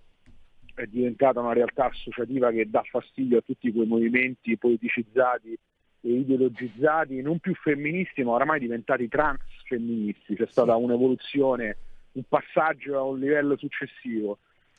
[0.74, 5.56] è diventata una realtà associativa che dà fastidio a tutti quei movimenti politicizzati
[6.04, 11.76] e ideologizzati, non più femministi ma oramai diventati transfemministi, c'è stata un'evoluzione,
[12.12, 14.38] un passaggio a un livello successivo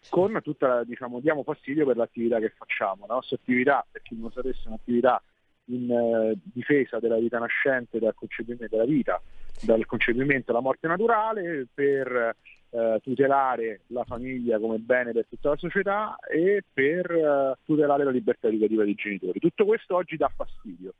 [0.09, 3.05] con tutta diciamo, diamo fastidio per l'attività che facciamo.
[3.07, 5.21] La nostra attività, per chi non lo sapesse, è un'attività
[5.65, 9.21] in eh, difesa della vita nascente, dal concepimento della vita,
[9.61, 12.35] dal concepimento alla morte naturale, per
[12.69, 18.11] eh, tutelare la famiglia come bene per tutta la società e per eh, tutelare la
[18.11, 19.39] libertà educativa dei genitori.
[19.39, 20.93] Tutto questo oggi dà fastidio.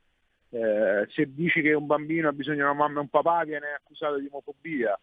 [0.50, 3.66] Eh, se dici che un bambino ha bisogno di una mamma e un papà viene
[3.76, 4.98] accusato di omofobia,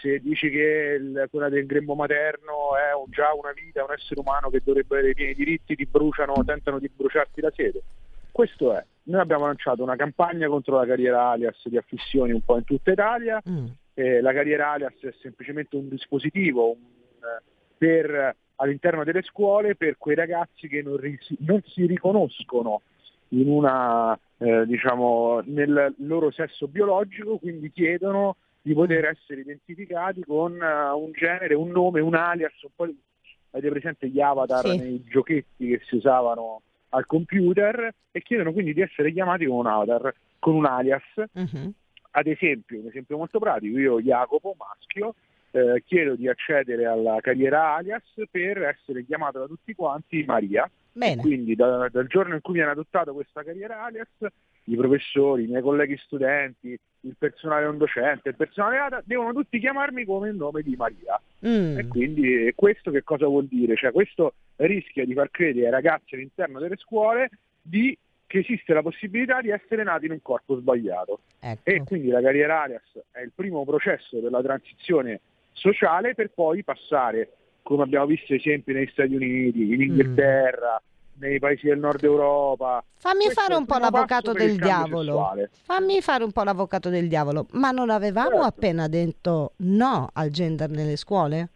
[0.00, 4.20] se dici che il, quella del grembo materno è un- già una vita, un essere
[4.20, 7.82] umano che dovrebbe avere i pieni diritti, ti bruciano, tentano di bruciarti la sede.
[8.32, 8.84] Questo è.
[9.04, 12.90] Noi abbiamo lanciato una campagna contro la carriera alias di affissioni un po' in tutta
[12.90, 13.40] Italia.
[13.94, 16.78] Eh, la carriera alias è semplicemente un dispositivo un,
[17.78, 22.82] per, all'interno delle scuole per quei ragazzi che non, ri- non si riconoscono
[23.28, 28.36] in una, eh, diciamo, nel loro sesso biologico, quindi chiedono
[28.66, 32.92] di poter essere identificati con eh, un genere, un nome, un alias, un po'
[33.50, 34.76] avete presente gli avatar Sì.
[34.76, 39.66] nei giochetti che si usavano al computer e chiedono quindi di essere chiamati con un
[39.68, 41.04] avatar, con un alias.
[42.10, 45.14] Ad esempio, un esempio molto pratico, io Jacopo, maschio,
[45.52, 50.68] eh, chiedo di accedere alla carriera alias per essere chiamato da tutti quanti Maria.
[51.20, 54.08] Quindi da- dal giorno in cui viene adottata questa carriera alias,
[54.66, 59.58] i professori, i miei colleghi studenti, il personale non docente, il personale ATA devono tutti
[59.58, 61.20] chiamarmi come il nome di Maria.
[61.46, 61.78] Mm.
[61.78, 63.76] E quindi questo che cosa vuol dire?
[63.76, 67.30] Cioè questo rischia di far credere ai ragazzi all'interno delle scuole
[67.62, 71.20] di che esiste la possibilità di essere nati in un corpo sbagliato.
[71.62, 72.82] E quindi la carriera alias
[73.12, 75.20] è il primo processo della transizione
[75.52, 77.30] sociale per poi passare,
[77.62, 80.82] come abbiamo visto esempi negli Stati Uniti, in Inghilterra,
[81.18, 82.82] nei paesi del nord Europa.
[82.96, 85.12] Fammi Questo fare un po' l'avvocato del diavolo.
[85.12, 85.50] sessuale.
[85.62, 87.46] Fammi fare un po' l'avvocato del diavolo.
[87.52, 88.44] Ma non avevamo Certo.
[88.46, 91.48] appena detto no al gender nelle scuole?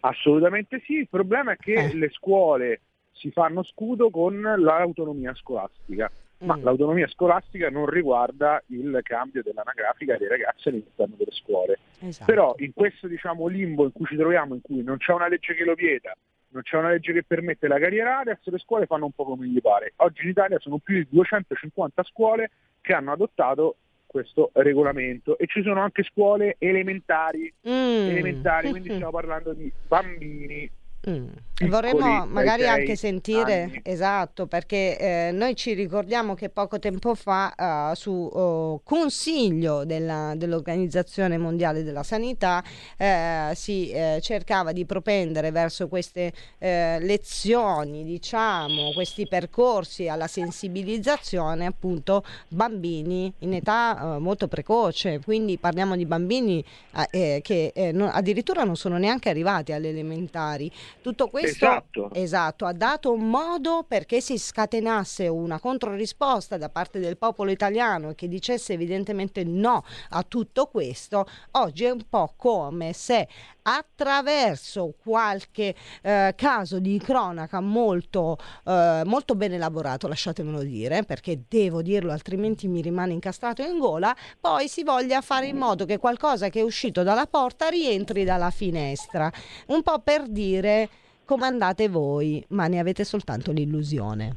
[0.00, 1.94] Assolutamente sì, il problema è che Eh.
[1.94, 2.80] le scuole
[3.12, 6.10] si fanno scudo con l'autonomia scolastica,
[6.40, 6.62] ma Mm.
[6.64, 11.78] l'autonomia scolastica non riguarda il cambio dell'anagrafica dei ragazzi all'interno delle scuole.
[12.00, 12.30] Esatto.
[12.30, 15.54] Però in questo diciamo, limbo in cui ci troviamo, in cui non c'è una legge
[15.54, 16.14] che lo vieta,
[16.56, 19.46] non c'è una legge che permette la carriera alias, le scuole fanno un po' come
[19.46, 19.92] gli pare.
[19.96, 22.50] Oggi in Italia sono più di 250 scuole
[22.80, 23.76] che hanno adottato
[24.06, 28.08] questo regolamento e ci sono anche scuole elementari, Mm.
[28.08, 30.70] elementari quindi stiamo parlando di bambini
[31.10, 33.80] piccoli, Vorremmo magari sei anche sentire, anni.
[33.84, 37.54] esatto, perché eh, noi ci ricordiamo che poco tempo fa,
[37.92, 42.62] eh, su oh, consiglio della- dell'Organizzazione Mondiale della Sanità,
[42.96, 51.66] eh, si eh, cercava di propendere verso queste eh, lezioni, diciamo, questi percorsi alla sensibilizzazione,
[51.66, 55.20] appunto, bambini in età eh, molto precoce.
[55.20, 56.64] Quindi parliamo di bambini
[57.10, 60.70] che eh, non- addirittura non sono neanche arrivati alle elementari.
[61.02, 62.10] Tutto questo Esatto.
[62.12, 68.10] esatto, ha dato un modo perché si scatenasse una controrisposta da parte del popolo italiano
[68.10, 71.26] e che dicesse evidentemente no a tutto questo.
[71.52, 73.28] Oggi è un po' come se
[73.68, 81.82] attraverso qualche eh, caso di cronaca molto, eh, molto ben elaborato, lasciatemelo dire, perché devo
[81.82, 86.48] dirlo, altrimenti mi rimane incastrato in gola, poi si voglia fare in modo che qualcosa
[86.48, 89.30] che è uscito dalla porta rientri dalla finestra.
[89.66, 90.88] Un po' per dire
[91.24, 94.36] comandate voi, ma ne avete soltanto l'illusione.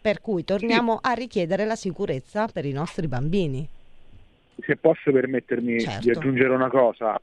[0.00, 3.68] Per cui torniamo a richiedere la sicurezza per i nostri bambini.
[4.66, 6.00] Se posso permettermi Certo.
[6.00, 7.20] di aggiungere una cosa,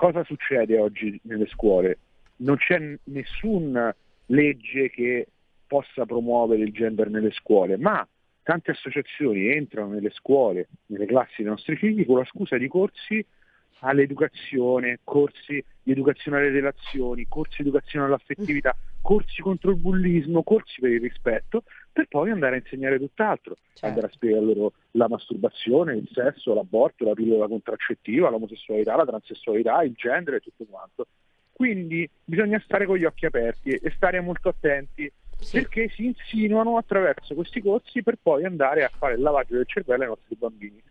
[0.00, 1.98] cosa succede oggi nelle scuole?
[2.36, 3.94] Non c'è nessuna
[4.26, 5.26] legge che
[5.66, 8.08] possa promuovere il gender nelle scuole, ma
[8.42, 13.22] tante associazioni entrano nelle scuole, nelle classi dei nostri figli con la scusa di corsi
[13.80, 20.80] all'educazione, corsi di educazione alle relazioni, corsi di educazione all'affettività, corsi contro il bullismo, corsi
[20.80, 23.86] per il rispetto, per poi andare a insegnare tutt'altro, Certo.
[23.86, 29.82] andare a spiegare loro la masturbazione, il sesso, l'aborto, la pillola contraccettiva, l'omosessualità, la transessualità,
[29.82, 31.06] il genere e tutto quanto.
[31.52, 35.10] Quindi bisogna stare con gli occhi aperti e stare molto attenti
[35.50, 40.02] perché si insinuano attraverso questi corsi per poi andare a fare il lavaggio del cervello
[40.02, 40.82] ai nostri bambini.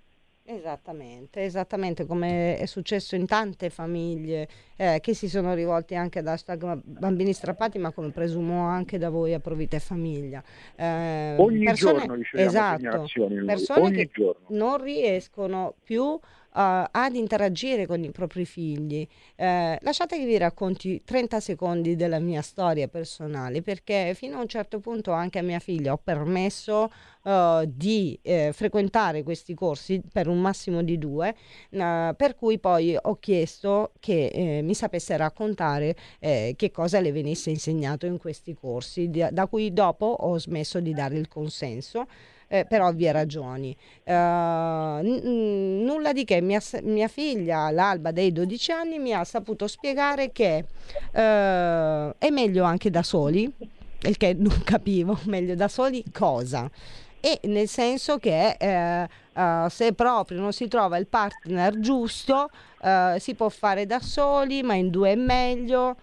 [0.51, 4.47] Esattamente, esattamente come è successo in tante famiglie
[4.77, 9.11] eh, che si sono rivolti anche ad hashtag bambini strappati, ma come presumo anche da
[9.11, 10.41] voi a Provite Famiglia.
[10.75, 14.45] Eh, Ogni persone- giorno riceviamo esatto, segnalazioni persone ogni che giorno.
[14.49, 16.19] non riescono più
[16.51, 19.07] ad interagire con i propri figli.
[19.35, 24.47] Eh, lasciate che vi racconti 30 secondi della mia storia personale, perché fino a un
[24.47, 26.89] certo punto anche a mia figlia ho permesso
[27.23, 31.35] eh, di eh, frequentare questi corsi per un massimo di due,
[31.69, 37.11] eh, per cui poi ho chiesto che eh, mi sapesse raccontare eh, che cosa le
[37.11, 42.07] venisse insegnato in questi corsi, di- da cui dopo ho smesso di dare il consenso.
[42.49, 43.75] Eh, per ovvie ragioni.
[44.03, 49.67] Eh, n- nulla di che, mia, mia figlia all'alba dei 12 anni mi ha saputo
[49.67, 50.65] spiegare che
[51.11, 53.49] eh, è meglio anche da soli,
[54.01, 56.69] il che non capivo, meglio da soli cosa?
[57.21, 62.49] E nel senso che eh, eh, se proprio non si trova il partner giusto,
[63.17, 65.97] si può fare da soli, ma in due è meglio.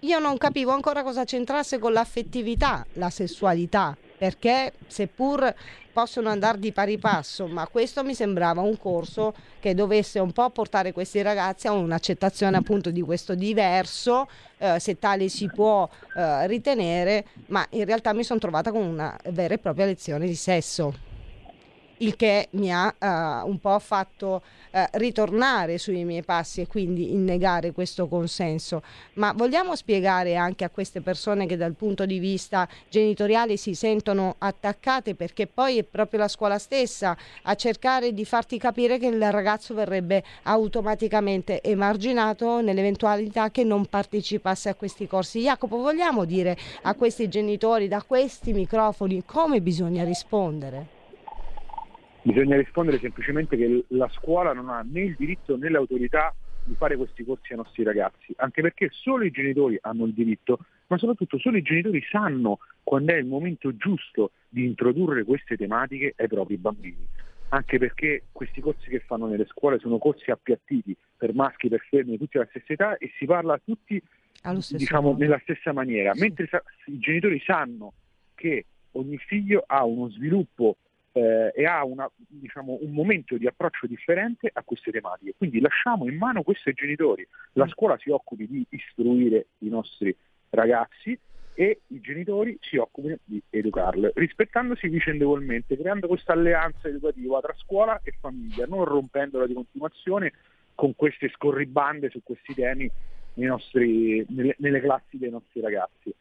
[0.00, 5.54] Io non capivo ancora cosa c'entrasse con l'affettività, la sessualità, perché seppur
[5.92, 10.50] possono andare di pari passo, ma questo mi sembrava un corso che dovesse un po'
[10.50, 14.28] portare questi ragazzi a un'accettazione appunto di questo diverso,
[14.58, 19.16] eh, se tale si può eh, ritenere, ma in realtà mi sono trovata con una
[19.30, 21.07] vera e propria lezione di sesso
[21.98, 23.06] il che mi ha eh,
[23.48, 28.82] un po' fatto eh, ritornare sui miei passi e quindi innegare questo consenso.
[29.14, 34.34] Ma vogliamo spiegare anche a queste persone che dal punto di vista genitoriale si sentono
[34.38, 39.32] attaccate perché poi è proprio la scuola stessa a cercare di farti capire che il
[39.32, 45.40] ragazzo verrebbe automaticamente emarginato nell'eventualità che non partecipasse a questi corsi.
[45.40, 50.97] Jacopo, vogliamo dire a questi genitori da questi microfoni come bisogna rispondere?
[52.22, 56.34] Bisogna rispondere semplicemente che la scuola non ha né il diritto né l'autorità
[56.64, 60.58] di fare questi corsi ai nostri ragazzi, anche perché solo i genitori hanno il diritto,
[60.88, 66.14] ma soprattutto solo i genitori sanno quando è il momento giusto di introdurre queste tematiche
[66.16, 67.06] ai propri bambini.
[67.50, 72.18] Anche perché questi corsi che fanno nelle scuole sono corsi appiattiti per maschi, per femmine,
[72.18, 74.02] tutti alla stessa età e si parla tutti
[74.70, 77.94] diciamo, nella stessa maniera, mentre sa- i genitori sanno
[78.34, 80.76] che ogni figlio ha uno sviluppo
[81.12, 85.34] eh, e ha una- diciamo, un momento di approccio differente a queste tematiche.
[85.36, 87.26] Quindi lasciamo in mano questo ai genitori.
[87.52, 90.14] La scuola si occupi di istruire i nostri
[90.50, 91.18] ragazzi
[91.54, 98.00] e i genitori si occupino di educarli, rispettandosi vicendevolmente, creando questa alleanza educativa tra scuola
[98.04, 100.32] e famiglia, non rompendola di continuazione
[100.76, 102.88] con queste scorribande su questi temi
[103.34, 106.14] nei nostri- nelle, nelle classi dei nostri ragazzi.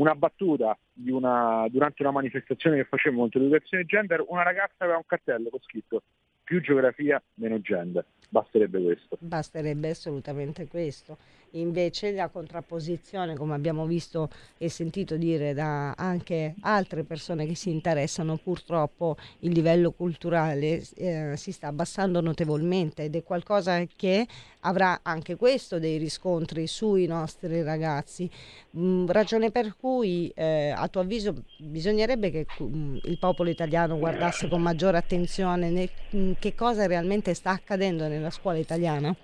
[0.00, 0.78] Una battuta
[1.08, 5.60] una- durante una manifestazione che facevo contro l'educazione gender, una ragazza aveva un cartello con
[5.60, 6.02] scritto
[6.42, 8.04] più geografia, meno gender.
[8.30, 9.18] Basterebbe questo.
[9.20, 11.18] Basterebbe assolutamente questo.
[11.52, 17.70] Invece la contrapposizione, come abbiamo visto e sentito dire da anche altre persone che si
[17.70, 24.26] interessano, purtroppo il livello culturale eh, si sta abbassando notevolmente ed è qualcosa che
[24.60, 28.28] avrà anche questo dei riscontri sui nostri ragazzi.
[28.76, 34.48] Mm, ragione per cui eh, a tuo avviso bisognerebbe che mm, il popolo italiano guardasse
[34.48, 39.14] con maggiore attenzione nel- mm, che cosa realmente sta accadendo nella scuola italiana?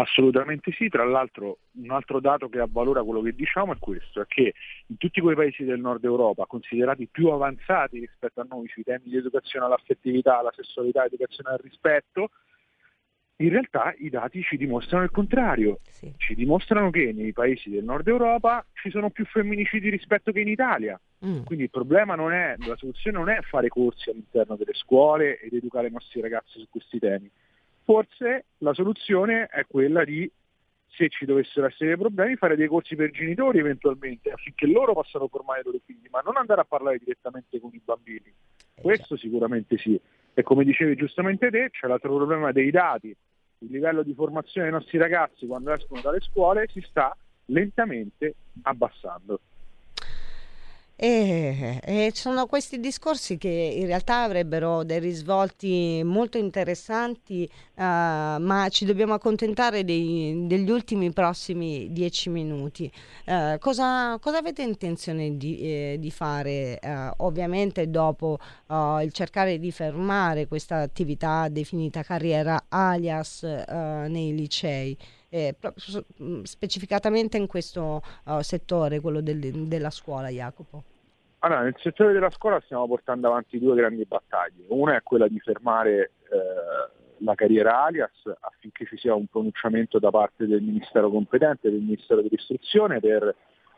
[0.00, 4.26] Assolutamente sì, tra l'altro un altro dato che avvalora quello che diciamo è questo, è
[4.26, 4.54] che
[4.86, 9.10] in tutti quei paesi del nord Europa, considerati più avanzati rispetto a noi sui temi
[9.10, 12.30] di educazione all'affettività, alla sessualità, educazione al rispetto,
[13.40, 15.80] in realtà i dati ci dimostrano il contrario,
[16.18, 20.48] ci dimostrano che nei paesi del nord Europa ci sono più femminicidi rispetto che in
[20.48, 21.00] Italia.
[21.44, 25.54] Quindi il problema non è, la soluzione non è fare corsi all'interno delle scuole ed
[25.54, 27.30] educare i nostri ragazzi su questi temi.
[27.84, 30.30] Forse la soluzione è quella di,
[30.88, 35.60] se ci dovessero essere problemi, fare dei corsi per genitori eventualmente, affinché loro possano formare
[35.60, 38.32] i loro figli, ma non andare a parlare direttamente con i bambini.
[38.74, 39.98] Questo sicuramente sì.
[40.34, 43.08] E come dicevi giustamente te, c'è l'altro problema dei dati.
[43.62, 47.14] Il livello di formazione dei nostri ragazzi quando escono dalle scuole si sta
[47.46, 49.40] lentamente abbassando.
[51.02, 58.66] E, e sono questi discorsi che in realtà avrebbero dei risvolti molto interessanti, uh, ma
[58.68, 62.92] ci dobbiamo accontentare dei, degli ultimi prossimi dieci minuti.
[63.24, 66.78] Uh, cosa, cosa, avete intenzione di, eh, di fare?
[66.82, 74.96] Uh, ovviamente dopo il cercare di fermare questa attività definita carriera alias nei licei.
[75.30, 75.56] Eh,
[76.42, 78.02] specificatamente in questo
[78.40, 79.38] settore, quello del,
[79.68, 80.82] della scuola, Jacopo.
[81.42, 84.64] Allora, nel settore della scuola stiamo portando avanti due grandi battaglie.
[84.68, 90.10] Una è quella di fermare eh, la carriera alias affinché ci sia un pronunciamento da
[90.10, 93.34] parte del Ministero competente, del Ministero dell'Istruzione, per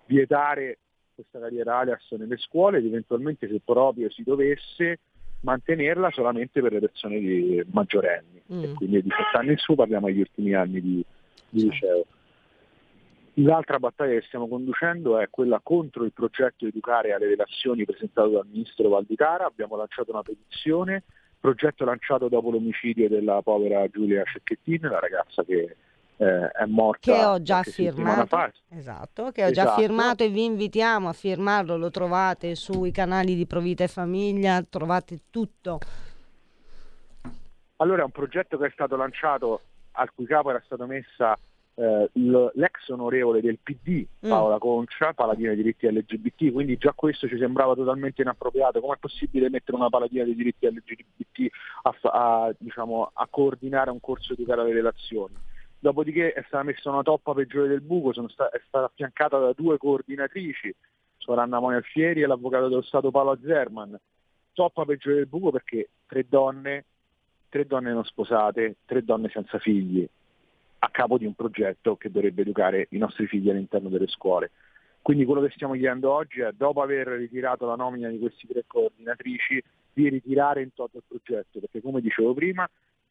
[0.06, 0.78] vietare
[1.14, 4.98] questa carriera alias nelle scuole ed eventualmente se proprio si dovesse
[5.40, 8.62] mantenerla solamente per le persone maggiorenni, mm.
[8.62, 11.04] e quindi di 18 anni in su parliamo degli ultimi anni di,
[11.52, 12.06] di liceo.
[13.36, 18.46] L'altra battaglia che stiamo conducendo è quella contro il progetto Educare alle relazioni presentato dal
[18.46, 19.46] ministro Valditara.
[19.46, 21.04] Abbiamo lanciato una petizione,
[21.40, 25.76] progetto lanciato dopo l'omicidio della povera Giulia Cecchettin, la ragazza che
[26.16, 27.12] eh, è morta.
[27.12, 28.52] Che ho già firmato.
[28.68, 29.68] Esatto, che ho esatto.
[29.68, 31.78] già firmato e vi invitiamo a firmarlo.
[31.78, 35.78] Lo trovate sui canali di Provita e Famiglia, trovate tutto.
[37.76, 39.62] Allora è un progetto che è stato lanciato,
[39.92, 41.38] al cui capo era stata messa
[41.74, 44.28] eh, l'ex onorevole del PD mm.
[44.28, 48.80] Paola Concia, paladina dei diritti LGBT, quindi già questo ci sembrava totalmente inappropriato.
[48.80, 51.48] Com'è possibile mettere una paladina dei diritti LGBT
[51.82, 55.34] a, a, diciamo, a coordinare un corso di cara alle relazioni?
[55.78, 59.78] Dopodiché è stata messa una toppa peggiore del buco, sta, è stata affiancata da due
[59.78, 60.72] coordinatrici,
[61.16, 63.98] Soranna Monalfieri e l'avvocato dello Stato Paolo Zerman.
[64.52, 66.84] Toppa peggiore del buco perché tre donne,
[67.52, 70.08] tre donne non sposate, tre donne senza figli,
[70.78, 74.52] a capo di un progetto che dovrebbe educare i nostri figli all'interno delle scuole.
[75.02, 78.64] Quindi quello che stiamo chiedendo oggi è, dopo aver ritirato la nomina di queste tre
[78.66, 79.62] coordinatrici,
[79.92, 82.66] di ritirare in toto il progetto, perché come dicevo prima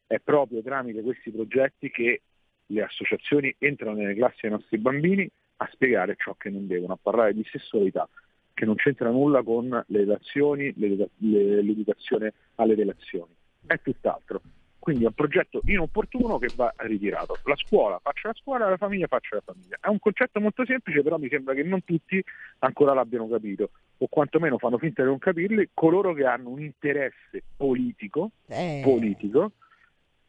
[0.08, 2.22] è proprio tramite questi progetti che
[2.66, 6.98] le associazioni entrano nelle classi dei nostri bambini a spiegare ciò che non devono, a
[7.00, 8.08] parlare di sessualità,
[8.52, 13.40] che non c'entra nulla con le relazioni, l'educazione alle relazioni.
[13.66, 14.40] È tutt'altro.
[14.82, 17.38] Quindi è un progetto inopportuno che va ritirato.
[17.44, 19.78] La scuola faccia la scuola, la famiglia faccia la famiglia.
[19.80, 22.20] È un concetto molto semplice, però mi sembra che non tutti
[22.58, 27.44] ancora l'abbiano capito, o quantomeno fanno finta di non capirli, coloro che hanno un interesse
[27.56, 29.52] politico, eh, politico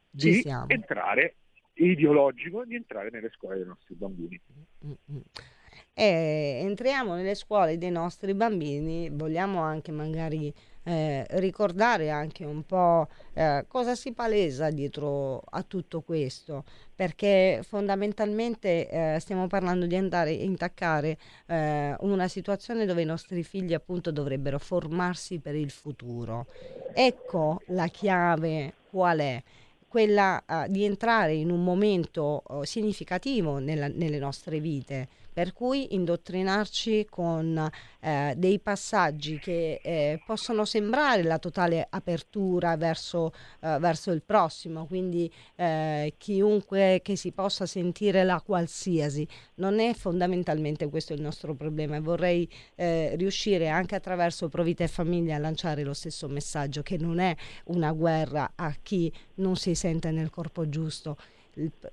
[0.07, 1.35] di entrare,
[1.73, 4.39] ideologico, di entrare nelle scuole dei nostri bambini.
[4.85, 5.21] Mm-hmm
[5.93, 10.51] e entriamo nelle scuole dei nostri bambini, vogliamo anche magari
[10.85, 16.63] eh, ricordare anche un po' eh, cosa si palesa dietro a tutto questo,
[16.95, 23.43] perché fondamentalmente eh, stiamo parlando di andare a intaccare eh, una situazione dove i nostri
[23.43, 26.47] figli appunto dovrebbero formarsi per il futuro.
[26.93, 29.43] Ecco la chiave qual è?
[29.93, 35.95] quella uh, di entrare in un momento uh, significativo nella, nelle nostre vite, per cui
[35.95, 37.69] indottrinarci con
[37.99, 43.31] eh, dei passaggi che eh, possono sembrare la totale apertura verso,
[43.61, 49.27] eh, verso il prossimo, quindi eh, chiunque che si possa sentire la qualsiasi.
[49.55, 54.87] Non è fondamentalmente questo il nostro problema e vorrei eh, riuscire anche attraverso Provita e
[54.87, 57.35] Famiglia a lanciare lo stesso messaggio che non è
[57.65, 61.17] una guerra a chi non si sente nel corpo giusto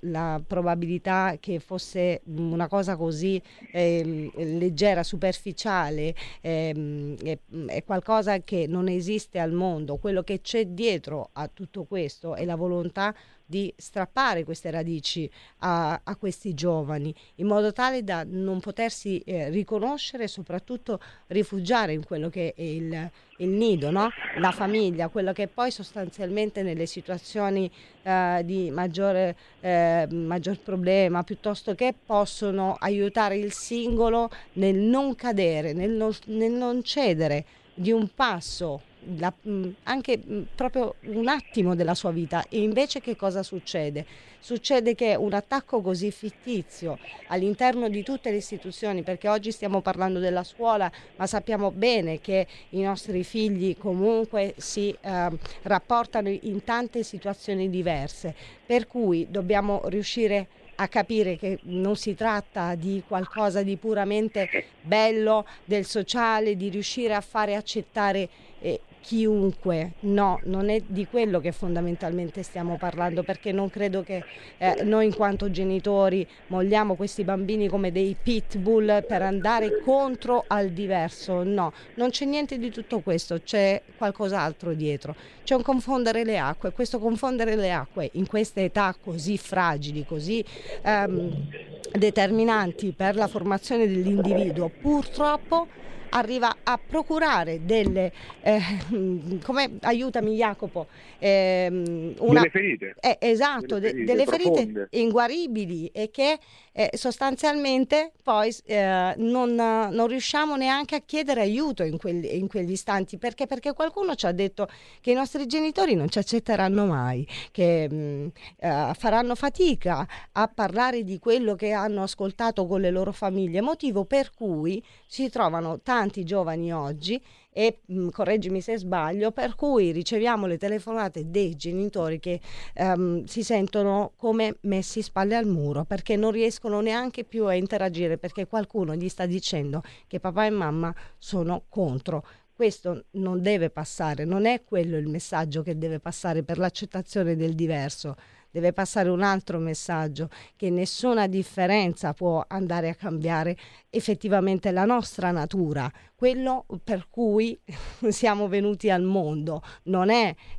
[0.01, 8.65] la probabilità che fosse una cosa così eh, leggera, superficiale, eh, è, è, qualcosa che
[8.67, 9.97] non esiste al mondo.
[9.97, 13.13] Quello che c'è dietro a tutto questo è la volontà
[13.51, 15.29] di strappare queste radici
[15.59, 21.91] a, a, questi giovani in modo tale da non potersi eh, riconoscere e soprattutto rifugiare
[21.91, 24.07] in quello che è il, il nido, no?
[24.37, 27.69] la famiglia, quello che poi sostanzialmente nelle situazioni
[28.03, 35.73] eh, di maggiore, eh, maggior problema piuttosto che possono aiutare il singolo nel non cadere,
[35.73, 38.83] nel non, nel non cedere di un passo
[39.17, 44.05] la, mm, anche mm, proprio un attimo della sua vita e invece che cosa succede?
[44.39, 46.97] Succede che un attacco così fittizio
[47.27, 52.47] all'interno di tutte le istituzioni, perché oggi stiamo parlando della scuola, ma sappiamo bene che
[52.69, 55.29] i nostri figli comunque si eh,
[55.61, 58.33] rapportano in tante situazioni diverse,
[58.65, 60.47] per cui dobbiamo riuscire
[60.81, 67.13] a capire che non si tratta di qualcosa di puramente bello, del sociale, di riuscire
[67.13, 68.27] a fare accettare
[68.59, 74.23] eh, chiunque, no, non è di quello che fondamentalmente stiamo parlando, perché non credo che
[74.57, 80.69] eh, noi in quanto genitori mogliamo questi bambini come dei pitbull per andare contro al
[80.69, 86.37] diverso, no, non c'è niente di tutto questo, c'è qualcos'altro dietro, c'è un confondere le
[86.37, 90.43] acque, questo confondere le acque in queste età così fragili, così
[90.83, 91.47] ehm,
[91.91, 95.67] determinanti per la formazione dell'individuo, purtroppo
[96.11, 98.11] arriva a procurare delle,
[98.41, 98.59] eh,
[99.43, 100.87] come aiutami Jacopo,
[101.19, 102.95] ehm, una, delle ferite.
[102.99, 106.37] Eh, esatto, delle ferite, delle ferite inguaribili e che
[106.73, 112.71] eh, sostanzialmente poi eh, non, non riusciamo neanche a chiedere aiuto in, quelli- in quegli
[112.71, 113.45] istanti perché?
[113.45, 114.67] perché qualcuno ci ha detto
[115.01, 121.03] che i nostri genitori non ci accetteranno mai, che mh, eh, faranno fatica a parlare
[121.03, 126.23] di quello che hanno ascoltato con le loro famiglie, motivo per cui si trovano tanti
[126.23, 127.21] giovani oggi
[127.53, 132.39] e mh, correggimi se sbaglio, per cui riceviamo le telefonate dei genitori che
[132.73, 138.17] ehm, si sentono come messi spalle al muro perché non riescono neanche più a interagire
[138.17, 142.25] perché qualcuno gli sta dicendo che papà e mamma sono contro.
[142.53, 147.55] Questo non deve passare, non è quello il messaggio che deve passare per l'accettazione del
[147.55, 148.15] diverso.
[148.51, 153.57] Deve passare un altro messaggio, che nessuna differenza può andare a cambiare
[153.89, 157.57] effettivamente la nostra natura, quello per cui
[158.09, 159.61] siamo venuti al mondo.
[159.83, 160.09] Non,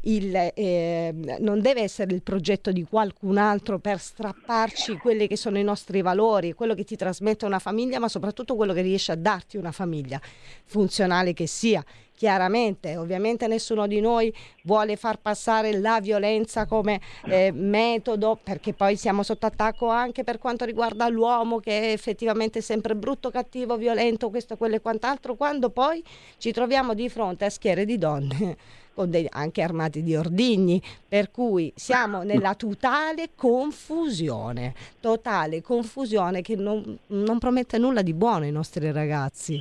[0.00, 5.58] il, eh, non deve essere il progetto di qualcun altro per strapparci quelli che sono
[5.58, 9.16] i nostri valori, quello che ti trasmette una famiglia, ma soprattutto quello che riesce a
[9.16, 10.20] darti una famiglia,
[10.64, 11.84] funzionale che sia.
[12.22, 14.32] Chiaramente, ovviamente nessuno di noi
[14.62, 20.38] vuole far passare la violenza come eh, metodo, perché poi siamo sotto attacco anche per
[20.38, 25.70] quanto riguarda l'uomo che è effettivamente sempre brutto, cattivo, violento, questo, quello e quant'altro, quando
[25.70, 26.00] poi
[26.38, 28.56] ci troviamo di fronte a schiere di donne
[28.94, 36.54] con dei, anche armati di ordigni, per cui siamo nella totale confusione, totale confusione che
[36.54, 39.60] non, non promette nulla di buono ai nostri ragazzi.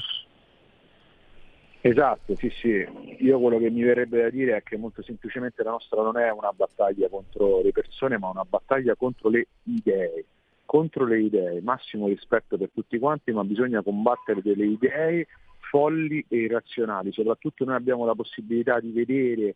[1.83, 2.85] Esatto, sì, sì.
[3.19, 6.29] Io quello che mi verrebbe da dire è che molto semplicemente la nostra non è
[6.31, 10.25] una battaglia contro le persone, ma una battaglia contro le idee.
[10.65, 15.27] Contro le idee, massimo rispetto per tutti quanti, ma bisogna combattere delle idee
[15.71, 17.11] folli e irrazionali.
[17.11, 19.55] Soprattutto noi abbiamo la possibilità di vedere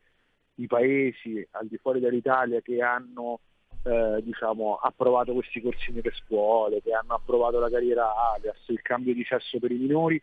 [0.56, 3.40] i paesi al di fuori dall'Italia che hanno
[3.84, 9.14] eh, diciamo, approvato questi corsi nelle scuole, che hanno approvato la carriera alias, il cambio
[9.14, 10.22] di sesso per i minori,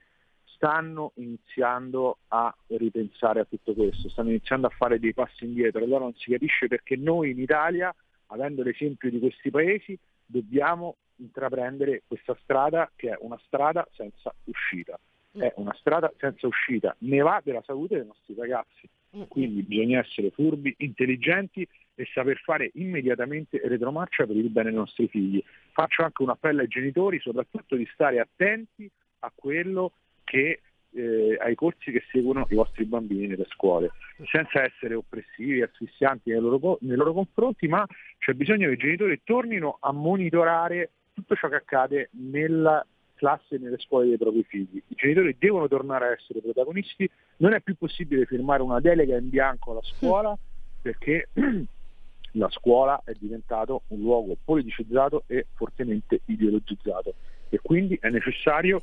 [0.63, 5.83] stanno iniziando a ripensare a tutto questo, stanno iniziando a fare dei passi indietro.
[5.83, 7.93] Allora non si capisce perché noi in Italia,
[8.27, 14.97] avendo l'esempio di questi paesi, dobbiamo intraprendere questa strada che è una strada senza uscita.
[15.33, 18.89] È una strada senza uscita, ne va della salute dei nostri ragazzi.
[19.27, 25.09] Quindi bisogna essere furbi, intelligenti e saper fare immediatamente retromarcia per il bene dei nostri
[25.09, 25.43] figli.
[25.73, 28.89] Faccio anche un appello ai genitori, soprattutto di stare attenti
[29.21, 29.93] a quello
[30.33, 30.61] che
[30.95, 33.91] eh, ai corsi che seguono i vostri bambini nelle scuole,
[34.31, 37.87] senza essere oppressivi, asfissianti nei loro, nei loro confronti, ma
[38.19, 42.85] c'è bisogno che i genitori tornino a monitorare tutto ciò che accade nella
[43.15, 44.83] classe e nelle scuole dei propri figli.
[44.89, 49.29] I genitori devono tornare a essere protagonisti, non è più possibile firmare una delega in
[49.29, 50.35] bianco alla scuola
[50.81, 51.29] perché
[52.33, 57.15] la scuola è diventato un luogo politicizzato e fortemente ideologizzato
[57.51, 58.81] e quindi è necessario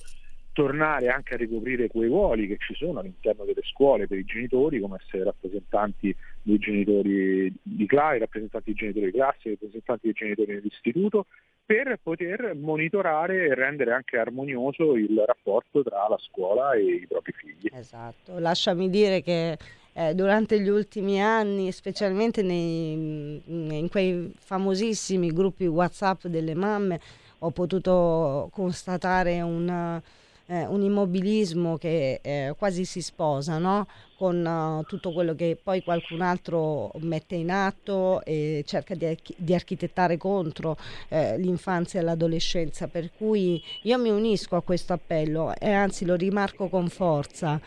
[0.59, 4.81] tornare anche a ricoprire quei ruoli che ci sono all'interno delle scuole per i genitori,
[4.81, 10.53] come essere rappresentanti dei genitori di classe, rappresentanti dei genitori di classe, rappresentanti dei genitori
[10.55, 11.27] dell'istituto,
[11.65, 17.31] per poter monitorare e rendere anche armonioso il rapporto tra la scuola e i propri
[17.31, 17.69] figli.
[17.71, 19.57] Esatto, lasciami dire che
[19.93, 26.99] eh, durante gli ultimi anni, specialmente nei, in quei famosissimi gruppi WhatsApp delle mamme,
[27.39, 30.01] ho potuto constatare un,
[30.49, 33.87] eh, un immobilismo che eh, quasi si sposa no?
[34.19, 39.53] Con uh, tutto quello che poi qualcun altro mette in atto e cerca di, di
[39.53, 40.75] architettare contro
[41.07, 42.89] eh, l'infanzia e l'adolescenza.
[42.89, 47.61] Per cui io mi unisco a questo appello e anzi lo rimarco con forza.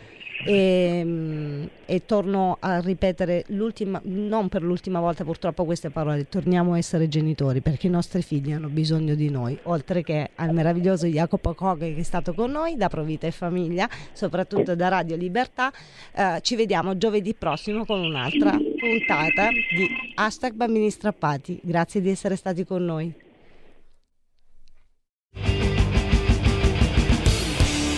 [0.45, 6.73] E, mm, e, torno a ripetere l'ultima, non per l'ultima volta purtroppo queste parole, torniamo
[6.73, 11.07] a essere genitori perché i nostri figli hanno bisogno di noi, oltre che al meraviglioso
[11.07, 15.71] Jacopo Coghe che è stato con noi da Provita e Famiglia, soprattutto da Radio Libertà.
[16.13, 21.59] Eh, ci vediamo giovedì prossimo con un'altra puntata di Hashtag Bambini Strappati.
[21.63, 23.13] Grazie di essere stati con noi.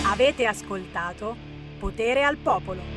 [0.05, 1.35] Avete ascoltato
[1.77, 2.94] Potere al Popolo.